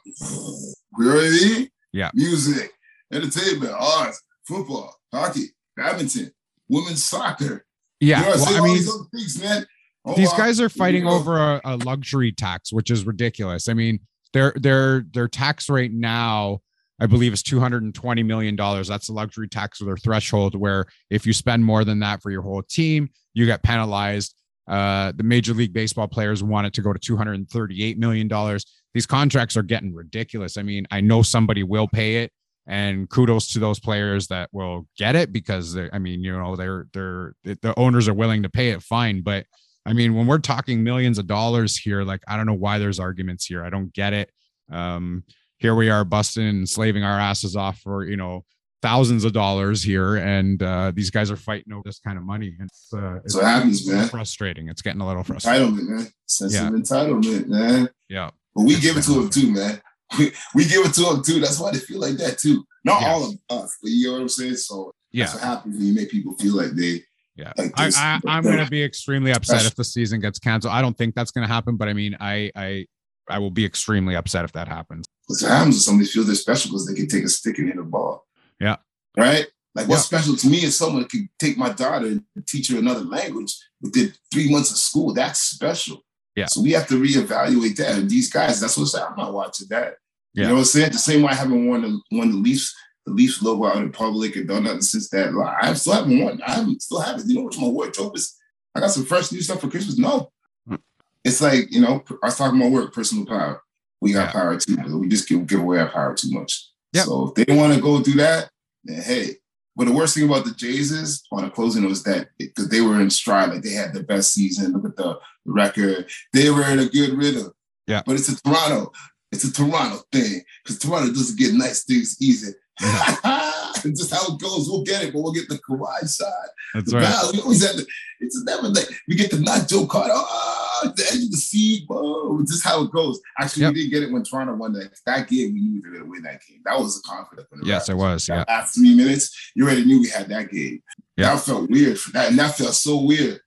really, 0.97 1.71
Yeah. 1.93 2.11
music, 2.15 2.73
entertainment, 3.13 3.73
arts, 3.79 4.23
football, 4.47 4.97
hockey, 5.13 5.47
badminton, 5.77 6.33
women's 6.69 7.05
soccer. 7.05 7.67
Yeah. 8.01 8.21
you 8.21 8.25
know 8.27 8.31
Well? 8.37 8.55
I 8.55 8.59
all 8.59 8.65
mean, 8.65 8.75
these 8.77 8.89
other 8.89 9.05
things, 9.15 9.43
man. 9.43 9.67
Oh, 10.05 10.15
these 10.15 10.33
guys 10.33 10.61
are 10.61 10.69
fighting 10.71 11.07
over 11.07 11.39
a, 11.39 11.61
a 11.65 11.77
luxury 11.77 12.33
tax, 12.33 12.73
which 12.73 12.91
is 12.91 13.05
ridiculous. 13.05 13.69
I 13.69 13.75
mean, 13.75 14.01
their 14.33 14.53
their 14.57 15.05
their 15.13 15.29
tax 15.29 15.69
rate 15.69 15.93
now, 15.93 16.61
I 16.99 17.07
believe, 17.07 17.33
is 17.33 17.43
two 17.43 17.61
hundred 17.61 17.83
and 17.83 17.95
twenty 17.95 18.23
million 18.23 18.57
dollars. 18.57 18.89
That's 18.89 19.09
the 19.09 19.13
luxury 19.13 19.49
tax 19.49 19.81
or 19.83 19.85
their 19.85 19.97
threshold, 19.99 20.55
where 20.55 20.87
if 21.11 21.27
you 21.27 21.33
spend 21.33 21.65
more 21.65 21.85
than 21.85 22.01
that 22.01 22.23
for 22.23 22.31
your 22.31 22.43
whole 22.43 22.63
team, 22.63 23.11
you 23.35 23.45
get 23.45 23.63
penalized. 23.63 24.35
Uh, 24.67 25.13
the 25.17 25.25
Major 25.25 25.53
League 25.53 25.73
Baseball 25.73 26.07
players 26.07 26.43
want 26.43 26.67
it 26.67 26.73
to 26.75 26.83
go 26.83 26.93
to 26.93 26.99
two 26.99 27.17
hundred 27.17 27.35
and 27.35 27.51
thirty-eight 27.51 27.99
million 27.99 28.29
dollars. 28.29 28.65
These 28.95 29.07
contracts 29.07 29.57
are 29.57 29.63
getting 29.63 29.95
ridiculous. 29.95 30.57
I 30.57 30.63
mean, 30.63 30.87
I 30.91 31.01
know 31.01 31.23
somebody 31.23 31.63
will 31.63 31.89
pay 31.89 32.23
it, 32.23 32.33
and 32.67 33.09
kudos 33.11 33.53
to 33.53 33.59
those 33.59 33.81
players 33.81 34.29
that 34.29 34.49
will 34.53 34.87
get 34.97 35.15
it 35.15 35.33
because 35.33 35.77
I 35.77 35.99
mean, 35.99 36.23
you 36.23 36.33
know, 36.33 36.57
they're 36.57 36.87
they're 36.95 37.35
the 37.45 37.75
owners 37.77 38.09
are 38.09 38.15
willing 38.15 38.45
to 38.45 38.49
pay 38.49 38.71
it. 38.71 38.83
Fine, 38.83 39.23
but 39.23 39.45
I 39.87 39.93
mean, 39.93 40.15
when 40.15 40.27
we're 40.27 40.39
talking 40.39 40.85
millions 40.85 41.19
of 41.19 41.27
dollars 41.27 41.77
here, 41.77 42.03
like 42.03 42.23
I 42.29 42.37
don't 42.37 42.47
know 42.47 42.55
why 42.55 42.79
there's 42.79 43.01
arguments 43.01 43.47
here. 43.47 43.65
I 43.65 43.71
don't 43.71 43.93
get 43.93 44.13
it. 44.13 44.31
Um, 44.71 45.25
here 45.59 45.75
we 45.75 45.91
are 45.91 46.05
busting 46.05 46.47
and 46.47 46.69
slaving 46.69 47.03
our 47.03 47.19
asses 47.19 47.57
off 47.57 47.79
for 47.79 48.05
you 48.05 48.17
know 48.17 48.45
thousands 48.83 49.25
of 49.25 49.33
dollars 49.33 49.83
here, 49.83 50.17
and 50.17 50.63
uh, 50.63 50.93
these 50.95 51.11
guys 51.11 51.31
are 51.31 51.37
fighting 51.37 51.73
over 51.73 51.83
this 51.85 52.01
kind 52.01 52.19
of 52.19 52.25
money. 52.25 52.57
It's, 52.61 52.93
uh, 52.93 53.17
it's 53.25 53.35
what 53.35 53.45
happens, 53.45 53.87
man. 53.87 54.09
Frustrating. 54.09 54.69
It's 54.69 54.83
getting 54.83 55.01
a 55.01 55.07
little 55.07 55.25
frustrating. 55.25 55.69
Entitlement, 55.69 55.89
man. 55.89 56.07
Sense 56.27 56.55
yeah. 56.55 56.69
of 56.69 56.75
entitlement, 56.75 57.47
man. 57.47 57.89
Yeah. 58.09 58.31
But 58.55 58.65
we 58.65 58.81
give 58.81 58.97
it 58.97 59.03
to 59.03 59.13
them 59.13 59.31
too, 59.31 59.53
man. 59.53 59.81
We, 60.19 60.33
we 60.55 60.65
give 60.65 60.85
it 60.85 60.95
to 60.95 61.03
them 61.03 61.23
too. 61.23 61.41
That's 61.41 61.61
why 61.61 61.71
they 61.71 61.79
feel 61.79 62.01
like 62.01 62.17
that 62.17 62.39
too. 62.39 62.65
Not 62.85 63.05
all 63.05 63.29
of 63.29 63.35
us, 63.51 63.77
but 63.81 63.91
you 63.91 64.09
know 64.09 64.15
what 64.15 64.23
I'm 64.23 64.29
saying. 64.29 64.57
So 64.57 64.91
yeah, 65.13 65.25
that's 65.25 65.37
what 65.37 65.45
happens 65.45 65.77
when 65.77 65.87
you 65.87 65.95
make 65.95 66.11
people 66.11 66.35
feel 66.37 66.57
like 66.57 66.73
they. 66.73 67.03
Yeah, 67.41 67.53
like 67.57 67.75
this, 67.75 67.97
I, 67.97 68.21
I, 68.27 68.39
am 68.39 68.43
going 68.43 68.63
to 68.63 68.71
be 68.71 68.83
extremely 68.83 69.33
upset 69.33 69.65
if 69.65 69.75
the 69.75 69.85
season 69.85 70.21
gets 70.21 70.39
canceled. 70.39 70.75
I 70.75 70.83
don't 70.83 70.97
think 70.97 71.15
that's 71.15 71.31
going 71.31 71.47
to 71.47 71.53
happen, 71.53 71.77
but 71.77 71.89
I 71.89 71.95
mean, 71.95 72.17
I, 72.21 72.51
I, 72.55 72.87
I 73.31 73.39
will 73.39 73.51
be 73.51 73.65
extremely 73.65 74.15
upset 74.15 74.45
if 74.45 74.53
that 74.53 74.69
happens. 74.69 75.07
What 75.27 75.41
happens 75.41 75.77
is 75.77 75.85
somebody 75.85 76.09
feels 76.09 76.27
they're 76.27 76.35
special 76.35 76.71
because 76.71 76.87
they 76.87 76.95
can 76.95 77.09
take 77.09 77.25
a 77.25 77.29
stick 77.29 77.59
and 77.59 77.69
hit 77.69 77.79
a 77.79 77.83
ball. 77.83 78.27
Yeah. 78.61 78.77
Right. 79.17 79.47
Like 79.75 79.89
what's 79.89 80.11
yeah. 80.11 80.19
special 80.19 80.37
to 80.37 80.49
me 80.49 80.65
is 80.65 80.77
someone 80.77 81.05
can 81.05 81.29
take 81.39 81.57
my 81.57 81.71
daughter 81.71 82.07
and 82.07 82.25
teach 82.47 82.69
her 82.71 82.79
another 82.79 83.05
language 83.05 83.55
within 83.81 84.13
three 84.33 84.51
months 84.51 84.71
of 84.71 84.77
school. 84.77 85.15
That's 85.15 85.41
special. 85.41 86.03
Yeah. 86.35 86.47
So 86.47 86.61
we 86.61 86.73
have 86.73 86.89
to 86.89 87.01
reevaluate 87.01 87.77
that. 87.77 87.99
And 87.99 88.11
these 88.11 88.31
guys, 88.31 88.61
that's 88.61 88.77
what 88.77 88.95
I'm 89.01 89.17
not 89.17 89.33
watching 89.33 89.69
that. 89.71 89.95
Yeah. 90.35 90.43
You 90.43 90.49
know 90.49 90.55
what 90.55 90.61
I'm 90.61 90.65
saying? 90.67 90.93
The 90.93 90.99
same 90.99 91.23
way 91.23 91.31
I 91.31 91.35
haven't 91.35 91.67
worn 91.67 91.83
the 91.83 92.01
worn 92.13 92.31
the 92.31 92.37
Leafs, 92.37 92.75
the 93.07 93.13
Leafs 93.13 93.43
logo 93.43 93.67
out 93.67 93.79
in 93.79 93.93
public 93.93 94.37
and 94.37 94.49
done 94.49 94.65
nothing 94.65 94.83
since 94.83 95.09
that. 95.11 95.33
I 95.63 95.73
still 95.75 95.95
haven't 95.95 96.19
worn. 96.19 96.41
I 96.47 96.65
still 96.79 97.01
haven't. 97.01 97.29
You 97.29 97.37
know 97.37 97.43
what 97.43 97.59
my 97.59 97.69
wardrobe 97.69 98.17
is? 98.17 98.37
I 98.75 98.81
got 98.81 98.91
some 98.91 99.05
fresh 99.05 99.33
new 99.33 99.41
stuff 99.41 99.61
for 99.61 99.69
Christmas. 99.69 99.99
No. 99.99 100.31
Hmm. 100.69 100.77
It's 101.25 101.41
like, 101.41 101.73
you 101.73 101.81
know, 101.81 102.05
I 102.23 102.27
was 102.27 102.37
talking 102.37 102.61
about 102.61 102.73
work, 102.73 102.95
personal 102.95 103.27
power. 103.27 103.63
We 104.01 104.13
got 104.13 104.29
yeah. 104.29 104.33
power 104.33 104.57
too, 104.59 104.77
but 104.77 104.89
we 104.89 105.09
just 105.09 105.29
give, 105.29 105.47
give 105.47 105.61
away 105.61 105.79
our 105.79 105.89
power 105.89 106.15
too 106.15 106.31
much. 106.31 106.71
Yep. 106.93 107.05
So 107.05 107.29
if 107.29 107.47
they 107.47 107.55
want 107.55 107.75
to 107.75 107.81
go 107.81 108.01
do 108.03 108.15
that, 108.15 108.51
then 108.85 109.03
hey, 109.03 109.37
but 109.77 109.87
the 109.87 109.93
worst 109.93 110.15
thing 110.15 110.29
about 110.29 110.45
the 110.45 110.53
Jays 110.53 110.91
is 110.91 111.23
on 111.33 111.45
a 111.45 111.51
closing 111.51 111.85
was 111.87 112.03
that 112.05 112.29
because 112.39 112.69
they 112.69 112.81
were 112.81 113.01
in 113.01 113.11
stride, 113.11 113.51
like 113.51 113.63
they 113.63 113.71
had 113.71 113.95
the 113.95 114.03
best 114.03 114.33
season. 114.33 114.73
Look 114.73 114.85
at 114.85 114.97
the 114.97 115.19
record; 115.45 116.11
they 116.33 116.51
were 116.51 116.69
in 116.71 116.81
a 116.81 116.87
good 116.87 117.15
rhythm. 117.15 117.53
Yeah. 117.87 118.03
But 118.05 118.17
it's 118.17 118.29
a 118.29 118.41
Toronto. 118.43 118.93
It's 119.33 119.45
a 119.45 119.53
Toronto 119.53 120.03
thing 120.13 120.43
because 120.65 120.79
Toronto 120.79 121.13
doesn't 121.13 121.39
get 121.39 121.55
nice 121.55 121.85
things 121.85 122.21
easy. 122.21 122.53
it's 123.85 124.01
just 124.01 124.15
how 124.15 124.35
it 124.35 124.41
goes. 124.41 124.69
We'll 124.69 124.85
get 124.85 125.03
it, 125.03 125.13
but 125.13 125.21
we'll 125.21 125.33
get 125.33 125.49
the 125.49 125.59
Kawhi 125.59 126.09
side. 126.09 126.31
That's 126.75 126.91
the 126.91 126.99
right. 126.99 127.31
we 127.33 127.41
always 127.41 127.67
have 127.67 127.77
the. 127.77 127.87
It's 128.21 128.43
never 128.45 128.69
like 128.69 128.89
we 129.09 129.15
get 129.15 129.31
the 129.31 129.41
not 129.41 129.69
Joe 129.69 129.87
Carter. 129.87 130.13
Oh, 130.15 130.93
the 130.97 131.03
edge 131.13 131.25
of 131.25 131.31
the 131.31 131.37
seat. 131.37 131.85
Whoa. 131.87 132.41
It's 132.41 132.53
just 132.53 132.65
how 132.65 132.83
it 132.83 132.91
goes. 132.91 133.21
Actually, 133.39 133.63
yep. 133.63 133.75
we 133.75 133.83
did 133.83 133.91
get 133.91 134.03
it 134.03 134.13
when 134.13 134.23
Toronto 134.23 134.55
won 134.55 134.73
that. 134.75 134.91
That 135.07 135.29
game, 135.29 135.55
we 135.55 135.61
knew 135.61 135.83
we 135.83 135.89
were 135.89 135.95
going 135.95 136.05
to 136.05 136.11
win 136.11 136.23
that 136.23 136.41
game. 136.47 136.61
That 136.65 136.79
was 136.79 136.99
a 136.99 137.09
confidence. 137.09 137.49
Yes, 137.63 137.89
it 137.89 137.97
was. 137.97 138.29
Yeah. 138.29 138.45
Last 138.49 138.75
three 138.75 138.95
minutes, 138.95 139.53
you 139.55 139.65
already 139.65 139.85
knew 139.85 140.01
we 140.01 140.09
had 140.09 140.29
that 140.29 140.51
game. 140.51 140.83
Yeah. 141.17 141.35
That 141.35 141.43
felt 141.43 141.71
weird. 141.71 141.99
That, 142.13 142.29
and 142.31 142.39
that 142.39 142.57
felt 142.57 142.75
so 142.75 143.03
weird. 143.03 143.41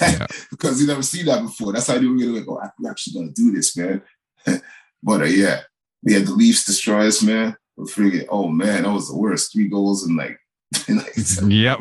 Yeah. 0.00 0.26
because 0.50 0.80
you 0.80 0.86
never 0.86 1.02
seen 1.02 1.26
that 1.26 1.42
before. 1.42 1.72
That's 1.72 1.86
how 1.86 1.94
you 1.94 2.10
were 2.10 2.18
going 2.18 2.34
to 2.34 2.44
go, 2.44 2.60
we're 2.78 2.90
actually 2.90 3.14
going 3.14 3.34
to 3.34 3.42
do 3.42 3.52
this, 3.52 3.76
man. 3.76 4.02
but 5.02 5.22
uh, 5.22 5.24
yeah, 5.24 5.60
we 6.02 6.14
had 6.14 6.26
the 6.26 6.32
Leafs 6.32 6.64
destroy 6.64 7.06
us, 7.06 7.22
man. 7.22 7.56
We're 7.80 7.86
freaking, 7.86 8.26
oh 8.28 8.48
man, 8.48 8.82
that 8.82 8.92
was 8.92 9.08
the 9.08 9.16
worst. 9.16 9.54
Three 9.54 9.68
goals 9.68 10.06
in 10.06 10.14
like, 10.14 10.38
like 10.88 11.14
yep. 11.46 11.80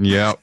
Yep. 0.00 0.40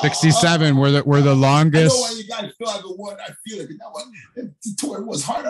67 0.00 0.76
we're 0.76 0.90
the 0.92 1.02
we're 1.04 1.20
the 1.20 1.34
longest. 1.34 1.94
I 1.94 1.98
know 1.98 2.02
why 2.02 2.12
you 2.12 2.24
guys 2.28 2.52
feel 2.56 2.68
like 2.68 2.84
a 2.84 2.88
one. 2.88 3.16
I 3.20 3.32
feel 3.44 3.58
like 3.58 3.68
that 3.68 3.90
one 3.90 4.12
the 4.36 5.02
was 5.02 5.24
hard. 5.24 5.46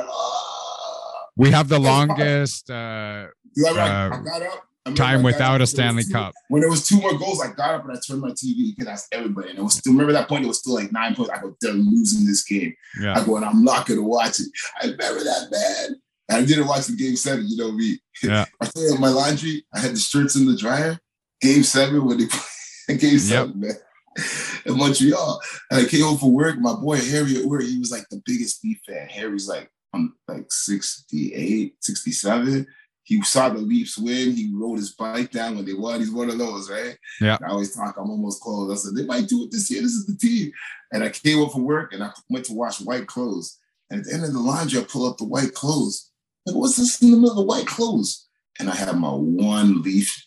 we 1.37 1.51
have 1.51 1.69
the 1.69 1.79
longest 1.79 2.71
uh, 2.71 3.27
uh, 3.59 3.69
I 3.69 4.21
got 4.25 4.43
up 4.43 4.69
time 4.95 5.23
without 5.23 5.61
a 5.61 5.67
Stanley 5.67 6.05
two, 6.05 6.13
Cup. 6.13 6.35
When 6.49 6.63
there 6.63 6.71
was 6.71 6.89
two 6.89 6.99
more 6.99 7.17
goals, 7.19 7.43
I 7.43 7.53
got 7.53 7.75
up 7.75 7.85
and 7.85 7.93
I 7.93 8.01
turned 8.07 8.23
my 8.23 8.31
TV. 8.31 8.75
because 8.75 8.87
ask 8.87 9.09
everybody. 9.13 9.51
And 9.51 9.59
it 9.59 9.63
was 9.63 9.75
still 9.75 9.93
remember 9.93 10.15
that 10.15 10.29
point. 10.29 10.45
It 10.45 10.49
was 10.49 10.61
still 10.61 10.75
like 10.75 10.93
nine 10.93 11.15
points. 11.15 11.31
I 11.31 11.41
go, 11.41 11.55
they're 11.61 11.73
losing 11.73 12.27
this 12.27 12.43
game. 12.43 12.75
Yeah. 13.01 13.19
I 13.19 13.25
go, 13.25 13.37
and 13.37 13.45
I'm 13.45 13.65
not 13.65 13.87
gonna 13.87 14.03
watch 14.03 14.41
it. 14.41 14.49
I 14.81 14.87
remember 14.87 15.25
that 15.25 15.49
man. 15.51 16.01
I 16.31 16.45
didn't 16.45 16.67
watch 16.67 16.87
the 16.87 16.97
game 16.97 17.17
seven. 17.17 17.47
You 17.49 17.57
know 17.57 17.73
me. 17.73 17.99
Yeah. 18.23 18.45
I 18.61 18.67
had 18.67 19.01
my 19.01 19.09
laundry. 19.09 19.65
I 19.75 19.81
had 19.81 19.93
the 19.93 19.99
shirts 19.99 20.37
in 20.37 20.47
the 20.47 20.57
dryer. 20.57 20.99
Game 21.41 21.63
seven 21.63 22.05
when 22.05 22.19
they 22.19 22.27
played 22.87 23.01
game 23.01 23.19
seven, 23.19 23.63
yep. 23.63 23.77
man. 24.17 24.25
In 24.67 24.77
Montreal. 24.77 25.41
And 25.71 25.87
I 25.87 25.89
came 25.89 26.03
home 26.03 26.19
from 26.19 26.33
work. 26.33 26.59
My 26.59 26.75
boy 26.75 26.97
Harry 26.97 27.39
at 27.39 27.45
work, 27.45 27.63
he 27.63 27.79
was 27.79 27.93
like 27.93 28.09
the 28.11 28.21
biggest 28.25 28.65
Leaf 28.65 28.81
fan. 28.87 29.09
Harry's 29.09 29.49
like, 29.49 29.71
I'm 29.95 30.15
like 30.27 30.51
68, 30.51 31.77
67 31.81 32.67
he 33.09 33.23
saw 33.23 33.49
the 33.49 33.59
Leafs 33.59 33.97
win. 33.97 34.33
He 34.33 34.53
rode 34.53 34.77
his 34.77 34.93
bike 34.93 35.31
down 35.31 35.57
when 35.57 35.65
they 35.65 35.73
won. 35.73 35.99
He's 35.99 36.11
one 36.11 36.29
of 36.29 36.37
those, 36.37 36.71
right? 36.71 36.95
Yeah. 37.23 37.37
And 37.37 37.47
I 37.47 37.53
always 37.53 37.75
talk, 37.75 37.97
I'm 37.97 38.11
almost 38.11 38.43
close. 38.43 38.71
I 38.71 38.75
said, 38.75 38.95
they 38.95 39.07
might 39.07 39.27
do 39.27 39.45
it 39.45 39.51
this 39.51 39.71
year. 39.71 39.81
This 39.81 39.93
is 39.93 40.05
the 40.05 40.15
team. 40.15 40.53
And 40.93 41.03
I 41.03 41.09
came 41.09 41.39
home 41.39 41.49
from 41.49 41.65
work 41.65 41.95
and 41.95 42.05
I 42.05 42.11
went 42.29 42.45
to 42.47 42.53
wash 42.53 42.83
white 42.83 43.07
clothes. 43.07 43.57
And 43.89 44.01
at 44.01 44.07
the 44.07 44.13
end 44.13 44.25
of 44.25 44.35
the 44.35 44.39
laundry, 44.39 44.79
I 44.79 44.85
pull 44.85 45.07
up 45.07 45.17
the 45.17 45.25
white 45.25 45.55
clothes. 45.55 46.11
Like, 46.49 46.57
what's 46.57 46.77
this 46.77 47.01
in 47.03 47.11
the 47.11 47.17
middle 47.17 47.31
of 47.31 47.37
the 47.37 47.45
white 47.45 47.67
clothes? 47.67 48.29
And 48.59 48.69
I 48.69 48.75
have 48.75 48.99
my 48.99 49.11
one 49.11 49.83
leaf, 49.83 50.27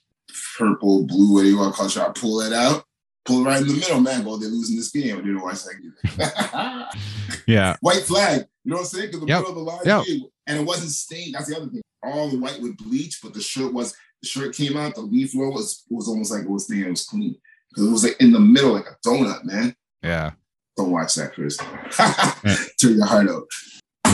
purple, 0.57 1.05
blue, 1.05 1.34
whatever 1.34 1.49
you 1.49 1.57
want 1.57 1.75
to 1.75 1.77
call 1.77 1.88
it. 1.88 1.97
I 1.97 2.12
pull 2.13 2.38
that 2.38 2.53
out, 2.53 2.86
pull 3.25 3.41
it 3.41 3.49
right 3.49 3.62
in 3.62 3.67
the 3.67 3.73
middle, 3.73 3.99
man. 3.99 4.23
Go, 4.23 4.38
they're 4.38 4.49
losing 4.49 4.77
this 4.77 4.91
game. 4.91 5.17
I 5.17 5.21
didn't 5.21 5.41
watch 5.41 5.63
that 5.65 6.91
game. 7.27 7.41
yeah. 7.47 7.75
White 7.81 8.03
flag. 8.03 8.45
You 8.63 8.71
know 8.71 8.77
what 8.77 8.81
I'm 8.84 8.88
saying? 8.88 9.07
Because 9.07 9.21
the 9.21 9.27
yep. 9.27 9.39
middle 9.39 9.49
of 9.49 9.55
the 9.55 9.62
laundry, 9.62 10.13
yep. 10.13 10.29
and 10.47 10.60
it 10.60 10.65
wasn't 10.65 10.91
stained. 10.91 11.36
That's 11.36 11.47
the 11.47 11.57
other 11.57 11.67
thing 11.67 11.81
all 12.03 12.29
the 12.29 12.38
white 12.38 12.62
with 12.62 12.77
bleach, 12.77 13.19
but 13.21 13.34
the 13.34 13.41
shirt 13.41 13.73
was 13.73 13.95
the 14.21 14.27
shirt 14.27 14.55
came 14.55 14.77
out. 14.77 14.95
The 14.95 15.01
leaf 15.01 15.34
roll 15.36 15.53
was 15.53 15.84
was 15.89 16.07
almost 16.07 16.31
like 16.31 16.43
it 16.43 16.49
was 16.49 16.67
there. 16.67 16.88
It 16.88 16.91
was 16.91 17.05
clean 17.05 17.36
because 17.69 17.88
it 17.88 17.91
was 17.91 18.03
like 18.03 18.19
in 18.19 18.31
the 18.31 18.39
middle, 18.39 18.73
like 18.73 18.86
a 18.86 19.07
donut, 19.07 19.43
man. 19.43 19.75
Yeah. 20.03 20.31
Don't 20.77 20.91
watch 20.91 21.15
that, 21.15 21.34
Chris. 21.34 21.57
Turn 22.81 22.95
your 22.95 23.05
heart 23.05 23.29
out. 23.29 23.43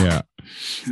Yeah. 0.04 0.22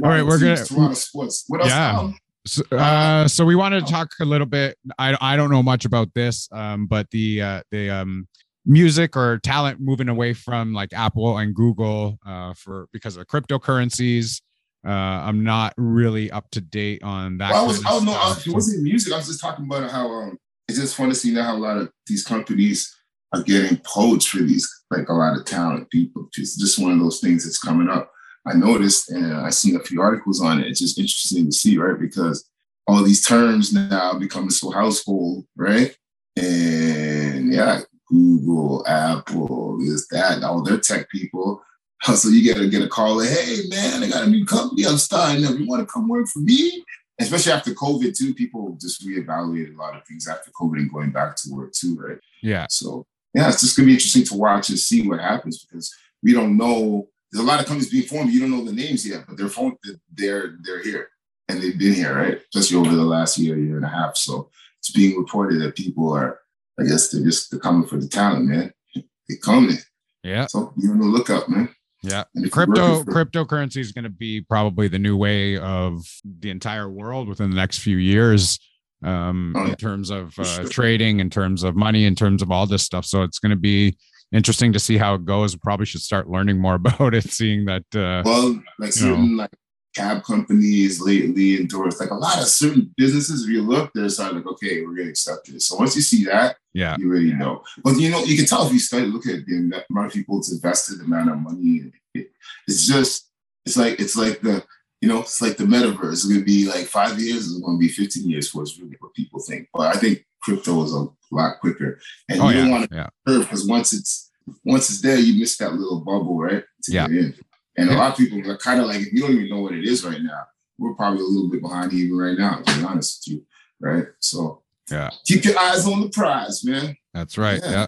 All 0.03 0.11
right, 0.11 0.23
we're 0.23 0.39
gonna 0.39 0.65
Toronto 0.65 0.95
sports. 0.95 1.45
What 1.49 1.61
else? 1.61 1.71
Yeah. 1.71 2.13
So, 2.47 2.63
uh, 2.77 3.27
so 3.27 3.45
we 3.45 3.57
wanted 3.57 3.87
to 3.87 3.93
talk 3.93 4.11
a 4.21 4.25
little 4.25 4.47
bit. 4.47 4.79
I 4.99 5.17
I 5.21 5.37
don't 5.37 5.51
know 5.51 5.63
much 5.63 5.85
about 5.85 6.13
this, 6.15 6.49
um, 6.53 6.87
but 6.87 7.11
the 7.11 7.43
uh, 7.43 7.63
the 7.71 7.91
um, 7.91 8.29
music 8.65 9.17
or 9.17 9.39
talent 9.39 9.81
moving 9.81 10.09
away 10.09 10.33
from 10.33 10.73
like 10.73 10.93
Apple 10.93 11.39
and 11.39 11.55
Google 11.55 12.19
uh, 12.25 12.55
for 12.55 12.89
because 12.93 13.17
of 13.17 13.27
cryptocurrencies 13.27 14.41
uh, 14.87 14.91
I'm 14.91 15.43
not 15.43 15.75
really 15.77 16.31
up 16.31 16.49
to 16.53 16.61
date 16.61 17.03
on 17.03 17.39
that. 17.39 17.51
Well, 17.51 17.65
I 17.65 17.67
was, 17.67 17.85
I 17.85 17.95
was 17.95 18.05
no, 18.05 18.13
I 18.13 18.29
was, 18.29 18.47
it 18.47 18.53
wasn't 18.53 18.85
music. 18.85 19.13
I 19.13 19.17
was 19.17 19.27
just 19.27 19.41
talking 19.41 19.65
about 19.65 19.91
how 19.91 20.09
um, 20.09 20.39
it's 20.69 20.79
just 20.79 20.95
fun 20.95 21.09
to 21.09 21.15
see 21.15 21.33
now 21.33 21.43
how 21.43 21.57
a 21.57 21.59
lot 21.59 21.77
of 21.77 21.91
these 22.07 22.23
companies 22.23 22.95
are 23.35 23.43
getting 23.43 23.79
poached 23.79 24.29
for 24.29 24.39
these, 24.45 24.69
like 24.93 25.09
a 25.09 25.13
lot 25.13 25.37
of 25.37 25.45
talented 25.45 25.91
people. 25.91 26.29
Just, 26.33 26.61
just 26.61 26.79
one 26.79 26.93
of 26.93 27.01
those 27.01 27.19
things 27.19 27.45
that's 27.45 27.59
coming 27.59 27.89
up. 27.89 28.13
I 28.47 28.55
noticed 28.55 29.11
and 29.11 29.35
I 29.35 29.51
seen 29.51 29.77
a 29.77 29.81
few 29.81 30.01
articles 30.01 30.41
on 30.41 30.61
it. 30.61 30.67
It's 30.67 30.81
just 30.81 30.99
interesting 30.99 31.47
to 31.47 31.53
see, 31.53 31.79
right? 31.79 31.99
Because 31.99 32.49
all 32.87 33.03
these 33.03 33.27
terms 33.27 33.73
now 33.73 34.19
becoming 34.19 34.51
so 34.51 34.71
household, 34.71 35.47
right? 35.57 35.97
And 36.37 37.53
yeah, 37.53 37.81
Google, 38.09 38.87
Apple, 38.87 39.79
is 39.83 40.07
that, 40.09 40.45
all 40.45 40.63
their 40.63 40.79
tech 40.79 41.09
people 41.11 41.63
so 42.15 42.29
you 42.29 42.53
gotta 42.53 42.69
get 42.69 42.83
a 42.83 42.89
call 42.89 43.17
like, 43.17 43.29
hey 43.29 43.63
man, 43.69 44.03
I 44.03 44.09
got 44.09 44.25
a 44.25 44.31
new 44.31 44.45
company 44.45 44.87
I'm 44.87 44.99
starting. 44.99 45.43
You 45.43 45.67
want 45.67 45.81
to 45.81 45.93
come 45.93 46.09
work 46.09 46.29
for 46.29 46.41
me? 46.41 46.85
Especially 47.19 47.53
after 47.53 47.73
COVID 47.73 48.17
too, 48.17 48.35
people 48.35 48.77
just 48.81 49.07
reevaluated 49.07 49.75
a 49.75 49.79
lot 49.79 49.97
of 49.97 50.07
things 50.07 50.29
after 50.29 50.51
COVID 50.51 50.79
and 50.79 50.93
going 50.93 51.11
back 51.11 51.37
to 51.37 51.51
work 51.51 51.73
too, 51.73 51.97
right? 51.99 52.19
Yeah. 52.43 52.67
So 52.69 53.07
yeah, 53.35 53.49
it's 53.49 53.63
just 53.63 53.77
gonna 53.77 53.87
be 53.87 53.95
interesting 53.95 54.25
to 54.25 54.35
watch 54.35 54.69
and 54.69 54.79
see 54.79 55.07
what 55.09 55.21
happens 55.21 55.65
because 55.65 55.95
we 56.23 56.33
don't 56.33 56.57
know. 56.57 57.09
There's 57.33 57.45
a 57.45 57.47
lot 57.47 57.61
of 57.61 57.67
companies 57.67 57.91
being 57.91 58.07
formed. 58.07 58.33
You 58.33 58.41
don't 58.41 58.51
know 58.51 58.65
the 58.65 58.73
names 58.73 59.07
yet, 59.07 59.25
but 59.27 59.37
they're 59.37 59.49
formed. 59.49 59.79
They're 60.13 60.57
they're 60.63 60.83
here 60.83 61.09
and 61.49 61.63
they've 61.63 61.79
been 61.79 61.95
here, 61.95 62.15
right? 62.15 62.41
Especially 62.55 62.77
over 62.77 62.95
the 62.95 63.05
last 63.05 63.39
year, 63.39 63.59
year 63.59 63.77
and 63.77 63.85
a 63.85 63.89
half. 63.89 64.17
So 64.17 64.51
it's 64.79 64.91
being 64.91 65.19
reported 65.19 65.61
that 65.61 65.77
people 65.77 66.13
are, 66.13 66.41
I 66.79 66.85
guess, 66.85 67.11
they're 67.11 67.25
just 67.25 67.51
they're 67.51 67.61
coming 67.61 67.87
for 67.87 67.99
the 67.99 68.09
talent, 68.09 68.47
man. 68.47 68.73
They're 68.95 69.39
coming. 69.43 69.77
Yeah. 70.23 70.47
So 70.47 70.73
be 70.81 70.89
on 70.89 70.99
the 70.99 71.05
lookup, 71.05 71.49
man. 71.49 71.69
Yeah. 72.03 72.25
Crypto 72.51 73.03
for- 73.05 73.13
cryptocurrency 73.13 73.79
is 73.79 73.93
going 73.93 74.05
to 74.05 74.11
be 74.11 74.41
probably 74.41 74.89
the 74.89 74.99
new 74.99 75.17
way 75.17 75.59
of 75.59 76.05
the 76.25 76.51
entire 76.51 76.89
world 76.89 77.29
within 77.29 77.51
the 77.51 77.57
next 77.57 77.79
few 77.79 77.97
years 77.97 78.59
um, 79.03 79.55
oh, 79.57 79.65
yeah. 79.65 79.71
in 79.71 79.77
terms 79.77 80.11
of 80.11 80.39
uh, 80.39 80.45
sure. 80.45 80.69
trading, 80.69 81.21
in 81.21 81.31
terms 81.31 81.63
of 81.63 81.75
money, 81.75 82.05
in 82.05 82.15
terms 82.15 82.43
of 82.43 82.51
all 82.51 82.67
this 82.67 82.83
stuff. 82.83 83.05
So 83.05 83.23
it's 83.23 83.39
going 83.39 83.51
to 83.51 83.57
be 83.57 83.97
interesting 84.33 84.73
to 84.73 84.79
see 84.79 84.97
how 84.97 85.15
it 85.15 85.25
goes. 85.25 85.57
Probably 85.57 85.87
should 85.87 86.03
start 86.03 86.29
learning 86.29 86.59
more 86.59 86.75
about 86.83 87.15
it, 87.15 87.25
seeing 87.25 87.65
that. 87.67 87.85
Uh, 87.95 88.23
well, 88.25 88.61
like 88.79 88.93
certain 88.93 89.37
like 89.37 89.51
cab 89.95 90.23
companies 90.25 91.01
lately 91.01 91.57
endorsed. 91.59 92.01
Like 92.01 92.11
a 92.11 92.15
lot 92.15 92.39
of 92.39 92.47
certain 92.47 92.93
businesses, 92.97 93.45
if 93.45 93.51
you 93.51 93.63
look, 93.63 93.91
they're 93.95 94.09
sort 94.09 94.31
of 94.31 94.37
like, 94.37 94.47
okay, 94.47 94.83
we're 94.83 94.97
gonna 94.97 95.09
accept 95.09 95.51
this. 95.51 95.67
So 95.67 95.77
once 95.77 95.97
you 95.97 96.03
see 96.03 96.25
that, 96.27 96.57
yeah, 96.75 96.97
you 96.99 97.11
already 97.11 97.33
know. 97.33 97.63
But 97.83 97.99
you 97.99 98.11
know, 98.11 98.23
you 98.25 98.37
can 98.37 98.47
tell 98.47 98.67
if 98.67 98.73
you 98.73 98.79
start 98.79 99.05
looking 99.05 99.37
at 99.37 99.47
the 99.47 99.85
amount 99.91 100.09
of 100.09 100.13
people 100.13 100.39
it's 100.39 100.53
invested, 100.53 101.01
the 101.01 101.05
amount 101.05 101.31
of 101.31 101.39
money. 101.39 101.93
It, 102.15 102.31
it's 102.69 102.87
just, 102.87 103.31
it's 103.65 103.77
like 103.77 103.99
it's 104.01 104.17
like 104.17 104.41
the 104.41 104.65
you 105.01 105.09
know, 105.09 105.21
it's 105.21 105.43
like 105.43 105.57
the 105.57 105.65
metaverse. 105.65 106.13
It's 106.13 106.25
going 106.25 106.41
to 106.41 106.45
be 106.45 106.67
like 106.67 106.87
five 106.87 107.21
years. 107.21 107.47
It's 107.47 107.61
going 107.61 107.79
to 107.79 107.81
be 107.81 107.89
15 107.89 108.29
years 108.29 108.49
for 108.49 108.63
it's 108.63 108.79
really 108.79 108.97
what 109.01 109.15
people 109.15 109.41
think. 109.41 109.69
But 109.73 109.95
I 109.95 109.99
think 109.99 110.25
crypto 110.43 110.83
is 110.85 110.93
a 110.93 111.07
lot 111.31 111.61
quicker. 111.61 112.01
And 112.29 112.41
oh, 112.41 112.49
you 112.49 112.63
don't 112.63 112.71
want 112.71 112.91
to 112.91 112.97
yeah. 112.97 113.09
curve 113.27 113.43
because 113.43 113.67
once 113.67 113.93
it's 113.93 114.31
once 114.65 114.89
it's 114.89 115.03
there, 115.03 115.19
you 115.19 115.39
miss 115.39 115.57
that 115.59 115.73
little 115.75 116.01
bubble, 116.01 116.39
right? 116.39 116.65
To 116.85 116.93
yeah. 116.93 117.07
And 117.07 117.91
yeah. 117.91 117.95
a 117.95 117.99
lot 117.99 118.13
of 118.13 118.17
people 118.17 118.51
are 118.51 118.57
kind 118.57 118.81
of 118.81 118.87
like, 118.87 119.01
if 119.01 119.13
you 119.13 119.21
don't 119.21 119.33
even 119.33 119.51
know 119.51 119.61
what 119.61 119.75
it 119.75 119.85
is 119.85 120.05
right 120.05 120.23
now, 120.23 120.45
we're 120.79 120.95
probably 120.95 121.21
a 121.21 121.25
little 121.25 121.51
bit 121.51 121.61
behind 121.61 121.93
even 121.93 122.17
right 122.17 122.39
now, 122.39 122.61
to 122.61 122.79
be 122.79 122.85
honest 122.85 123.25
with 123.27 123.35
you. 123.35 123.47
Right. 123.81 124.07
So 124.21 124.63
yeah. 124.91 125.11
Keep 125.25 125.45
your 125.45 125.59
eyes 125.59 125.87
on 125.87 126.01
the 126.01 126.09
prize, 126.09 126.65
man. 126.65 126.97
That's 127.13 127.37
right. 127.37 127.61
Yeah. 127.63 127.71
yeah. 127.71 127.87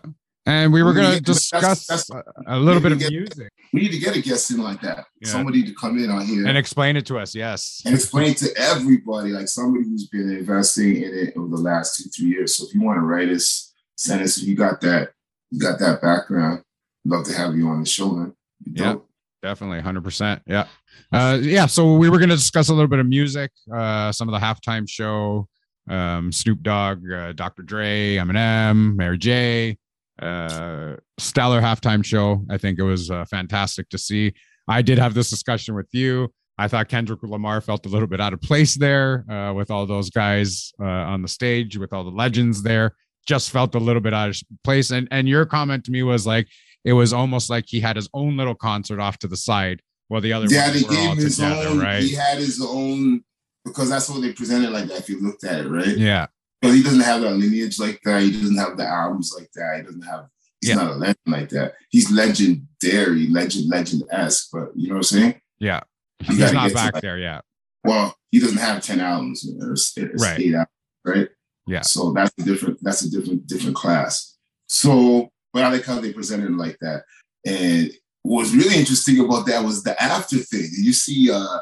And 0.49 0.73
we 0.73 0.83
were 0.83 0.95
going 0.95 1.15
to 1.15 1.21
discuss 1.21 1.87
that's, 1.87 2.07
that's, 2.07 2.27
a 2.47 2.59
little 2.59 2.81
bit 2.81 2.93
of 2.93 2.99
get, 2.99 3.11
music. 3.11 3.53
We 3.75 3.83
need 3.83 3.93
to 3.93 3.99
get 3.99 4.17
a 4.17 4.23
guest 4.23 4.51
in 4.51 4.63
like 4.63 4.81
that. 4.81 5.05
Yeah. 5.21 5.29
Somebody 5.29 5.63
to 5.63 5.75
come 5.75 5.99
in 5.99 6.09
on 6.09 6.25
here 6.25 6.47
and 6.47 6.57
explain 6.57 6.97
it 6.97 7.05
to 7.07 7.19
us. 7.19 7.35
Yes. 7.35 7.83
And 7.85 7.95
explain 7.95 8.35
to 8.37 8.49
everybody, 8.57 9.29
like 9.29 9.47
somebody 9.47 9.85
who's 9.85 10.09
been 10.09 10.31
investing 10.31 11.03
in 11.03 11.15
it 11.15 11.37
over 11.37 11.55
the 11.55 11.63
last 11.63 11.99
two, 11.99 12.09
three 12.09 12.29
years. 12.29 12.57
So 12.57 12.67
if 12.67 12.75
you 12.75 12.81
want 12.81 12.97
to 12.97 13.03
write 13.03 13.29
us, 13.29 13.75
send 13.97 14.23
us, 14.23 14.39
you 14.39 14.57
got 14.57 14.81
that, 14.81 15.11
you 15.51 15.61
got 15.61 15.79
that 15.81 16.01
background. 16.01 16.63
Love 17.05 17.27
to 17.27 17.35
have 17.35 17.55
you 17.55 17.69
on 17.69 17.81
the 17.81 17.87
show, 17.87 18.11
man. 18.13 18.35
Yeah, 18.65 18.97
definitely. 19.43 19.83
100%. 19.83 20.41
Yeah. 20.47 20.67
Uh, 21.13 21.39
yeah. 21.43 21.67
So 21.67 21.97
we 21.99 22.09
were 22.09 22.17
going 22.17 22.31
to 22.31 22.37
discuss 22.37 22.71
a 22.71 22.73
little 22.73 22.89
bit 22.89 23.01
of 23.01 23.07
music, 23.07 23.51
uh, 23.71 24.13
some 24.13 24.31
of 24.31 24.33
the 24.33 24.45
halftime 24.47 24.89
show, 24.89 25.47
um, 25.91 26.33
Snoop 26.33 26.63
Dogg, 26.63 27.03
uh, 27.11 27.33
Dr. 27.33 27.65
Dre, 27.65 28.17
Eminem, 28.17 28.97
Mary 28.97 29.19
J 29.19 29.77
uh, 30.21 30.97
stellar 31.19 31.61
halftime 31.61 32.05
show. 32.05 32.45
I 32.51 32.59
think 32.59 32.79
it 32.79 32.85
was 32.85 33.11
uh, 33.11 33.25
fantastic 33.27 33.89
to 33.91 33.99
see. 33.99 34.33
I 34.69 34.83
did 34.83 34.99
have 34.99 35.14
this 35.14 35.31
discussion 35.31 35.75
with 35.75 35.89
you. 35.93 36.33
I 36.59 36.66
thought 36.66 36.89
Kendrick 36.89 37.23
Lamar 37.23 37.61
felt 37.61 37.87
a 37.87 37.89
little 37.89 38.09
bit 38.09 38.21
out 38.21 38.33
of 38.33 38.41
place 38.41 38.75
there 38.75 39.25
uh, 39.31 39.53
with 39.55 39.71
all 39.71 39.87
those 39.87 40.11
guys 40.11 40.73
uh, 40.81 40.85
on 40.85 41.23
the 41.23 41.29
stage, 41.29 41.79
with 41.79 41.93
all 41.93 42.05
the 42.05 42.11
legends 42.11 42.62
there. 42.62 42.97
Just 43.27 43.51
felt 43.51 43.75
a 43.75 43.79
little 43.79 44.03
bit 44.03 44.12
out 44.12 44.31
of 44.31 44.43
place. 44.64 44.91
And 44.91 45.07
and 45.11 45.29
your 45.29 45.47
comment 45.47 45.85
to 45.85 45.91
me 45.91 46.03
was 46.03 46.27
like 46.27 46.49
it 46.85 46.95
was 46.95 47.12
almost 47.12 47.49
like 47.51 47.64
he 47.69 47.81
had 47.81 47.95
his 47.97 48.09
own 48.12 48.37
little 48.37 48.55
concert 48.55 48.99
off 48.99 49.19
to 49.19 49.29
the 49.29 49.37
side 49.37 49.83
while 50.09 50.21
the 50.21 50.33
other 50.33 50.47
yeah, 50.49 50.71
they 50.71 50.83
gave 50.83 51.16
his 51.16 51.37
together, 51.37 51.69
own, 51.69 51.79
right? 51.79 52.03
He 52.03 52.14
had 52.14 52.39
his 52.39 52.61
own 52.66 53.23
because 53.64 53.91
that's 53.91 54.09
what 54.09 54.23
they 54.23 54.33
presented 54.33 54.71
like 54.71 54.87
that. 54.87 54.99
If 54.99 55.09
you 55.09 55.21
looked 55.21 55.45
at 55.45 55.61
it, 55.61 55.69
right? 55.69 55.97
Yeah. 55.97 56.27
But 56.61 56.73
he 56.73 56.83
doesn't 56.83 57.01
have 57.01 57.21
that 57.21 57.35
lineage 57.35 57.79
like 57.79 58.01
that. 58.05 58.23
He 58.23 58.33
doesn't 58.33 58.57
have 58.57 58.77
the 58.77 58.87
albums 58.87 59.33
like 59.37 59.51
that. 59.53 59.77
He 59.77 59.83
doesn't 59.83 60.03
have. 60.03 60.27
He's 60.61 60.71
yeah. 60.71 60.77
not 60.77 60.91
a 60.91 60.95
legend 60.95 61.19
like 61.27 61.49
that. 61.51 61.75
He's 61.89 62.11
legendary, 62.11 63.29
legend, 63.29 63.69
legend 63.69 64.03
esque. 64.11 64.49
But 64.53 64.71
you 64.75 64.89
know 64.89 64.95
what 64.95 64.99
I'm 64.99 65.03
saying? 65.05 65.41
Yeah, 65.61 65.81
he's 66.21 66.53
not 66.53 66.73
back 66.73 66.95
like, 66.95 67.03
there 67.03 67.19
yet. 67.19 67.45
Well, 67.85 68.17
he 68.31 68.41
doesn't 68.41 68.59
have 68.59 68.83
ten 68.83 69.01
albums. 69.01 69.49
It's, 69.49 69.97
it's 69.97 70.23
right. 70.23 70.41
eight 70.41 70.55
albums, 70.55 70.69
right? 71.05 71.29
Yeah. 71.69 71.83
So 71.83 72.13
that's 72.13 72.33
a 72.39 72.43
different. 72.43 72.79
That's 72.83 73.03
a 73.03 73.11
different 73.11 73.47
different 73.47 73.77
class. 73.77 74.37
So, 74.69 75.29
but 75.53 75.63
I 75.63 75.71
like 75.71 75.85
how 75.85 76.01
they 76.01 76.13
presented 76.13 76.51
it 76.51 76.57
like 76.57 76.79
that. 76.81 77.05
And 77.47 77.93
what 78.23 78.41
was 78.41 78.55
really 78.55 78.77
interesting 78.77 79.21
about 79.21 79.47
that 79.47 79.65
was 79.65 79.85
the 79.85 80.01
after 80.03 80.39
thing. 80.39 80.69
You 80.73 80.93
see, 80.93 81.31
uh, 81.31 81.59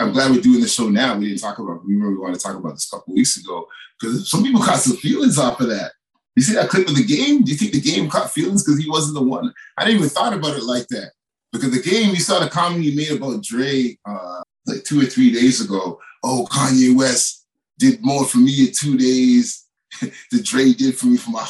I'm 0.00 0.12
glad 0.12 0.30
we're 0.30 0.40
doing 0.40 0.60
the 0.60 0.68
show 0.68 0.88
now. 0.88 1.16
We 1.16 1.28
didn't 1.28 1.40
talk 1.40 1.58
about. 1.58 1.84
We 1.86 1.94
remember 1.94 2.16
we 2.16 2.22
wanted 2.22 2.40
to 2.40 2.46
talk 2.46 2.56
about 2.56 2.74
this 2.74 2.90
a 2.92 2.96
couple 2.96 3.14
weeks 3.14 3.36
ago 3.36 3.66
because 4.00 4.28
some 4.30 4.42
people 4.42 4.62
caught 4.62 4.80
some 4.80 4.96
feelings 4.96 5.38
off 5.38 5.60
of 5.60 5.68
that. 5.68 5.92
You 6.36 6.42
see 6.42 6.54
that 6.54 6.68
clip 6.68 6.88
of 6.88 6.96
the 6.96 7.04
game? 7.04 7.42
Do 7.42 7.50
you 7.50 7.58
think 7.58 7.72
the 7.72 7.80
game 7.80 8.08
caught 8.08 8.30
feelings 8.30 8.64
because 8.64 8.80
he 8.80 8.88
wasn't 8.88 9.14
the 9.14 9.22
one? 9.22 9.52
I 9.76 9.84
didn't 9.84 9.98
even 9.98 10.08
thought 10.08 10.32
about 10.32 10.56
it 10.56 10.62
like 10.62 10.86
that 10.88 11.12
because 11.52 11.70
the 11.70 11.82
game. 11.82 12.10
You 12.10 12.20
saw 12.20 12.38
the 12.38 12.48
comment 12.48 12.84
you 12.84 12.96
made 12.96 13.10
about 13.12 13.42
Dre 13.42 13.98
uh, 14.04 14.42
like 14.66 14.84
two 14.84 15.00
or 15.00 15.06
three 15.06 15.32
days 15.32 15.60
ago. 15.60 15.98
Oh, 16.22 16.46
Kanye 16.50 16.96
West 16.96 17.46
did 17.78 18.04
more 18.04 18.24
for 18.24 18.38
me 18.38 18.66
in 18.66 18.72
two 18.72 18.96
days 18.96 19.66
than 20.00 20.42
Dre 20.42 20.72
did 20.72 20.98
for 20.98 21.06
me 21.06 21.16
for 21.16 21.30
my 21.30 21.44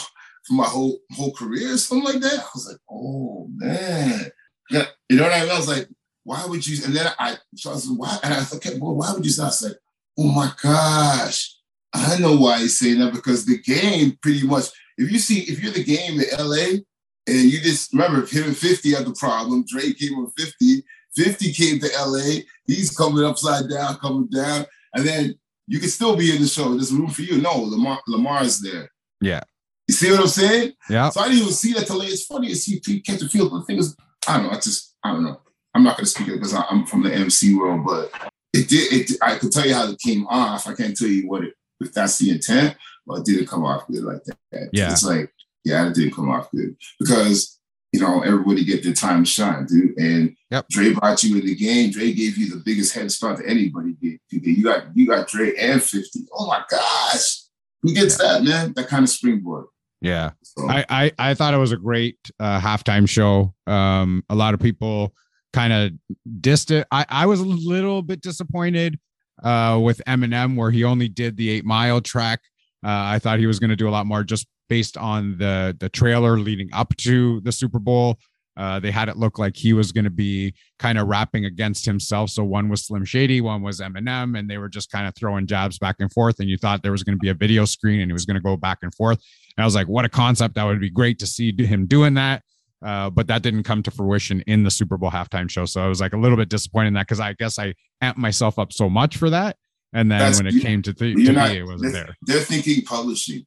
for 0.48 0.54
my 0.54 0.64
whole 0.64 0.98
whole 1.12 1.32
career, 1.32 1.76
something 1.76 2.06
like 2.06 2.22
that. 2.22 2.40
I 2.40 2.48
was 2.54 2.68
like, 2.68 2.80
oh 2.90 3.46
man, 3.54 4.30
Yeah, 4.70 4.86
you 5.08 5.16
know 5.16 5.24
what 5.24 5.32
I 5.32 5.40
mean? 5.42 5.50
I 5.50 5.56
was 5.56 5.68
like, 5.68 5.88
why 6.28 6.44
would 6.44 6.66
you? 6.66 6.84
And 6.84 6.94
then 6.94 7.10
I, 7.18 7.36
so 7.56 7.70
I 7.70 7.72
was 7.72 7.88
like, 7.88 7.98
why? 7.98 8.18
And 8.22 8.34
I 8.34 8.40
thought, 8.40 8.64
okay, 8.64 8.78
well, 8.78 8.94
why 8.94 9.12
would 9.14 9.24
you? 9.24 9.30
So 9.30 9.44
I 9.44 9.46
was 9.46 9.62
like, 9.62 9.78
oh 10.18 10.30
my 10.30 10.52
gosh, 10.62 11.56
I 11.94 12.18
know 12.18 12.36
why 12.36 12.58
he's 12.58 12.78
saying 12.78 12.98
that 12.98 13.14
because 13.14 13.46
the 13.46 13.58
game 13.58 14.18
pretty 14.20 14.46
much, 14.46 14.66
if 14.98 15.10
you 15.10 15.18
see, 15.18 15.40
if 15.50 15.62
you're 15.62 15.72
the 15.72 15.82
game 15.82 16.20
in 16.20 16.26
LA 16.38 16.80
and 17.26 17.50
you 17.50 17.60
just 17.60 17.94
remember 17.94 18.26
him 18.26 18.44
and 18.44 18.56
50 18.56 18.92
had 18.92 19.06
the 19.06 19.14
problem, 19.14 19.64
Drake 19.66 19.98
came 19.98 20.22
with 20.22 20.34
50, 20.36 20.82
50 21.16 21.52
came 21.54 21.78
to 21.80 21.88
LA, 21.98 22.40
he's 22.66 22.94
coming 22.94 23.24
upside 23.24 23.70
down, 23.70 23.96
coming 23.96 24.28
down, 24.28 24.66
and 24.94 25.06
then 25.06 25.34
you 25.66 25.78
can 25.78 25.88
still 25.88 26.14
be 26.14 26.34
in 26.34 26.42
the 26.42 26.48
show. 26.48 26.74
There's 26.74 26.92
room 26.92 27.08
for 27.08 27.22
you. 27.22 27.40
No, 27.40 27.56
Lamar 27.56 28.00
Lamar's 28.06 28.60
there. 28.60 28.90
Yeah. 29.22 29.40
You 29.86 29.94
see 29.94 30.10
what 30.10 30.20
I'm 30.20 30.26
saying? 30.26 30.72
Yeah. 30.90 31.08
So 31.08 31.22
I 31.22 31.28
didn't 31.28 31.40
even 31.40 31.52
see 31.54 31.72
that 31.72 31.86
till 31.86 32.02
It's 32.02 32.26
funny 32.26 32.48
to 32.48 32.56
see 32.56 32.80
catch 33.00 33.22
a 33.22 33.28
feel. 33.30 33.48
The 33.48 33.64
thing 33.64 33.78
is, 33.78 33.96
I 34.26 34.36
don't 34.36 34.42
know. 34.46 34.50
I 34.50 34.56
just, 34.56 34.94
I 35.02 35.12
don't 35.12 35.24
know. 35.24 35.40
I'm 35.78 35.84
not 35.84 35.96
going 35.96 36.04
to 36.06 36.10
speak 36.10 36.28
it 36.28 36.34
because 36.34 36.54
I'm 36.54 36.84
from 36.86 37.04
the 37.04 37.14
MC 37.14 37.54
world, 37.54 37.84
but 37.86 38.10
it 38.52 38.68
did. 38.68 38.92
It, 38.92 39.16
I 39.22 39.36
could 39.36 39.52
tell 39.52 39.64
you 39.64 39.74
how 39.74 39.88
it 39.88 39.98
came 40.00 40.26
off. 40.26 40.66
I 40.66 40.74
can't 40.74 40.96
tell 40.96 41.08
you 41.08 41.28
what 41.28 41.44
it 41.44 41.54
if 41.80 41.92
that's 41.92 42.18
the 42.18 42.30
intent, 42.30 42.76
well, 43.06 43.20
it 43.20 43.24
didn't 43.24 43.46
come 43.46 43.64
off 43.64 43.86
good 43.86 44.04
like 44.04 44.24
that. 44.24 44.70
Yeah. 44.72 44.90
It's 44.90 45.04
like, 45.04 45.32
yeah, 45.64 45.88
it 45.88 45.94
didn't 45.94 46.14
come 46.14 46.30
off 46.30 46.50
good 46.50 46.76
because, 46.98 47.58
you 47.92 48.00
know, 48.00 48.22
everybody 48.22 48.64
get 48.64 48.82
their 48.82 48.92
time 48.92 49.24
to 49.24 49.30
shine, 49.30 49.66
dude. 49.66 49.96
And 49.96 50.36
yep. 50.50 50.66
Dre 50.68 50.92
brought 50.92 51.22
you 51.22 51.38
in 51.38 51.46
the 51.46 51.54
game. 51.54 51.90
Dre 51.90 52.12
gave 52.12 52.36
you 52.36 52.50
the 52.50 52.62
biggest 52.64 52.94
head 52.94 53.10
start 53.10 53.38
that 53.38 53.48
anybody 53.48 53.94
did. 54.00 54.18
You 54.30 54.62
got 54.62 54.84
you 54.94 55.06
got 55.06 55.28
Dre 55.28 55.54
and 55.56 55.82
50. 55.82 56.26
Oh 56.32 56.46
my 56.46 56.62
gosh. 56.70 57.42
Who 57.82 57.94
gets 57.94 58.20
yeah. 58.20 58.32
that, 58.34 58.44
man? 58.44 58.72
That 58.74 58.88
kind 58.88 59.04
of 59.04 59.08
springboard. 59.08 59.66
Yeah. 60.00 60.32
So. 60.42 60.68
I, 60.68 60.84
I 60.88 61.12
I 61.18 61.34
thought 61.34 61.54
it 61.54 61.58
was 61.58 61.72
a 61.72 61.76
great 61.76 62.18
uh 62.38 62.60
halftime 62.60 63.08
show. 63.08 63.54
Um 63.66 64.24
a 64.28 64.34
lot 64.34 64.54
of 64.54 64.60
people 64.60 65.14
kind 65.58 65.72
of 65.72 65.92
dissed 66.40 66.70
it. 66.70 66.86
I, 66.92 67.04
I 67.08 67.26
was 67.26 67.40
a 67.40 67.44
little 67.44 68.02
bit 68.02 68.20
disappointed 68.20 68.98
uh, 69.42 69.80
with 69.82 70.00
Eminem, 70.06 70.56
where 70.56 70.70
he 70.70 70.84
only 70.84 71.08
did 71.08 71.36
the 71.36 71.50
eight 71.50 71.64
mile 71.64 72.00
track. 72.00 72.40
Uh, 72.84 73.14
I 73.14 73.18
thought 73.18 73.40
he 73.40 73.46
was 73.46 73.58
going 73.58 73.70
to 73.70 73.76
do 73.76 73.88
a 73.88 73.90
lot 73.90 74.06
more 74.06 74.22
just 74.22 74.46
based 74.68 74.96
on 74.96 75.36
the 75.38 75.76
the 75.80 75.88
trailer 75.88 76.38
leading 76.38 76.68
up 76.72 76.96
to 76.98 77.40
the 77.40 77.50
Super 77.50 77.80
Bowl. 77.80 78.18
Uh, 78.56 78.78
they 78.78 78.90
had 78.90 79.08
it 79.08 79.16
look 79.16 79.38
like 79.38 79.56
he 79.56 79.72
was 79.72 79.90
going 79.92 80.04
to 80.04 80.10
be 80.10 80.52
kind 80.78 80.98
of 80.98 81.06
rapping 81.06 81.44
against 81.44 81.84
himself. 81.84 82.30
So 82.30 82.44
one 82.44 82.68
was 82.68 82.86
Slim 82.86 83.04
Shady, 83.04 83.40
one 83.40 83.62
was 83.62 83.80
Eminem, 83.80 84.38
and 84.38 84.50
they 84.50 84.58
were 84.58 84.68
just 84.68 84.90
kind 84.90 85.06
of 85.06 85.14
throwing 85.14 85.46
jabs 85.46 85.78
back 85.78 85.96
and 86.00 86.12
forth. 86.12 86.40
And 86.40 86.48
you 86.48 86.56
thought 86.56 86.82
there 86.82 86.92
was 86.92 87.04
going 87.04 87.16
to 87.16 87.20
be 87.20 87.30
a 87.30 87.34
video 87.34 87.64
screen 87.64 88.00
and 88.00 88.10
he 88.10 88.12
was 88.12 88.26
going 88.26 88.36
to 88.36 88.42
go 88.42 88.56
back 88.56 88.78
and 88.82 88.94
forth. 88.94 89.18
And 89.56 89.62
I 89.62 89.66
was 89.66 89.74
like, 89.74 89.88
what 89.88 90.04
a 90.04 90.08
concept! 90.08 90.54
That 90.54 90.64
would 90.64 90.80
be 90.80 90.90
great 90.90 91.18
to 91.18 91.26
see 91.26 91.52
him 91.56 91.86
doing 91.86 92.14
that. 92.14 92.42
Uh, 92.84 93.10
but 93.10 93.26
that 93.26 93.42
didn't 93.42 93.64
come 93.64 93.82
to 93.82 93.90
fruition 93.90 94.40
in 94.46 94.62
the 94.62 94.70
Super 94.70 94.96
Bowl 94.96 95.10
halftime 95.10 95.50
show. 95.50 95.64
So 95.64 95.84
I 95.84 95.88
was 95.88 96.00
like 96.00 96.12
a 96.12 96.16
little 96.16 96.36
bit 96.36 96.48
disappointed 96.48 96.88
in 96.88 96.94
that 96.94 97.06
because 97.06 97.20
I 97.20 97.32
guess 97.32 97.58
I 97.58 97.74
amped 98.02 98.18
myself 98.18 98.58
up 98.58 98.72
so 98.72 98.88
much 98.88 99.16
for 99.16 99.30
that. 99.30 99.56
And 99.92 100.10
then 100.10 100.18
That's, 100.18 100.38
when 100.38 100.46
it 100.46 100.60
came 100.60 100.82
to, 100.82 100.92
th- 100.92 101.16
to 101.16 101.32
not, 101.32 101.50
me, 101.50 101.58
it 101.58 101.62
wasn't 101.64 101.92
they're, 101.92 102.04
there. 102.04 102.16
They're 102.22 102.40
thinking 102.40 102.82
publishing. 102.84 103.46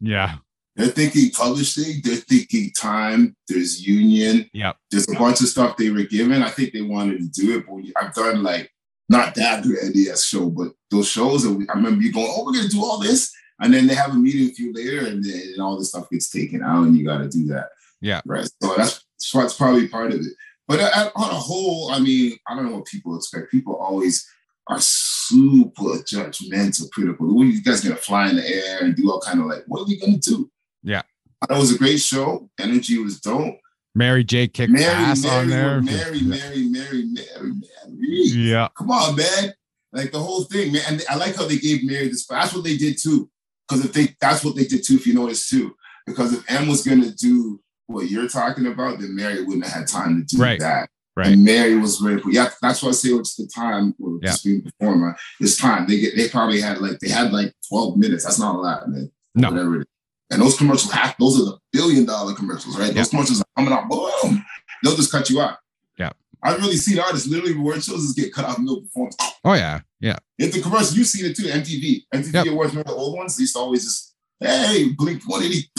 Yeah. 0.00 0.36
They're 0.76 0.88
thinking 0.88 1.30
publishing. 1.30 2.00
They're 2.02 2.16
thinking 2.16 2.72
time. 2.76 3.36
There's 3.48 3.86
union. 3.86 4.48
Yeah. 4.52 4.72
There's 4.90 5.08
a 5.10 5.18
bunch 5.18 5.40
of 5.40 5.48
stuff 5.48 5.76
they 5.76 5.90
were 5.90 6.04
given. 6.04 6.42
I 6.42 6.50
think 6.50 6.72
they 6.72 6.82
wanted 6.82 7.18
to 7.18 7.40
do 7.40 7.58
it, 7.58 7.66
but 7.66 8.02
I've 8.02 8.14
done 8.14 8.42
like 8.42 8.70
not 9.08 9.34
that 9.34 9.64
good 9.64 9.78
NDS 9.78 10.26
show, 10.26 10.48
but 10.48 10.68
those 10.90 11.08
shows 11.08 11.42
that 11.42 11.52
we, 11.52 11.68
I 11.68 11.74
remember 11.74 12.00
you 12.00 12.12
going, 12.12 12.28
oh, 12.30 12.44
we're 12.46 12.52
gonna 12.52 12.68
do 12.68 12.82
all 12.82 13.00
this, 13.00 13.32
and 13.60 13.74
then 13.74 13.88
they 13.88 13.94
have 13.94 14.12
a 14.12 14.14
meeting 14.14 14.46
with 14.46 14.58
you 14.58 14.72
later, 14.72 15.06
and 15.06 15.22
then 15.22 15.42
and 15.52 15.60
all 15.60 15.76
this 15.76 15.88
stuff 15.88 16.08
gets 16.10 16.30
taken 16.30 16.62
out, 16.62 16.84
and 16.84 16.96
you 16.96 17.04
got 17.04 17.18
to 17.18 17.28
do 17.28 17.44
that. 17.48 17.70
Yeah. 18.00 18.20
Right. 18.24 18.48
So 18.62 18.74
that's 18.76 19.04
that's 19.34 19.54
probably 19.54 19.88
part 19.88 20.12
of 20.12 20.20
it. 20.20 20.32
But 20.66 20.80
on 20.80 21.30
a 21.30 21.34
whole, 21.34 21.90
I 21.90 21.98
mean, 21.98 22.36
I 22.46 22.54
don't 22.54 22.66
know 22.70 22.76
what 22.76 22.86
people 22.86 23.16
expect. 23.16 23.50
People 23.50 23.76
always 23.76 24.26
are 24.68 24.80
super 24.80 25.96
judgmental, 26.04 26.90
critical. 26.92 27.36
When 27.36 27.48
you 27.48 27.62
guys 27.62 27.80
gonna 27.82 27.96
fly 27.96 28.30
in 28.30 28.36
the 28.36 28.46
air 28.46 28.78
and 28.84 28.94
do 28.94 29.10
all 29.10 29.20
kind 29.20 29.40
of 29.40 29.46
like, 29.46 29.64
what 29.66 29.80
are 29.80 29.86
we 29.86 29.98
gonna 29.98 30.18
do? 30.18 30.50
Yeah. 30.82 31.02
It 31.48 31.56
was 31.56 31.74
a 31.74 31.78
great 31.78 31.98
show. 31.98 32.50
Energy 32.58 32.98
was 32.98 33.20
dope. 33.20 33.58
Mary 33.94 34.22
J 34.22 34.46
kicked 34.46 34.72
Mary, 34.72 34.84
ass 34.84 35.24
Mary, 35.24 35.36
on 35.36 35.48
there. 35.48 35.82
Mary, 35.82 36.22
Mary, 36.22 36.62
Mary, 36.68 37.04
Mary, 37.06 37.52
Mary. 37.88 38.26
Yeah. 38.28 38.68
Come 38.76 38.90
on, 38.90 39.16
man. 39.16 39.52
Like 39.92 40.12
the 40.12 40.20
whole 40.20 40.44
thing, 40.44 40.72
man. 40.72 40.82
And 40.86 41.02
I 41.10 41.16
like 41.16 41.34
how 41.34 41.46
they 41.46 41.58
gave 41.58 41.82
Mary 41.84 42.06
this. 42.08 42.26
That's 42.26 42.54
what 42.54 42.62
they 42.62 42.76
did 42.76 42.96
too. 42.96 43.28
Because 43.68 43.84
if 43.84 43.92
they, 43.92 44.14
that's 44.20 44.44
what 44.44 44.54
they 44.54 44.66
did 44.66 44.84
too. 44.84 44.94
If 44.94 45.06
you 45.06 45.14
notice 45.14 45.48
too. 45.48 45.74
Because 46.06 46.32
if 46.32 46.48
M 46.48 46.68
was 46.68 46.86
gonna 46.86 47.10
do 47.10 47.60
what 47.90 48.10
you're 48.10 48.28
talking 48.28 48.66
about, 48.66 48.98
then 49.00 49.14
Mary 49.14 49.42
wouldn't 49.42 49.64
have 49.64 49.74
had 49.74 49.88
time 49.88 50.24
to 50.26 50.36
do 50.36 50.42
right. 50.42 50.60
that. 50.60 50.88
Right. 51.16 51.28
And 51.32 51.44
Mary 51.44 51.76
was 51.76 51.98
very 51.98 52.22
yeah. 52.30 52.50
That's 52.62 52.82
why 52.82 52.90
I 52.90 52.92
say 52.92 53.10
it's 53.10 53.36
the 53.36 53.46
time 53.46 53.94
we're 53.98 54.18
Yeah. 54.22 54.36
being 54.44 54.62
performer. 54.62 55.16
It's 55.40 55.58
time. 55.58 55.86
They 55.86 55.98
get 56.00 56.16
they 56.16 56.28
probably 56.28 56.60
had 56.60 56.78
like 56.80 56.98
they 57.00 57.08
had 57.08 57.32
like 57.32 57.52
12 57.68 57.96
minutes. 57.96 58.24
That's 58.24 58.38
not 58.38 58.54
a 58.54 58.58
lot, 58.58 58.88
man. 58.88 59.10
No. 59.34 59.50
Whatever 59.50 59.76
it 59.76 59.80
is. 59.80 59.86
And 60.30 60.40
those 60.40 60.56
commercials 60.56 60.92
have 60.92 61.16
those 61.18 61.40
are 61.40 61.44
the 61.44 61.58
billion 61.72 62.06
dollar 62.06 62.34
commercials, 62.34 62.78
right? 62.78 62.94
Those 62.94 63.08
commercials 63.10 63.40
are 63.40 63.44
coming 63.56 63.72
out, 63.72 63.88
boom. 63.88 64.44
They'll 64.82 64.96
just 64.96 65.10
cut 65.10 65.28
you 65.28 65.40
out. 65.40 65.58
Yeah. 65.98 66.10
I've 66.42 66.58
really 66.60 66.76
seen 66.76 67.00
artists 67.00 67.28
literally 67.28 67.54
award 67.54 67.82
shows 67.82 68.02
just 68.04 68.16
get 68.16 68.32
cut 68.32 68.44
off 68.44 68.56
the 68.56 68.80
performance. 68.80 69.16
Oh 69.44 69.54
yeah, 69.54 69.80
yeah, 70.00 70.16
It's 70.38 70.54
the 70.54 70.62
commercial. 70.62 70.96
You've 70.96 71.06
seen 71.08 71.26
it 71.26 71.36
too. 71.36 71.48
MTV. 71.48 72.04
MTV 72.14 72.32
Yep. 72.32 72.46
Awards, 72.46 72.70
remember 72.72 72.90
the 72.92 72.96
old 72.96 73.16
ones? 73.16 73.36
They 73.36 73.42
used 73.42 73.54
to 73.56 73.60
always 73.60 73.84
just, 73.84 74.14
hey, 74.38 74.90
blink 74.96 75.22
180. 75.26 75.70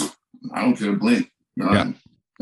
I 0.54 0.62
don't 0.62 0.76
care, 0.76 0.94
blink. 0.94 1.32
You 1.56 1.64
know? 1.66 1.74
Yeah. 1.74 1.92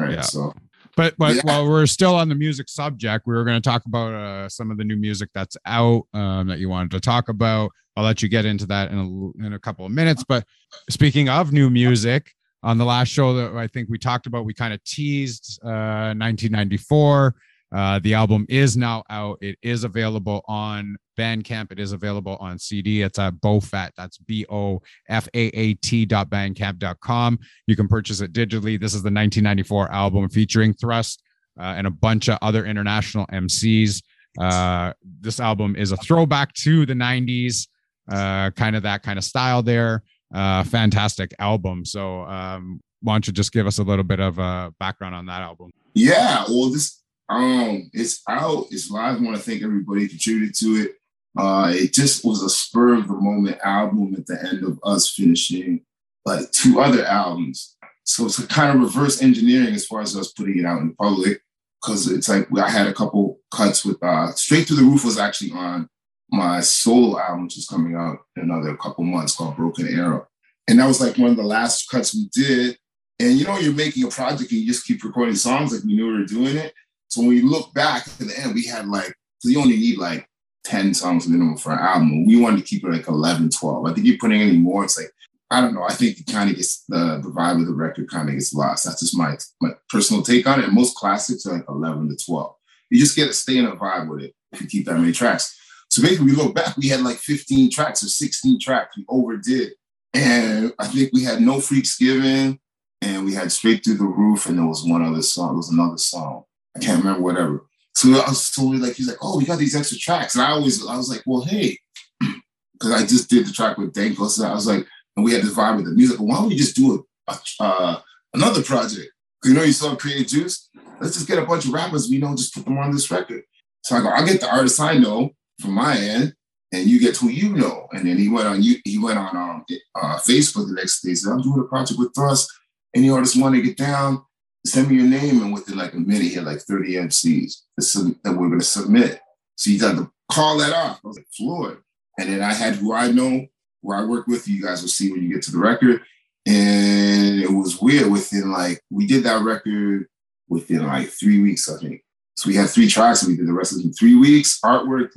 Right. 0.10 0.18
Yeah. 0.18 0.22
So 0.22 0.54
But 0.96 1.16
but 1.18 1.36
Yeah. 1.36 1.42
while 1.44 1.68
we're 1.68 1.86
still 1.86 2.16
on 2.16 2.30
the 2.30 2.36
music 2.36 2.68
subject, 2.70 3.26
we 3.26 3.34
were 3.34 3.44
going 3.44 3.62
to 3.62 3.70
talk 3.70 3.86
about 3.86 4.14
uh, 4.14 4.50
some 4.50 4.72
of 4.72 4.78
the 4.78 4.84
new 4.84 4.98
music 4.98 5.30
that's 5.34 5.56
out 5.66 6.04
um, 6.14 6.48
that 6.48 6.60
you 6.60 6.70
wanted 6.70 6.92
to 6.92 7.00
talk 7.00 7.30
about. 7.30 7.72
I'll 7.96 8.04
let 8.04 8.22
you 8.22 8.30
get 8.30 8.46
into 8.46 8.66
that 8.68 8.92
in 8.92 8.98
a, 8.98 9.46
in 9.46 9.54
a 9.54 9.60
couple 9.60 9.86
of 9.86 9.92
minutes. 9.92 10.24
But 10.28 10.46
speaking 10.90 11.30
of 11.30 11.52
new 11.52 11.70
music, 11.70 12.32
on 12.64 12.78
the 12.78 12.86
last 12.86 13.08
show 13.08 13.34
that 13.36 13.56
I 13.56 13.68
think 13.68 13.88
we 13.90 13.98
talked 13.98 14.26
about, 14.26 14.46
we 14.46 14.54
kind 14.54 14.74
of 14.74 14.84
teased 14.84 15.60
uh, 15.64 16.14
1994. 16.16 17.36
Uh, 17.72 18.00
the 18.00 18.14
album 18.14 18.46
is 18.50 18.76
now 18.76 19.04
out. 19.10 19.38
It 19.42 19.58
is 19.62 19.84
available 19.84 20.44
on 20.48 20.98
Bandcamp. 21.18 21.72
It 21.72 21.80
is 21.80 21.92
available 21.92 22.38
on 22.40 22.58
CD. 22.58 23.02
It's 23.02 23.20
at 23.20 23.36
Bofaat. 23.36 23.92
That's 23.96 24.18
B 24.18 24.46
O 24.50 24.82
F 25.08 25.28
A 25.34 25.48
A 25.48 25.74
T 25.76 26.06
dot 26.06 26.30
bandcamp.com. 26.30 27.40
You 27.68 27.76
can 27.76 27.88
purchase 27.88 28.22
it 28.22 28.34
digitally. 28.34 28.80
This 28.80 28.94
is 28.94 29.04
the 29.04 29.12
1994 29.12 29.92
album 29.92 30.30
featuring 30.30 30.74
Thrust 30.74 31.22
uh, 31.60 31.76
and 31.78 31.86
a 31.86 31.92
bunch 31.92 32.30
of 32.30 32.40
other 32.42 32.66
international 32.66 33.28
MCs. 33.28 34.02
Uh, 34.40 34.94
this 35.22 35.40
album 35.40 35.76
is 35.76 35.92
a 35.92 35.98
throwback 35.98 36.54
to 36.54 36.86
the 36.86 36.94
90s, 36.94 37.68
uh, 38.12 38.50
kind 38.52 38.76
of 38.76 38.84
that 38.84 39.04
kind 39.04 39.20
of 39.20 39.26
style 39.26 39.62
there. 39.62 40.04
Uh, 40.34 40.64
fantastic 40.64 41.34
album. 41.40 41.84
So, 41.84 42.22
um, 42.24 42.82
why 43.02 43.14
don't 43.14 43.26
you 43.28 43.34
just 43.34 43.52
give 43.52 43.66
us 43.66 43.80
a 43.80 43.84
little 43.84 44.04
bit 44.04 44.20
of 44.20 44.40
a 44.40 44.74
background 44.80 45.16
on 45.16 45.26
that 45.28 45.42
album? 45.42 45.72
yeah, 45.96 46.46
well, 46.48 46.70
this 46.70 47.02
um 47.30 47.90
it's 47.94 48.22
out, 48.28 48.66
it's 48.72 48.90
live. 48.90 49.18
I 49.18 49.24
want 49.24 49.38
to 49.38 49.44
thank 49.44 49.64
everybody 49.64 50.08
contributed 50.08 50.56
to 50.56 50.68
it. 50.84 50.92
Uh 51.38 51.72
it 51.74 51.94
just 51.94 52.26
was 52.26 52.44
a 52.44 52.50
spur 52.50 52.96
of 52.96 53.08
the 53.08 53.14
moment 53.14 53.60
album 53.64 54.16
at 54.18 54.26
the 54.26 54.40
end 54.48 54.64
of 54.64 54.80
us 54.84 55.10
finishing 55.10 55.82
like 56.26 56.52
two 56.52 56.80
other 56.80 57.06
albums. 57.06 57.76
So 58.04 58.26
it's 58.26 58.40
a 58.40 58.48
kind 58.48 58.76
of 58.76 58.84
reverse 58.84 59.22
engineering 59.22 59.76
as 59.76 59.86
far 59.86 60.02
as 60.02 60.18
us 60.18 60.32
putting 60.32 60.60
it 60.60 60.66
out 60.66 60.82
in 60.82 60.96
public. 60.96 61.42
Cause 61.84 62.12
it's 62.12 62.28
like 62.28 62.48
I 62.58 62.70
had 62.70 62.88
a 62.88 62.94
couple 62.94 63.40
cuts 63.54 63.86
with 63.86 64.02
uh 64.04 64.32
Straight 64.34 64.68
Through 64.68 64.78
the 64.78 64.84
Roof 64.84 65.06
was 65.06 65.18
actually 65.18 65.52
on 65.52 65.88
my 66.32 66.60
solo 66.62 67.20
album, 67.20 67.44
which 67.44 67.58
is 67.58 67.68
coming 67.68 67.96
out 67.96 68.20
in 68.36 68.44
another 68.44 68.76
couple 68.76 69.04
months 69.04 69.36
called 69.36 69.56
Broken 69.56 69.88
Arrow. 69.88 70.28
And 70.68 70.80
that 70.80 70.88
was 70.88 71.02
like 71.02 71.18
one 71.18 71.32
of 71.32 71.38
the 71.38 71.44
last 71.44 71.90
cuts 71.90 72.14
we 72.14 72.30
did. 72.32 72.78
And 73.20 73.38
you 73.38 73.46
know, 73.46 73.58
you're 73.58 73.74
making 73.74 74.04
a 74.04 74.10
project 74.10 74.52
and 74.52 74.62
you 74.62 74.68
just 74.68 74.86
keep 74.86 75.04
recording 75.04 75.36
songs 75.36 75.74
like 75.74 75.84
we 75.84 75.96
knew 75.96 76.08
we 76.08 76.20
were 76.20 76.26
doing 76.26 76.56
it. 76.58 76.74
So 77.10 77.22
when 77.22 77.30
we 77.30 77.42
look 77.42 77.74
back 77.74 78.08
at 78.08 78.28
the 78.28 78.40
end, 78.40 78.56
we 78.56 78.66
had 78.66 78.88
like, 78.88 79.14
so 79.40 79.50
you 79.50 79.60
only 79.60 79.78
need 79.78 79.98
like 79.98 80.28
10 80.66 80.94
songs 80.94 81.28
minimum 81.28 81.58
for 81.58 81.74
an 81.74 81.80
album. 81.80 82.26
We 82.26 82.40
wanted 82.40 82.58
to 82.58 82.64
keep 82.64 82.84
it 82.84 82.92
like 82.92 83.08
11, 83.08 83.50
12. 83.50 83.86
I 83.86 83.94
think 83.94 84.06
you're 84.06 84.18
putting 84.18 84.42
any 84.42 84.58
more, 84.58 84.84
it's 84.84 84.98
like, 84.98 85.12
I 85.52 85.62
don't 85.62 85.74
know. 85.74 85.84
I 85.84 85.94
think 85.94 86.20
it 86.20 86.28
kind 86.32 86.50
of 86.50 86.56
gets 86.56 86.84
the, 86.88 87.20
the 87.24 87.30
vibe 87.30 87.60
of 87.60 87.66
the 87.66 87.74
record 87.74 88.10
kind 88.10 88.30
of 88.30 88.36
gets 88.36 88.54
lost. 88.54 88.86
That's 88.86 89.00
just 89.00 89.18
my, 89.18 89.36
my 89.62 89.72
personal 89.90 90.22
take 90.22 90.46
on 90.46 90.64
it. 90.64 90.72
Most 90.72 90.96
classics 90.96 91.46
are 91.48 91.56
like 91.56 91.66
11 91.68 92.10
to 92.10 92.26
12. 92.26 92.56
You 92.92 93.00
just 93.00 93.16
get 93.16 93.28
to 93.28 93.34
stay 93.34 93.58
in 93.58 93.66
a 93.66 93.76
vibe 93.76 94.10
with 94.10 94.22
it 94.22 94.36
if 94.52 94.62
you 94.62 94.68
keep 94.68 94.86
that 94.86 95.00
many 95.00 95.12
tracks. 95.12 95.58
So 95.90 96.04
basically, 96.04 96.28
we 96.28 96.32
look 96.34 96.54
back, 96.54 96.78
we 96.78 96.90
had 96.90 97.02
like 97.02 97.18
15 97.18 97.72
tracks 97.72 98.04
or 98.04 98.08
16 98.08 98.60
tracks. 98.60 98.96
We 98.96 99.06
overdid. 99.10 99.74
And 100.14 100.74
I 100.78 100.86
think 100.88 101.12
we 101.14 101.24
had 101.24 101.42
No 101.42 101.60
Freaks 101.60 101.98
Given 101.98 102.60
and 103.02 103.26
we 103.26 103.34
had 103.34 103.52
Straight 103.52 103.84
Through 103.84 103.98
the 103.98 104.04
Roof. 104.04 104.46
And 104.46 104.60
there 104.60 104.66
was 104.66 104.86
one 104.86 105.04
other 105.04 105.24
song. 105.24 105.50
There 105.50 105.58
was 105.58 105.72
another 105.72 105.98
song. 105.98 106.44
I 106.76 106.80
can't 106.80 107.04
remember 107.04 107.22
whatever. 107.22 107.66
So 107.96 108.10
I 108.10 108.30
was 108.30 108.46
so 108.46 108.64
like, 108.64 108.94
he's 108.94 109.08
like, 109.08 109.18
oh, 109.22 109.38
we 109.38 109.46
got 109.46 109.60
these 109.60 109.76
extra 109.76 109.98
tracks. 109.98 110.36
And 110.36 110.44
I 110.44 110.52
always, 110.52 110.86
I 110.86 110.96
was 110.96 111.10
like, 111.10 111.24
well, 111.26 111.44
hey, 111.44 111.78
because 112.74 112.92
I 112.92 113.06
just 113.06 113.30
did 113.30 113.46
the 113.46 113.52
track 113.52 113.78
with 113.78 113.94
Danko. 113.94 114.28
So 114.28 114.48
I 114.48 114.54
was 114.54 114.68
like, 114.68 114.88
and 115.16 115.26
we 115.26 115.34
had 115.34 115.42
this 115.42 115.54
vibe 115.54 115.78
with 115.78 115.86
the 115.86 115.92
music. 115.92 116.20
Why 116.20 116.36
don't 116.36 116.50
we 116.50 116.56
just 116.56 116.76
do 116.76 117.06
a, 117.28 117.34
a 117.34 117.64
uh, 117.64 118.02
another 118.34 118.64
project? 118.64 119.12
you 119.44 119.54
know, 119.54 119.64
you 119.64 119.72
saw 119.72 119.96
Creative 119.96 120.28
Juice. 120.28 120.70
Let's 121.00 121.16
just 121.16 121.28
get 121.28 121.40
a 121.40 121.46
bunch 121.46 121.66
of 121.66 121.74
rappers, 121.74 122.10
we 122.10 122.18
know, 122.18 122.36
just 122.36 122.54
put 122.54 122.66
them 122.66 122.78
on 122.78 122.92
this 122.92 123.10
record. 123.10 123.44
So 123.84 123.96
I 123.96 124.02
go, 124.02 124.10
I'll 124.10 124.26
get 124.26 124.42
the 124.42 124.50
artists 124.50 124.80
I 124.80 124.98
know 124.98 125.32
from 125.60 125.72
my 125.72 125.98
end, 125.98 126.34
and 126.74 126.88
you 126.88 127.00
get 127.00 127.18
who 127.18 127.30
you 127.30 127.56
know. 127.56 127.88
And 127.92 128.06
then 128.06 128.18
he 128.18 128.28
went 128.28 128.48
on 128.48 128.62
you, 128.62 128.78
he 128.84 129.00
went 129.00 129.18
on 129.18 129.36
um, 129.36 129.66
uh, 129.96 130.20
Facebook 130.20 130.68
the 130.68 130.74
next 130.74 131.02
day. 131.02 131.14
Said, 131.14 131.32
I'm 131.32 131.42
doing 131.42 131.62
a 131.62 131.64
project 131.64 132.00
with 132.00 132.14
Thrust. 132.14 132.52
Any 132.96 133.10
artists 133.10 133.38
want 133.38 133.56
to 133.56 133.62
get 133.62 133.78
down? 133.78 134.24
Send 134.66 134.90
me 134.90 134.96
your 134.96 135.06
name. 135.06 135.42
And 135.42 135.54
within 135.54 135.78
like 135.78 135.94
a 135.94 135.98
minute, 135.98 136.24
he 136.24 136.34
had 136.34 136.46
like 136.46 136.60
30 136.60 136.94
MCs 136.96 137.62
that 137.78 138.36
we're 138.38 138.58
to 138.58 138.64
submit. 138.64 139.22
So 139.56 139.70
you 139.70 139.80
got 139.80 139.96
to 139.96 140.12
call 140.32 140.58
that 140.58 140.74
off. 140.74 141.00
I 141.04 141.08
was 141.08 141.18
like, 141.18 141.28
Floyd. 141.36 141.78
And 142.18 142.30
then 142.30 142.42
I 142.42 142.54
had 142.54 142.76
who 142.76 142.94
I 142.94 143.12
know, 143.12 143.46
who 143.82 143.94
I 143.94 144.04
work 144.04 144.28
with. 144.28 144.48
You 144.48 144.62
guys 144.62 144.82
will 144.82 144.90
see 144.90 145.12
when 145.12 145.24
you 145.24 145.34
get 145.34 145.44
to 145.44 145.52
the 145.52 145.58
record. 145.58 146.02
And 146.46 147.42
it 147.42 147.52
was 147.52 147.82
weird. 147.82 148.12
Within 148.12 148.52
like, 148.52 148.82
we 148.90 149.08
did 149.08 149.24
that 149.24 149.44
record 149.44 150.08
within 150.50 150.86
like 150.86 151.10
three 151.10 151.42
weeks, 151.42 151.70
I 151.70 151.78
think. 151.80 152.04
So 152.36 152.48
we 152.48 152.56
had 152.56 152.70
three 152.70 152.88
tracks 152.88 153.22
and 153.22 153.32
we 153.32 153.38
did 153.38 153.48
the 153.48 153.54
rest 153.54 153.74
of 153.74 153.84
in 153.84 153.94
three 153.94 154.16
weeks. 154.16 154.60
Artwork, 154.64 155.10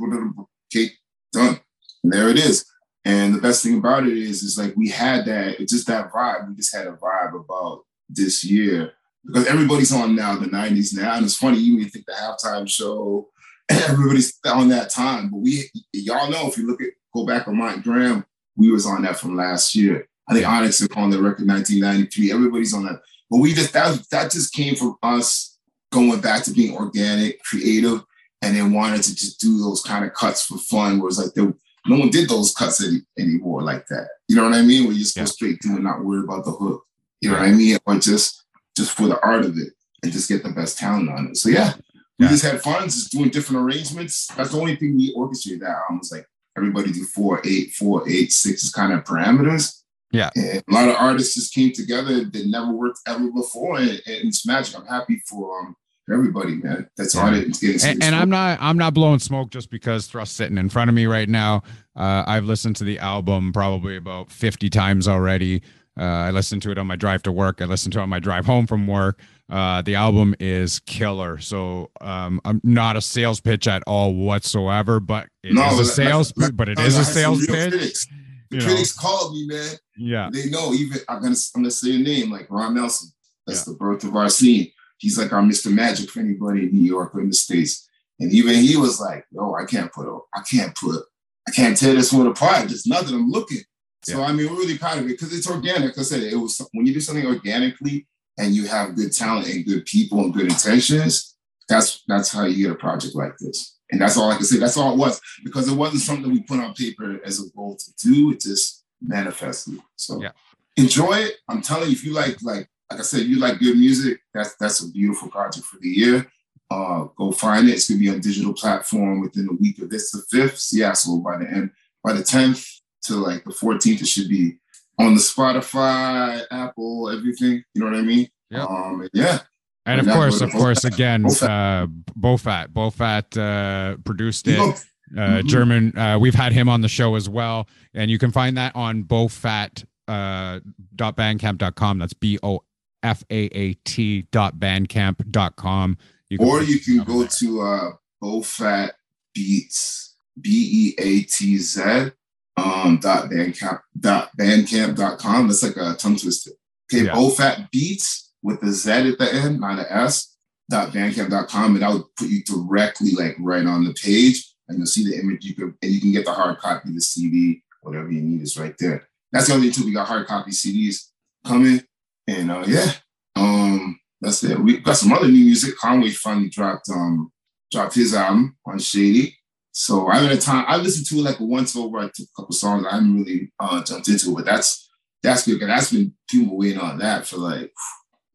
cake, 0.72 0.93
done. 1.32 1.61
And 2.05 2.12
there 2.12 2.28
it 2.28 2.38
is. 2.38 2.64
And 3.05 3.34
the 3.34 3.40
best 3.40 3.64
thing 3.64 3.78
about 3.78 4.07
it 4.07 4.16
is, 4.16 4.43
is 4.43 4.59
like 4.59 4.74
we 4.76 4.88
had 4.88 5.24
that, 5.26 5.61
it's 5.61 5.72
just 5.72 5.86
that 5.88 6.12
vibe. 6.12 6.49
We 6.49 6.55
just 6.55 6.74
had 6.74 6.86
a 6.86 6.93
vibe 6.93 7.34
about 7.34 7.82
this 8.09 8.45
year 8.45 8.93
because 9.25 9.47
everybody's 9.47 9.93
on 9.93 10.14
now 10.14 10.37
the 10.37 10.47
90s 10.47 10.97
now. 10.97 11.14
And 11.14 11.25
it's 11.25 11.37
funny, 11.37 11.59
you 11.59 11.79
even 11.79 11.91
think 11.91 12.07
the 12.07 12.12
halftime 12.12 12.68
show, 12.68 13.29
everybody's 13.70 14.39
on 14.47 14.68
that 14.68 14.91
time. 14.91 15.31
But 15.31 15.39
we, 15.39 15.70
y'all 15.93 16.31
know, 16.31 16.49
if 16.49 16.59
you 16.59 16.66
look 16.66 16.83
at, 16.83 16.91
go 17.14 17.25
back 17.25 17.47
on 17.49 17.59
Mike 17.59 17.83
Graham, 17.83 18.25
we 18.57 18.70
was 18.70 18.87
on 18.87 19.03
that 19.03 19.18
from 19.18 19.37
last 19.37 19.75
year. 19.75 20.09
I 20.29 20.35
think 20.35 20.47
Onyx 20.47 20.81
is 20.81 20.89
on 20.97 21.11
the 21.11 21.20
record 21.20 21.47
1993. 21.49 22.33
Everybody's 22.33 22.75
on 22.75 22.85
that. 22.85 23.01
But 23.31 23.39
we 23.39 23.55
just, 23.55 23.73
that, 23.73 23.99
that 24.11 24.31
just 24.31 24.53
came 24.53 24.75
from 24.75 24.97
us 25.03 25.59
going 25.91 26.20
back 26.20 26.43
to 26.45 26.53
being 26.53 26.77
organic, 26.77 27.43
creative, 27.43 28.03
and 28.43 28.57
then 28.57 28.73
wanted 28.73 29.03
to 29.03 29.14
just 29.14 29.41
do 29.41 29.59
those 29.59 29.83
kind 29.83 30.05
of 30.05 30.14
cuts 30.14 30.45
for 30.47 30.59
fun. 30.59 30.99
Where 30.99 31.09
it's 31.09 31.18
like 31.18 31.33
there, 31.35 31.53
no 31.87 31.99
one 31.99 32.11
did 32.11 32.29
those 32.29 32.53
cuts 32.53 32.85
any, 32.85 33.01
anymore 33.18 33.62
like 33.62 33.87
that. 33.89 34.09
You 34.29 34.37
know 34.37 34.45
what 34.45 34.55
I 34.55 34.62
mean? 34.62 34.85
Where 34.85 34.93
you 34.93 35.01
just 35.01 35.16
Yeah. 35.16 35.23
go 35.23 35.27
straight 35.27 35.62
through 35.62 35.77
and 35.77 35.85
not 35.85 36.05
worry 36.05 36.25
about 36.25 36.45
the 36.45 36.53
hook. 36.53 36.85
You 37.20 37.31
know 37.31 37.39
what 37.39 37.49
I 37.49 37.53
mean? 37.53 37.79
Or 37.87 37.99
just 37.99 38.41
just 38.77 38.93
for 38.93 39.07
the 39.07 39.20
art 39.25 39.45
of 39.45 39.57
it 39.59 39.73
and 40.03 40.12
just 40.12 40.29
get 40.29 40.43
the 40.43 40.51
best 40.51 40.79
talent 40.79 41.11
on 41.11 41.29
it. 41.29 41.37
So 41.37 41.49
yeah, 41.49 41.75
we 42.18 42.25
Yeah. 42.27 42.29
just 42.31 42.45
had 42.45 42.62
fun, 42.62 42.85
just 42.85 43.12
doing 43.12 43.31
different 43.31 43.62
arrangements. 43.62 44.29
That's 44.37 44.51
the 44.53 44.59
only 44.59 44.77
thing 44.77 44.97
we 44.97 45.12
orchestrated 45.16 45.62
that 45.62 45.77
album 45.83 45.99
was 45.99 46.12
like 46.12 46.27
everybody 46.57 46.93
do 46.93 47.05
four, 47.05 47.41
eight, 47.45 47.73
four, 47.73 48.09
eight, 48.09 48.33
six 48.33 48.64
is 48.64 48.73
kind 48.73 48.93
of 48.93 49.05
parameters. 49.05 49.81
Yeah. 50.11 50.29
And 50.37 50.62
a 50.68 50.73
lot 50.75 50.89
of 50.89 50.97
artists 50.97 51.35
just 51.35 51.55
came 51.55 51.73
together 51.73 52.25
that 52.25 52.47
never 52.47 52.70
worked 52.73 52.99
ever 53.07 53.31
before. 53.31 53.79
And, 53.79 53.89
and 53.91 54.01
it's 54.07 54.47
magic. 54.47 54.77
I'm 54.79 54.87
happy 54.87 55.23
for 55.27 55.59
um 55.61 55.77
everybody, 56.12 56.57
man. 56.57 56.89
That's 56.97 57.14
Yeah. 57.14 57.23
on 57.23 57.35
it. 57.35 57.62
It's 57.62 57.85
and, 57.85 58.03
and 58.03 58.14
I'm 58.14 58.29
not 58.29 58.59
I'm 58.61 58.77
not 58.77 58.93
blowing 58.93 59.20
smoke 59.20 59.51
just 59.51 59.70
because 59.70 60.07
Thrust 60.09 60.37
sitting 60.37 60.59
in 60.59 60.68
front 60.68 60.89
of 60.91 60.95
me 60.95 61.07
right 61.07 61.29
now. 61.29 61.62
Uh, 61.97 62.25
I've 62.27 62.45
listened 62.45 62.77
to 62.77 62.85
the 62.85 62.99
album 62.99 63.53
probably 63.53 63.97
about 63.97 64.31
50 64.31 64.68
times 64.70 65.07
already. 65.09 65.62
Uh, 65.99 66.05
I 66.05 66.30
listened 66.30 66.62
to 66.62 66.70
it 66.70 66.78
on 66.78 66.86
my 66.86 66.97
drive 66.97 67.22
to 67.24 67.32
work. 67.32 67.61
I 67.61 67.66
listened 67.66 67.93
to 67.95 67.99
it 67.99 68.03
on 68.03 68.09
my 68.09 68.18
drive 68.18 68.47
home 68.47 68.66
from 68.66 68.86
work. 68.86 69.20
Uh, 69.51 69.82
the 69.82 69.95
album 69.95 70.34
is 70.40 70.80
killer. 70.80 71.38
So 71.38 71.90
um, 72.01 72.40
I'm 72.45 72.61
not 72.64 72.97
a 72.97 73.03
sales 73.03 73.40
pitch 73.40 73.68
at 73.68 73.82
all 73.86 74.14
whatsoever, 74.14 75.01
but 75.01 75.28
it 75.43 75.51
is 75.51 75.55
No, 75.55 75.80
a 75.80 75.84
sales 75.84 76.32
pitch. 76.32 76.57
But 76.57 76.70
it 76.70 76.78
is 76.78 76.95
a 76.95 76.97
I 76.97 76.99
had 76.99 77.05
some 77.05 77.14
sales 77.14 77.47
pitch. 77.47 77.70
Critics. 77.70 78.07
The 78.51 78.57
you 78.57 78.61
know. 78.61 78.66
critics 78.66 78.93
called 78.95 79.34
me, 79.34 79.47
man. 79.47 79.74
Yeah, 79.97 80.30
They 80.32 80.49
know 80.49 80.72
even 80.72 80.99
I'm 81.09 81.22
gonna 81.22 81.36
I'm 81.55 81.62
gonna 81.62 81.70
say 81.70 81.97
a 81.97 81.99
name 81.99 82.30
like 82.30 82.47
Ron 82.51 82.74
Nelson. 82.74 83.11
That's 83.47 83.64
the 83.64 83.74
birth 83.74 84.05
of 84.05 84.16
our 84.16 84.28
scene. 84.28 84.70
He's 84.99 85.18
like 85.18 85.32
our 85.32 85.43
Mr. 85.43 85.70
Magic 85.72 86.09
for 86.11 86.20
anybody 86.20 86.62
in 86.62 86.72
New 86.72 86.86
York 86.86 87.14
or 87.14 87.20
in 87.20 87.28
the 87.28 87.34
States. 87.34 87.88
And 88.20 88.32
even 88.32 88.55
he 88.55 88.76
was 88.76 89.01
like, 89.01 89.26
yo, 89.32 89.55
I 89.55 89.64
can't 89.64 89.93
put 89.93 90.07
a, 90.07 90.18
I 90.34 90.43
can't 90.49 90.74
put, 90.76 91.03
I 91.47 91.51
can't 91.51 91.76
tear 91.76 91.95
this 91.95 92.12
one 92.12 92.28
apart. 92.28 92.68
There's 92.68 92.86
nothing 92.86 93.14
I'm 93.14 93.28
looking. 93.30 93.62
So 94.05 94.22
I 94.22 94.32
mean, 94.32 94.50
we're 94.50 94.59
really 94.59 94.78
proud 94.78 94.98
of 94.98 95.05
it 95.05 95.09
because 95.09 95.36
it's 95.36 95.48
organic. 95.48 95.90
Like 95.90 95.98
I 95.98 96.03
said, 96.03 96.22
it 96.22 96.36
was 96.36 96.61
when 96.72 96.86
you 96.86 96.94
do 96.94 97.00
something 97.00 97.26
organically 97.26 98.07
and 98.38 98.55
you 98.55 98.66
have 98.66 98.96
good 98.96 99.12
talent 99.12 99.48
and 99.48 99.64
good 99.64 99.84
people 99.86 100.20
and 100.20 100.34
good 100.34 100.46
intentions, 100.46 101.36
that's 101.68 102.03
that's 102.09 102.32
how 102.32 102.44
you 102.44 102.66
get 102.66 102.72
a 102.72 102.78
project 102.78 103.14
like 103.14 103.36
this. 103.38 103.78
And 103.90 104.00
that's 104.00 104.16
all 104.16 104.30
I 104.30 104.36
can 104.36 104.44
say. 104.44 104.59
That's 104.59 104.76
all 104.76 104.92
it 104.94 104.98
was 104.98 105.20
because 105.44 105.68
it 105.68 105.76
wasn't 105.76 106.03
something 106.03 106.32
we 106.32 106.42
put 106.42 106.61
on 106.61 106.74
paper 106.74 107.20
as 107.24 107.40
a 107.40 107.50
goal 107.50 107.76
to 107.76 108.09
do. 108.09 108.32
It 108.32 108.40
just 108.40 108.84
manifested. 109.00 109.78
So 109.96 110.20
Yeah. 110.22 110.32
enjoy 110.76 111.18
it. 111.18 111.36
I'm 111.48 111.62
telling 111.62 111.88
you, 111.88 111.92
if 111.92 112.05
you 112.05 112.12
like 112.12 112.42
like 112.42 112.68
like 112.90 113.00
I 113.00 113.03
said, 113.03 113.26
you 113.26 113.36
like 113.36 113.59
good 113.61 113.78
music, 113.78 114.20
that's 114.34 114.57
that's 114.57 114.80
a 114.82 114.90
beautiful 114.90 115.28
project 115.28 115.64
for 115.66 115.78
the 115.80 115.88
year. 115.88 116.26
Uh, 116.70 117.05
go 117.16 117.30
find 117.32 117.68
it. 117.68 117.72
It's 117.72 117.88
gonna 117.88 118.00
be 118.00 118.09
on 118.09 118.20
digital 118.20 118.55
platform 118.55 119.20
within 119.20 119.48
a 119.48 119.53
week 119.53 119.78
of 119.80 119.90
this, 119.90 120.11
the 120.11 120.22
fifth. 120.30 120.68
Yeah, 120.72 120.92
so 120.94 121.18
by 121.18 121.36
the 121.38 121.48
end, 121.48 121.70
by 122.03 122.14
the 122.14 122.24
tenth 122.24 122.66
to 123.05 123.16
like 123.16 123.44
the 123.44 123.53
fourteenth, 123.53 124.00
it 124.03 124.09
should 124.09 124.28
be 124.28 124.59
on 124.98 125.14
the 125.14 125.20
Spotify, 125.20 126.42
Apple, 126.50 127.11
everything. 127.11 127.62
You 127.74 127.80
know 127.80 127.86
what 127.86 127.94
I 127.96 128.03
mean? 128.03 128.28
Yeah. 128.50 128.64
Um, 128.64 129.09
yeah. 129.12 129.40
And 129.86 130.00
of 130.00 130.07
course, 130.14 130.40
of 130.40 130.53
course, 130.53 130.84
again, 130.84 131.24
Bofaat. 131.24 131.82
uh, 131.82 131.86
Bofaat, 132.18 132.68
Bofaat 132.68 133.36
uh, 133.36 133.96
produced 134.05 134.46
it. 134.48 134.59
uh, 134.61 134.74
Mhm. 135.14 135.46
German. 135.46 135.98
Uh, 135.98 136.18
we've 136.18 136.34
had 136.34 136.53
him 136.53 136.68
on 136.68 136.80
the 136.82 136.88
show 136.88 137.16
as 137.16 137.28
well, 137.28 137.68
and 137.92 138.11
you 138.11 138.16
can 138.18 138.30
find 138.30 138.57
that 138.57 138.74
on 138.76 139.03
bofaat 139.05 139.84
uh, 140.09 140.61
dot 140.94 141.16
bandcamp.com. 141.16 141.98
That's 141.98 142.12
b 142.14 142.38
o 142.42 142.61
f 143.03 143.24
a 143.30 143.44
a 143.57 143.74
t 143.84 144.22
dot 144.30 144.57
bandcamp 144.59 145.30
dot 145.30 145.57
com. 145.57 145.98
You 146.30 146.38
or 146.38 146.62
you 146.62 146.78
can 146.78 147.03
go 147.05 147.20
there. 147.20 147.28
to 147.40 147.61
uh 147.61 147.90
Bofaat 148.22 148.92
Beatz 149.36 150.12
B 150.40 150.94
E 150.98 151.03
A 151.03 151.22
T 151.22 151.59
Z 151.59 152.12
um 152.57 152.98
dot 152.98 153.30
bandcamp 153.30 153.80
dot 153.98 154.30
bandcamp 154.38 154.96
dot 154.96 155.18
com. 155.18 155.48
That's 155.48 155.62
like 155.62 155.76
a 155.76 155.94
tongue 155.96 156.16
twister. 156.16 156.50
Okay, 156.92 157.05
Yeah. 157.05 157.14
Bofaat 157.14 157.70
Beatz 157.72 158.28
with 158.42 158.61
the 158.61 158.72
Z 158.72 158.90
at 158.90 159.18
the 159.18 159.32
end, 159.32 159.61
not 159.61 159.78
an 159.78 159.86
S. 159.88 160.36
Dot 160.70 160.92
bandcamp 160.92 161.30
dot 161.30 161.48
com, 161.48 161.74
and 161.74 161.84
I 161.84 161.92
would 161.92 162.05
put 162.16 162.28
you 162.28 162.42
directly 162.44 163.11
like 163.12 163.36
right 163.40 163.66
on 163.66 163.84
the 163.84 163.92
page, 163.94 164.55
and 164.68 164.78
you'll 164.78 164.86
see 164.86 165.05
the 165.05 165.18
image. 165.18 165.44
You 165.44 165.55
can 165.55 165.74
and 165.82 165.90
you 165.90 166.00
can 166.00 166.12
get 166.12 166.24
the 166.24 166.32
hard 166.32 166.59
copy, 166.59 166.92
the 166.92 167.00
CD, 167.00 167.62
whatever 167.82 168.11
you 168.11 168.22
need 168.22 168.40
is 168.42 168.59
right 168.59 168.74
there. 168.78 169.07
That's 169.32 169.48
the 169.48 169.55
only 169.55 169.70
thing 169.70 169.82
too. 169.82 169.86
We 169.86 169.92
got 169.94 170.07
hard 170.09 170.26
copy 170.26 170.50
CDs 170.53 171.09
coming, 171.46 171.82
and 172.26 172.50
uh 172.50 172.64
yeah, 172.66 172.92
um, 173.36 173.98
that's 174.20 174.42
it. 174.44 174.59
We 174.59 174.78
got 174.78 174.96
some 174.96 175.12
other 175.12 175.26
new 175.28 175.44
music. 175.44 175.76
Conway 175.76 176.11
finally 176.11 176.48
dropped 176.48 176.88
um 176.88 177.30
dropped 177.70 177.94
his 177.94 178.14
album 178.14 178.57
on 178.64 178.78
Shady. 178.78 179.36
So 179.73 180.07
I 180.07 180.18
had 180.18 180.41
time. 180.41 180.66
I 180.68 180.77
listened 180.77 181.07
to 181.09 181.16
it 181.16 181.23
like 181.23 181.41
once 181.41 181.75
over. 181.75 181.99
I 181.99 182.11
took 182.14 182.27
a 182.27 182.41
couple 182.41 182.55
songs. 182.55 182.87
I 182.87 182.95
haven't 182.95 183.16
really 183.16 183.53
uh, 183.59 183.83
jumped 183.83 184.09
into 184.09 184.31
it, 184.31 184.35
but 184.35 184.45
that's 184.45 184.91
that's 185.23 185.47
good. 185.47 185.61
That's 185.61 185.93
been 185.93 186.14
people 186.29 186.59
waiting 186.59 186.79
on 186.79 186.99
that 186.99 187.27
for 187.27 187.39
like 187.39 187.73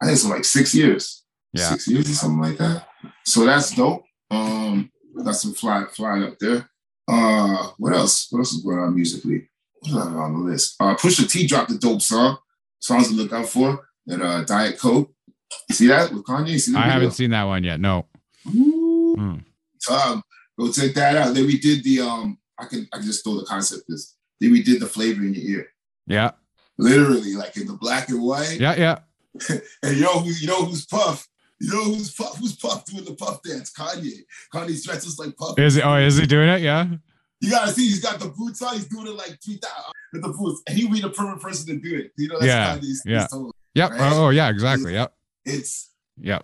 I 0.01 0.05
think 0.05 0.15
it's 0.15 0.25
like 0.25 0.45
six 0.45 0.73
years. 0.73 1.23
Yeah. 1.53 1.69
Six 1.69 1.87
years 1.87 2.09
or 2.09 2.13
something 2.13 2.41
like 2.41 2.57
that. 2.57 2.87
So 3.25 3.45
that's 3.45 3.75
dope. 3.75 4.03
Um 4.31 4.91
got 5.23 5.35
some 5.35 5.53
fly 5.53 5.85
flying 5.91 6.23
up 6.23 6.39
there. 6.39 6.69
Uh 7.07 7.69
what 7.77 7.93
else? 7.93 8.27
What 8.31 8.39
else 8.39 8.53
is 8.53 8.63
going 8.63 8.79
on 8.79 8.95
musically? 8.95 9.49
What 9.81 9.91
do 9.91 10.17
on 10.17 10.33
the 10.33 10.51
list? 10.51 10.75
Uh 10.79 10.95
Pusha 10.95 11.29
T 11.29 11.45
dropped 11.45 11.71
a 11.71 11.77
dope 11.77 12.01
song. 12.01 12.37
Songs 12.79 13.09
to 13.09 13.13
look 13.13 13.33
out 13.33 13.47
for. 13.47 13.87
That 14.05 14.21
uh 14.21 14.43
Diet 14.43 14.79
Coke. 14.79 15.11
You 15.69 15.75
see 15.75 15.87
that 15.87 16.11
with 16.11 16.23
Kanye? 16.23 16.59
See 16.59 16.71
the 16.71 16.79
I 16.79 16.83
haven't 16.83 17.11
seen 17.11 17.31
that 17.31 17.43
one 17.43 17.63
yet. 17.63 17.79
No. 17.79 18.05
Mm. 18.47 19.43
Um, 19.89 20.23
go 20.59 20.71
check 20.71 20.93
that 20.95 21.15
out. 21.17 21.33
Then 21.33 21.45
we 21.45 21.57
did 21.59 21.83
the 21.83 22.01
um. 22.01 22.37
I 22.59 22.65
can 22.65 22.87
I 22.93 22.97
can 22.97 23.05
just 23.05 23.23
throw 23.23 23.35
the 23.39 23.45
concept 23.45 23.83
this. 23.87 24.15
Then 24.39 24.51
we 24.51 24.63
did 24.63 24.79
the 24.81 24.87
flavor 24.87 25.23
in 25.23 25.33
your 25.33 25.43
ear, 25.59 25.67
Yeah. 26.07 26.31
literally 26.77 27.33
like 27.35 27.57
in 27.57 27.67
the 27.67 27.73
black 27.73 28.09
and 28.09 28.21
white. 28.21 28.59
Yeah. 28.59 28.75
Yeah. 28.75 28.99
And 29.83 29.97
yo, 29.97 30.19
who 30.19 30.29
you 30.31 30.47
know 30.47 30.65
who's 30.65 30.85
Puff? 30.85 31.27
You 31.59 31.71
know 31.71 31.83
who's 31.83 32.11
Puff? 32.13 32.37
Who's 32.37 32.55
Puff 32.55 32.85
doing 32.85 33.05
the 33.05 33.13
Puff 33.15 33.41
dance? 33.43 33.71
Kanye. 33.71 34.11
Kanye's 34.53 34.83
dressed 34.85 35.19
like 35.19 35.35
Puff. 35.37 35.57
Is 35.59 35.77
it? 35.77 35.85
Oh, 35.85 35.95
is 35.95 36.17
he 36.17 36.25
doing 36.25 36.49
it? 36.49 36.61
Yeah. 36.61 36.87
You 37.41 37.51
gotta 37.51 37.71
see, 37.71 37.87
he's 37.87 37.99
got 38.01 38.19
the 38.19 38.29
boots 38.29 38.61
on. 38.63 38.73
He's 38.73 38.87
doing 38.87 39.05
it 39.07 39.13
like 39.15 39.37
three 39.43 39.57
thousand 39.61 39.93
with 40.13 40.21
the 40.23 40.29
boots, 40.29 40.61
and 40.67 40.75
he 40.77 40.87
be 40.87 41.01
the 41.01 41.09
perfect 41.11 41.41
person 41.43 41.67
to 41.67 41.79
do 41.89 41.95
it. 41.97 42.11
You 42.17 42.29
know, 42.29 42.39
that's 42.39 42.47
Yeah, 42.47 42.77
Kanye's. 42.77 43.03
yeah. 43.05 43.27
Yep. 43.75 43.91
Right. 43.91 44.13
Oh, 44.13 44.29
yeah. 44.29 44.49
Exactly. 44.49 44.93
Yep. 44.93 45.13
It's 45.45 45.91
Yep. 46.19 46.43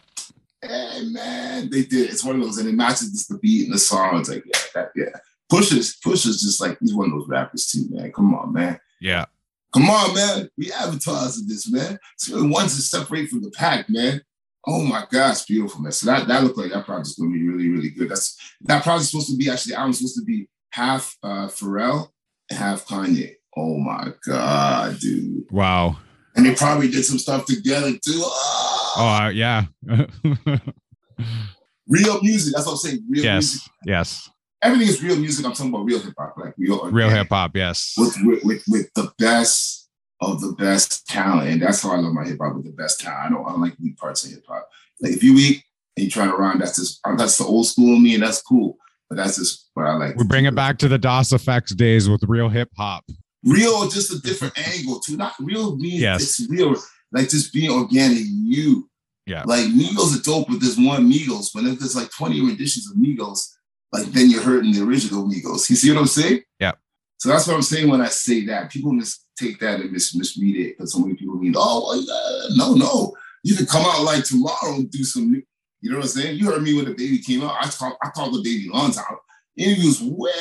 Hey 0.64 1.10
man, 1.12 1.70
they 1.70 1.84
did. 1.84 2.10
It's 2.10 2.24
one 2.24 2.36
of 2.38 2.42
those, 2.42 2.58
and 2.58 2.70
it 2.70 2.76
matches 2.76 3.12
just 3.12 3.30
the 3.30 3.38
beat 3.38 3.66
and 3.66 3.74
the 3.74 3.80
song. 3.80 4.20
It's 4.20 4.30
like 4.30 4.44
yeah, 4.46 4.60
that, 4.76 4.92
yeah. 4.96 5.20
Pushes, 5.50 5.98
pushes, 5.98 6.42
just 6.42 6.62
like 6.62 6.78
he's 6.80 6.94
one 6.94 7.08
of 7.08 7.12
those 7.12 7.28
rappers 7.28 7.68
too, 7.68 7.86
man. 7.90 8.12
Come 8.12 8.34
on, 8.34 8.54
man. 8.54 8.80
Yeah. 9.00 9.26
Come 9.74 9.90
on, 9.90 10.16
man. 10.16 10.50
We 10.58 10.72
advertising 10.72 11.48
this, 11.48 11.70
man. 11.70 12.00
So 12.18 12.36
really 12.36 12.50
wants 12.50 12.76
to 12.76 12.82
separate 12.82 13.30
from 13.30 13.42
the 13.42 13.52
pack, 13.52 13.90
man. 13.90 14.22
Oh 14.66 14.84
my 14.84 15.06
gosh, 15.12 15.46
beautiful, 15.46 15.82
man. 15.82 15.92
So 15.92 16.06
that 16.08 16.28
that 16.28 16.44
looked 16.44 16.58
like 16.58 16.72
that 16.72 16.86
project's 16.86 17.16
gonna 17.16 17.32
be 17.32 17.48
really, 17.48 17.70
really 17.70 17.90
good. 17.90 18.10
That's 18.10 18.38
that 18.62 18.84
project's 18.84 19.12
supposed 19.12 19.30
to 19.30 19.38
be 19.38 19.50
actually 19.50 19.76
I'm 19.76 19.94
supposed 19.94 20.18
to 20.18 20.24
be 20.24 20.48
half 20.72 21.18
uh 21.22 21.48
Pharrell 21.48 22.10
and 22.50 22.60
half 22.60 22.88
Kanye. 22.88 23.36
Oh 23.58 23.78
my 23.78 24.14
god, 24.26 25.00
dude. 25.00 25.52
Wow. 25.52 25.98
And 26.36 26.46
they 26.46 26.56
probably 26.56 26.90
did 26.90 27.04
some 27.04 27.20
stuff 27.20 27.46
together 27.46 27.92
too. 27.92 28.24
Ah! 28.24 28.73
Oh, 28.96 29.28
yeah. 29.30 29.66
Real 31.88 32.22
music. 32.22 32.54
That's 32.56 32.66
what 32.66 32.74
I'm 32.74 32.78
saying. 32.78 33.04
Real 33.10 33.24
music. 33.24 33.62
yes. 33.64 33.70
Yes. 33.86 34.30
Everything 34.62 34.88
is 34.88 35.04
real 35.04 35.18
music. 35.18 35.46
I'm 35.46 35.52
talking 35.52 35.74
about 35.74 35.84
real 35.84 36.00
hip 36.00 36.14
hop, 36.18 36.36
like 36.38 36.54
real, 36.58 36.90
Real 36.90 37.10
hip 37.10 37.28
hop. 37.30 37.54
Yes. 37.54 37.96
with, 37.98 38.16
with 38.24 38.44
with 38.46 38.64
with 38.70 38.94
the 38.94 39.12
best 39.20 39.90
of 40.22 40.40
the 40.40 40.54
best 40.54 41.06
talent, 41.06 41.50
and 41.50 41.62
that's 41.62 41.82
how 41.84 41.92
I 41.92 41.98
love 41.98 42.14
my 42.14 42.24
hip 42.24 42.38
hop 42.42 42.56
with 42.56 42.64
the 42.66 42.72
best 42.72 43.02
talent. 43.02 43.20
I 43.26 43.30
don't, 43.30 43.46
I 43.46 43.50
don't 43.50 43.62
like 43.62 43.76
weak 43.84 43.98
parts 43.98 44.24
of 44.24 44.32
hip 44.32 44.46
hop. 44.48 44.66
Like 45.02 45.12
if 45.12 45.22
you 45.22 45.34
weak 45.36 45.66
and 45.98 46.06
you 46.06 46.10
trying 46.10 46.30
to 46.32 46.38
rhyme, 46.38 46.60
that's 46.60 46.78
just 46.78 47.02
that's 47.18 47.38
the 47.38 47.44
old 47.44 47.68
school 47.68 48.00
me, 48.00 48.14
and 48.14 48.24
that's 48.24 48.42
cool. 48.42 48.78
But 49.10 49.18
that's 49.18 49.36
just 49.38 49.70
what 49.74 49.86
I 49.86 49.96
like. 49.96 50.16
We 50.16 50.24
bring 50.24 50.46
it 50.46 50.56
back 50.56 50.78
to 50.80 50.88
the 50.88 50.98
Das 50.98 51.32
EFX 51.34 51.76
days 51.76 52.08
with 52.10 52.24
real 52.26 52.48
hip 52.48 52.70
hop. 52.78 53.04
Real, 53.44 53.90
just 53.90 54.14
a 54.14 54.20
different 54.22 54.58
angle 54.58 55.02
too. 55.02 55.18
Not 55.18 55.34
real 55.42 55.76
means 55.76 56.00
Yes. 56.02 56.22
it's 56.40 56.50
real. 56.50 56.74
Like 57.14 57.30
just 57.30 57.54
being 57.54 57.72
organic, 57.72 58.24
you. 58.26 58.90
Yeah. 59.26 59.44
Like 59.46 59.66
Migos 59.68 60.20
are 60.20 60.22
dope 60.22 60.50
with 60.50 60.60
this 60.60 60.78
one 60.78 61.10
Migos, 61.10 61.52
but 61.54 61.64
if 61.64 61.80
there's 61.80 61.96
like 61.96 62.12
20 62.12 62.46
renditions 62.46 62.92
of 62.92 62.98
Migos, 62.98 63.48
like 63.94 64.06
then 64.08 64.30
you're 64.30 64.42
hurting 64.42 64.74
the 64.74 64.84
original 64.84 65.24
Migos. 65.24 65.70
You 65.70 65.76
see 65.76 65.92
what 65.92 66.00
I'm 66.00 66.08
saying? 66.08 66.42
Yeah. 66.60 66.74
So 67.20 67.30
that's 67.30 67.48
what 67.48 67.56
I'm 67.56 67.62
saying 67.62 67.90
when 67.90 68.02
I 68.02 68.08
say 68.08 68.46
that. 68.48 68.70
People 68.70 68.92
mistake 68.92 69.60
that 69.60 69.80
and 69.80 69.92
mis- 69.92 70.14
misread 70.14 70.58
it 70.58 70.78
because 70.78 70.92
so 70.92 71.00
many 71.00 71.14
people 71.14 71.36
mean, 71.36 71.54
oh, 71.56 71.88
well, 71.88 72.18
uh, 72.18 72.48
no, 72.56 72.74
no. 72.74 73.14
You 73.44 73.56
can 73.56 73.66
come 73.66 73.86
out 73.86 74.04
like 74.04 74.26
tomorrow 74.26 74.76
and 74.76 74.92
do 74.92 75.04
some 75.04 75.32
new. 75.32 75.42
You 75.80 75.92
know 75.92 75.98
what 75.98 76.06
I'm 76.06 76.10
saying? 76.10 76.38
You 76.38 76.48
heard 76.48 76.64
me 76.64 76.74
when 76.74 76.86
the 76.86 76.94
baby 76.94 77.20
came 77.20 77.44
out. 77.44 77.56
I 77.60 77.68
called, 77.68 77.96
I 78.02 78.10
called 78.10 78.34
the 78.34 78.42
baby 78.42 78.70
long 78.70 78.92
time. 78.92 79.06
Interviews 79.56 80.02
way. 80.02 80.32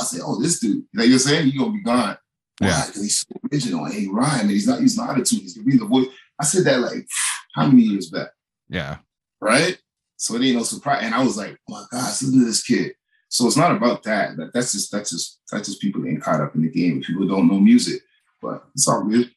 I 0.00 0.04
said, 0.04 0.20
oh, 0.24 0.40
this 0.40 0.58
dude. 0.60 0.84
Like 0.94 1.08
you're 1.08 1.18
saying, 1.18 1.46
he 1.46 1.58
gonna 1.58 1.72
be 1.72 1.82
gone. 1.82 2.16
Yeah. 2.60 2.70
Why? 2.70 2.86
Because 2.86 3.02
he's 3.02 3.20
so 3.20 3.40
original. 3.52 3.84
He 3.86 4.08
rhyme 4.08 4.40
and 4.40 4.50
he's 4.50 4.66
not 4.66 4.80
using 4.80 5.04
attitude. 5.04 5.40
He's 5.40 5.54
gonna 5.54 5.66
be 5.66 5.76
the 5.76 5.84
voice. 5.84 6.06
I 6.42 6.44
said 6.44 6.64
that 6.64 6.80
like 6.80 7.06
how 7.54 7.66
many 7.66 7.82
years 7.82 8.10
back? 8.10 8.28
Yeah. 8.68 8.98
right? 9.40 9.78
So 10.16 10.34
it 10.36 10.42
ain't 10.42 10.56
no 10.56 10.62
surprise. 10.62 11.02
And 11.04 11.14
I 11.14 11.22
was 11.22 11.36
like, 11.36 11.56
oh 11.68 11.72
my 11.72 11.84
gosh, 11.90 12.22
listen 12.22 12.38
to 12.40 12.44
this 12.44 12.62
kid. 12.62 12.92
So 13.28 13.46
it's 13.46 13.56
not 13.56 13.74
about 13.76 14.02
that. 14.04 14.36
That- 14.36 14.52
That's 14.52 14.72
just 14.72 14.90
that's 14.92 15.10
just 15.10 15.40
that's 15.50 15.68
just 15.68 15.80
people 15.80 16.02
getting 16.02 16.20
caught 16.20 16.40
up 16.40 16.54
in 16.54 16.62
the 16.62 16.68
game. 16.70 17.02
People 17.02 17.26
don't 17.26 17.48
know 17.48 17.58
music, 17.58 18.02
but 18.40 18.64
it's 18.74 18.86
all 18.88 19.04
good. 19.04 19.30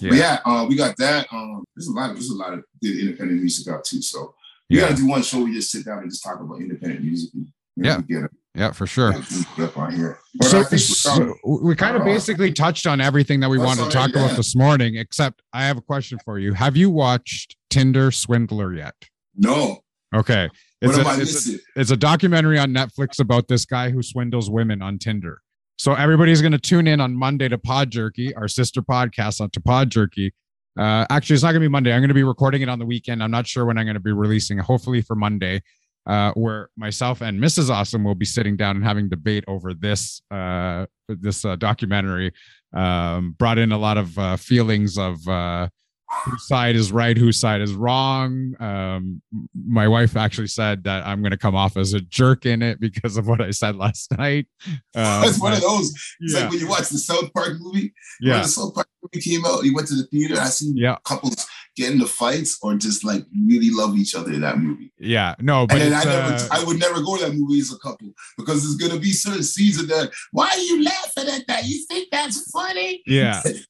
Yeah. 0.00 0.08
But 0.10 0.18
yeah, 0.18 0.38
uh, 0.44 0.66
we 0.68 0.76
got 0.76 0.96
that. 0.98 1.26
Um, 1.32 1.64
there's 1.74 1.88
a 1.88 1.92
lot 1.92 2.10
of 2.10 2.16
there's 2.16 2.30
a 2.30 2.36
lot 2.36 2.52
of 2.54 2.64
good 2.82 2.98
independent 2.98 3.40
music 3.40 3.72
out 3.72 3.84
too. 3.84 4.00
So 4.02 4.34
we 4.68 4.76
Yeah. 4.76 4.82
gotta 4.82 4.96
do 4.96 5.06
one 5.08 5.22
show. 5.22 5.42
We 5.42 5.52
just 5.54 5.70
sit 5.70 5.84
down 5.84 5.98
and 5.98 6.10
just 6.10 6.22
talk 6.22 6.40
about 6.40 6.60
independent 6.60 7.02
music. 7.04 7.30
And, 7.34 7.48
you 7.76 7.82
know, 7.84 8.02
Yeah. 8.08 8.26
Yeah, 8.54 8.72
for 8.72 8.86
sure. 8.86 9.14
up 9.58 9.78
on 9.78 9.94
here. 9.94 10.18
But 10.34 10.48
So, 10.48 10.62
so 10.72 11.34
we 11.62 11.76
kind 11.76 11.96
of 11.96 12.04
basically 12.04 12.52
touched 12.52 12.86
on 12.86 13.00
everything 13.00 13.40
that 13.40 13.48
we 13.48 13.58
That's 13.58 13.78
wanted 13.78 13.90
to 13.90 13.96
talk 13.96 14.10
about 14.10 14.36
this 14.36 14.56
morning, 14.56 14.96
except 14.96 15.42
I 15.52 15.64
have 15.66 15.76
a 15.76 15.80
question 15.80 16.18
for 16.24 16.38
you. 16.38 16.52
Have 16.54 16.76
you 16.76 16.90
watched 16.90 17.56
Tinder 17.70 18.10
Swindler 18.10 18.74
yet? 18.74 18.94
no. 19.36 19.80
Okay. 20.12 20.48
What 20.80 20.90
It's 20.90 20.98
am 20.98 21.06
a, 21.06 21.22
it's, 21.22 21.48
a, 21.48 21.58
it's 21.76 21.90
a 21.92 21.96
documentary 21.96 22.58
on 22.58 22.72
Netflix 22.72 23.20
about 23.20 23.46
this 23.46 23.64
guy 23.64 23.90
who 23.90 24.02
swindles 24.02 24.50
women 24.50 24.82
on 24.82 24.98
Tinder. 24.98 25.40
So 25.78 25.94
everybody's 25.94 26.40
going 26.40 26.52
to 26.52 26.58
tune 26.58 26.88
in 26.88 27.00
on 27.00 27.14
Monday 27.14 27.48
to 27.48 27.56
Pod 27.56 27.90
Jerky, 27.90 28.34
our 28.34 28.48
sister 28.48 28.82
podcast 28.82 29.40
on 29.40 29.50
to 29.50 29.60
Pod 29.60 29.90
Jerky. 29.90 30.34
Uh, 30.78 31.06
actually, 31.10 31.34
it's 31.34 31.42
not 31.42 31.52
going 31.52 31.62
to 31.62 31.68
be 31.68 31.70
Monday. 31.70 31.92
I'm 31.92 32.00
going 32.00 32.08
to 32.08 32.14
be 32.14 32.22
recording 32.22 32.62
it 32.62 32.68
on 32.68 32.78
the 32.78 32.86
weekend. 32.86 33.22
I'm 33.22 33.30
not 33.30 33.46
sure 33.46 33.64
when 33.64 33.78
I'm 33.78 33.84
going 33.84 33.94
to 33.94 34.00
be 34.00 34.12
releasing. 34.12 34.58
Hopefully 34.58 35.00
for 35.00 35.14
Monday, 35.14 35.62
uh, 36.06 36.32
where 36.32 36.70
myself 36.76 37.20
and 37.20 37.40
Mrs. 37.40 37.70
Awesome 37.70 38.04
will 38.04 38.14
be 38.14 38.24
sitting 38.24 38.56
down 38.56 38.76
and 38.76 38.84
having 38.84 39.08
debate 39.08 39.44
over 39.46 39.74
this 39.74 40.22
uh, 40.30 40.86
this 41.08 41.44
uh, 41.44 41.56
documentary. 41.56 42.32
Um, 42.72 43.34
brought 43.38 43.58
in 43.58 43.72
a 43.72 43.78
lot 43.78 43.98
of 43.98 44.16
uh, 44.16 44.36
feelings 44.36 44.96
of 44.96 45.26
uh, 45.26 45.68
whose 46.24 46.46
side 46.46 46.76
is 46.76 46.92
right, 46.92 47.16
whose 47.16 47.38
side 47.38 47.60
is 47.60 47.74
wrong. 47.74 48.54
Um, 48.60 49.22
my 49.54 49.88
wife 49.88 50.16
actually 50.16 50.48
said 50.48 50.84
that 50.84 51.06
I'm 51.06 51.20
going 51.20 51.30
to 51.30 51.38
come 51.38 51.54
off 51.54 51.76
as 51.76 51.94
a 51.94 52.00
jerk 52.00 52.46
in 52.46 52.62
it 52.62 52.80
because 52.80 53.16
of 53.16 53.26
what 53.26 53.40
I 53.40 53.50
said 53.50 53.76
last 53.76 54.16
night. 54.16 54.46
Um, 54.92 55.22
That's 55.22 55.40
one 55.40 55.52
of 55.52 55.60
those. 55.60 55.90
It's 56.20 56.34
yeah, 56.34 56.40
like 56.40 56.50
when 56.50 56.58
you 56.58 56.68
watch 56.68 56.88
the 56.88 56.98
South 56.98 57.32
Park 57.32 57.52
movie. 57.60 57.92
When 58.20 58.32
yeah, 58.32 58.42
the 58.42 58.48
South 58.48 58.74
Park 58.74 58.88
movie 59.00 59.22
came 59.22 59.46
out, 59.46 59.64
you 59.64 59.72
went 59.72 59.86
to 59.88 59.94
the 59.94 60.02
theater. 60.04 60.34
I 60.38 60.46
seen 60.46 60.76
yeah, 60.76 60.96
couples 61.04 61.46
get 61.76 61.92
into 61.92 62.06
fights 62.06 62.58
or 62.62 62.74
just 62.74 63.04
like 63.04 63.24
really 63.46 63.70
love 63.70 63.96
each 63.96 64.14
other 64.14 64.32
in 64.32 64.40
that 64.40 64.58
movie. 64.58 64.92
yeah. 64.98 65.34
No, 65.38 65.66
but 65.66 65.80
and 65.80 65.92
then 65.92 66.00
I 66.00 66.04
never, 66.04 66.34
uh, 66.34 66.48
I 66.50 66.64
would 66.64 66.78
never 66.78 67.00
go 67.00 67.16
to 67.16 67.26
that 67.26 67.34
movie 67.34 67.60
as 67.60 67.72
a 67.72 67.78
couple 67.78 68.08
because 68.36 68.62
there's 68.62 68.76
gonna 68.76 69.00
be 69.00 69.12
certain 69.12 69.44
scenes 69.44 69.78
of 69.78 69.88
that. 69.88 70.10
Why 70.32 70.48
are 70.48 70.58
you 70.58 70.84
laughing 70.84 71.28
at 71.28 71.46
that? 71.46 71.64
You 71.66 71.84
think 71.86 72.08
that's 72.10 72.50
funny? 72.50 73.02
yeah. 73.06 73.42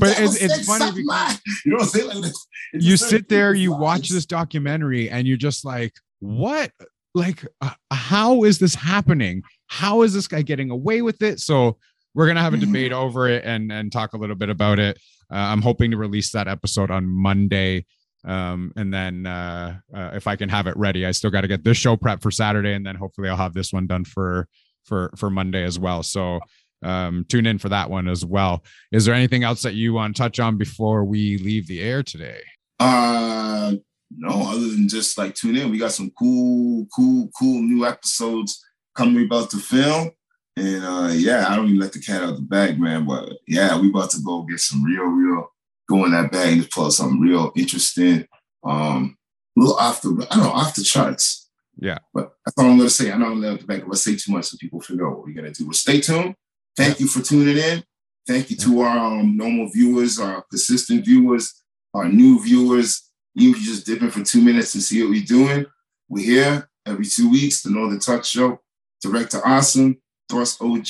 But 0.00 0.10
it's- 0.10 0.36
it's 0.42 0.66
funny 0.66 1.02
like- 1.04 1.38
you 1.64 1.72
know 1.72 1.76
what 1.76 1.82
I'm 1.82 1.88
saying? 1.88 2.20
Like, 2.20 2.32
it's 2.72 2.84
you 2.84 2.96
sit 2.96 3.28
there, 3.28 3.54
you 3.54 3.70
vibes. 3.72 3.78
watch 3.80 4.08
this 4.08 4.26
documentary, 4.26 5.10
and 5.10 5.26
you're 5.26 5.36
just 5.36 5.64
like, 5.64 5.92
what? 6.20 6.70
like 7.16 7.46
uh, 7.60 7.70
how 7.92 8.42
is 8.42 8.58
this 8.58 8.74
happening? 8.74 9.40
How 9.68 10.02
is 10.02 10.12
this 10.12 10.26
guy 10.26 10.42
getting 10.42 10.70
away 10.70 11.00
with 11.00 11.22
it? 11.22 11.38
So 11.38 11.78
we're 12.14 12.26
gonna 12.26 12.40
have 12.42 12.54
a 12.54 12.56
debate 12.56 12.90
Mm-hmm. 12.90 13.00
over 13.00 13.28
it 13.28 13.44
and 13.44 13.70
and 13.70 13.92
talk 13.92 14.14
a 14.14 14.16
little 14.16 14.34
bit 14.34 14.48
about 14.48 14.78
it. 14.80 14.98
Uh, 15.32 15.36
I'm 15.36 15.62
hoping 15.62 15.92
to 15.92 15.96
release 15.96 16.32
that 16.32 16.48
episode 16.48 16.90
on 16.90 17.06
Monday. 17.06 17.86
Um, 18.26 18.72
and 18.76 18.92
then 18.92 19.26
uh, 19.26 19.76
uh, 19.94 20.10
if 20.14 20.26
I 20.26 20.34
can 20.34 20.48
have 20.48 20.66
it 20.66 20.76
ready, 20.76 21.06
I 21.06 21.12
still 21.12 21.30
got 21.30 21.42
to 21.42 21.48
get 21.48 21.62
this 21.62 21.76
show 21.76 21.96
prep 21.96 22.20
for 22.20 22.30
Saturday, 22.32 22.72
and 22.74 22.84
then 22.84 22.96
hopefully 22.96 23.28
I'll 23.28 23.36
have 23.36 23.54
this 23.54 23.72
one 23.72 23.86
done 23.86 24.04
for 24.04 24.48
for 24.84 25.12
for 25.16 25.30
Monday 25.30 25.62
as 25.62 25.78
well. 25.78 26.02
So 26.02 26.40
um, 26.84 27.24
tune 27.28 27.46
in 27.46 27.58
for 27.58 27.68
that 27.70 27.90
one 27.90 28.08
as 28.08 28.24
well. 28.24 28.62
Is 28.92 29.04
there 29.04 29.14
anything 29.14 29.42
else 29.42 29.62
that 29.62 29.74
you 29.74 29.92
want 29.92 30.14
to 30.14 30.22
touch 30.22 30.38
on 30.38 30.56
before 30.56 31.04
we 31.04 31.38
leave 31.38 31.66
the 31.66 31.80
air 31.80 32.02
today? 32.02 32.40
Uh, 32.78 33.74
no, 34.16 34.42
other 34.48 34.68
than 34.68 34.88
just 34.88 35.16
like 35.18 35.34
tune 35.34 35.56
in. 35.56 35.70
We 35.70 35.78
got 35.78 35.92
some 35.92 36.12
cool, 36.18 36.86
cool, 36.94 37.30
cool 37.38 37.62
new 37.62 37.86
episodes 37.86 38.62
coming 38.94 39.24
about 39.24 39.50
to 39.50 39.58
film. 39.58 40.10
And 40.56 40.84
uh, 40.84 41.10
yeah, 41.12 41.46
I 41.48 41.56
don't 41.56 41.66
even 41.66 41.80
let 41.80 41.92
the 41.92 42.00
cat 42.00 42.22
out 42.22 42.30
of 42.30 42.36
the 42.36 42.42
bag, 42.42 42.78
man. 42.78 43.06
But 43.06 43.32
yeah, 43.48 43.78
we 43.80 43.90
about 43.90 44.10
to 44.10 44.20
go 44.24 44.42
get 44.42 44.60
some 44.60 44.84
real, 44.84 45.04
real, 45.04 45.48
go 45.88 46.04
in 46.04 46.12
that 46.12 46.30
bag 46.30 46.52
and 46.52 46.62
just 46.62 46.72
pull 46.72 46.86
out 46.86 46.92
something 46.92 47.20
real 47.20 47.52
interesting. 47.56 48.26
Um, 48.64 49.16
a 49.56 49.60
little 49.60 49.76
off 49.76 50.02
the, 50.02 50.26
I 50.30 50.36
don't 50.36 50.44
know, 50.44 50.52
off 50.52 50.74
the 50.74 50.82
charts. 50.82 51.50
Yeah. 51.76 51.98
But 52.12 52.32
that's 52.44 52.56
all 52.56 52.70
I'm 52.70 52.76
gonna 52.76 52.90
say. 52.90 53.10
I 53.10 53.16
know 53.16 53.26
I'm 53.26 53.40
gonna 53.40 53.52
let 53.52 53.60
the 53.60 53.66
bag. 53.66 53.84
Let's 53.86 54.02
say 54.02 54.14
too 54.14 54.32
much 54.32 54.44
so 54.46 54.56
people 54.60 54.80
figure 54.80 55.06
out 55.06 55.16
what 55.16 55.26
we're 55.26 55.34
gonna 55.34 55.50
do. 55.50 55.66
But 55.66 55.74
stay 55.74 56.00
tuned. 56.00 56.34
Thank 56.76 57.00
you 57.00 57.06
for 57.06 57.22
tuning 57.22 57.56
in. 57.56 57.84
Thank 58.26 58.50
you 58.50 58.56
to 58.56 58.80
our 58.80 59.20
um, 59.20 59.36
normal 59.36 59.68
viewers, 59.68 60.18
our 60.18 60.42
consistent 60.50 61.04
viewers, 61.04 61.62
our 61.92 62.08
new 62.08 62.42
viewers. 62.42 63.10
Even 63.36 63.54
if 63.54 63.64
you're 63.64 63.74
just 63.74 63.86
dipping 63.86 64.10
for 64.10 64.22
two 64.22 64.40
minutes 64.40 64.72
to 64.72 64.80
see 64.80 65.02
what 65.02 65.10
we're 65.10 65.24
doing, 65.24 65.66
we're 66.08 66.24
here 66.24 66.68
every 66.86 67.04
two 67.04 67.30
weeks. 67.30 67.62
The 67.62 67.70
Northern 67.70 67.98
Touch 67.98 68.28
Show. 68.28 68.60
Director 69.02 69.40
Awesome, 69.44 69.98
Thrust 70.30 70.62
OG. 70.62 70.88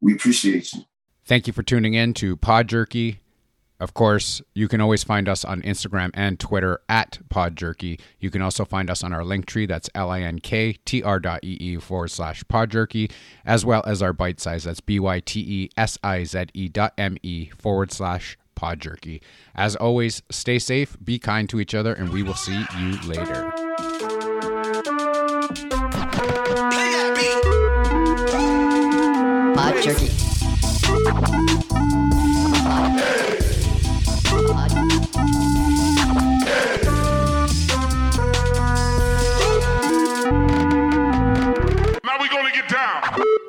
We 0.00 0.14
appreciate 0.14 0.72
you. 0.72 0.82
Thank 1.24 1.46
you 1.46 1.52
for 1.52 1.62
tuning 1.62 1.94
in 1.94 2.12
to 2.14 2.36
Pod 2.36 2.68
Jerky. 2.68 3.20
Of 3.78 3.92
course, 3.92 4.40
you 4.54 4.68
can 4.68 4.80
always 4.80 5.04
find 5.04 5.28
us 5.28 5.44
on 5.44 5.60
Instagram 5.62 6.10
and 6.14 6.40
Twitter 6.40 6.80
at 6.88 7.18
Pod 7.28 7.56
Jerky. 7.56 8.00
You 8.18 8.30
can 8.30 8.40
also 8.40 8.64
find 8.64 8.88
us 8.88 9.04
on 9.04 9.12
our 9.12 9.24
link 9.24 9.44
tree. 9.46 9.66
That's 9.66 9.90
L-I-N-K-T-R 9.94 11.20
dot 11.20 11.44
forward 11.80 12.10
slash 12.10 12.42
Pod 12.48 12.70
Jerky, 12.70 13.10
as 13.44 13.66
well 13.66 13.82
as 13.86 14.00
our 14.02 14.14
bite 14.14 14.40
size. 14.40 14.64
That's 14.64 14.80
B-Y-T-E-S-I-Z-E 14.80 16.68
dot 16.68 16.94
M-E 16.96 17.50
forward 17.58 17.92
slash 17.92 18.38
Pod 18.54 18.80
Jerky. 18.80 19.20
As 19.54 19.76
always, 19.76 20.22
stay 20.30 20.58
safe, 20.58 20.96
be 21.04 21.18
kind 21.18 21.48
to 21.50 21.60
each 21.60 21.74
other, 21.74 21.92
and 21.92 22.08
we 22.10 22.22
will 22.22 22.34
see 22.34 22.64
you 22.78 22.98
later. 23.02 23.52
Pod 29.54 29.82
Jerky. 29.82 30.10
down. 42.68 43.45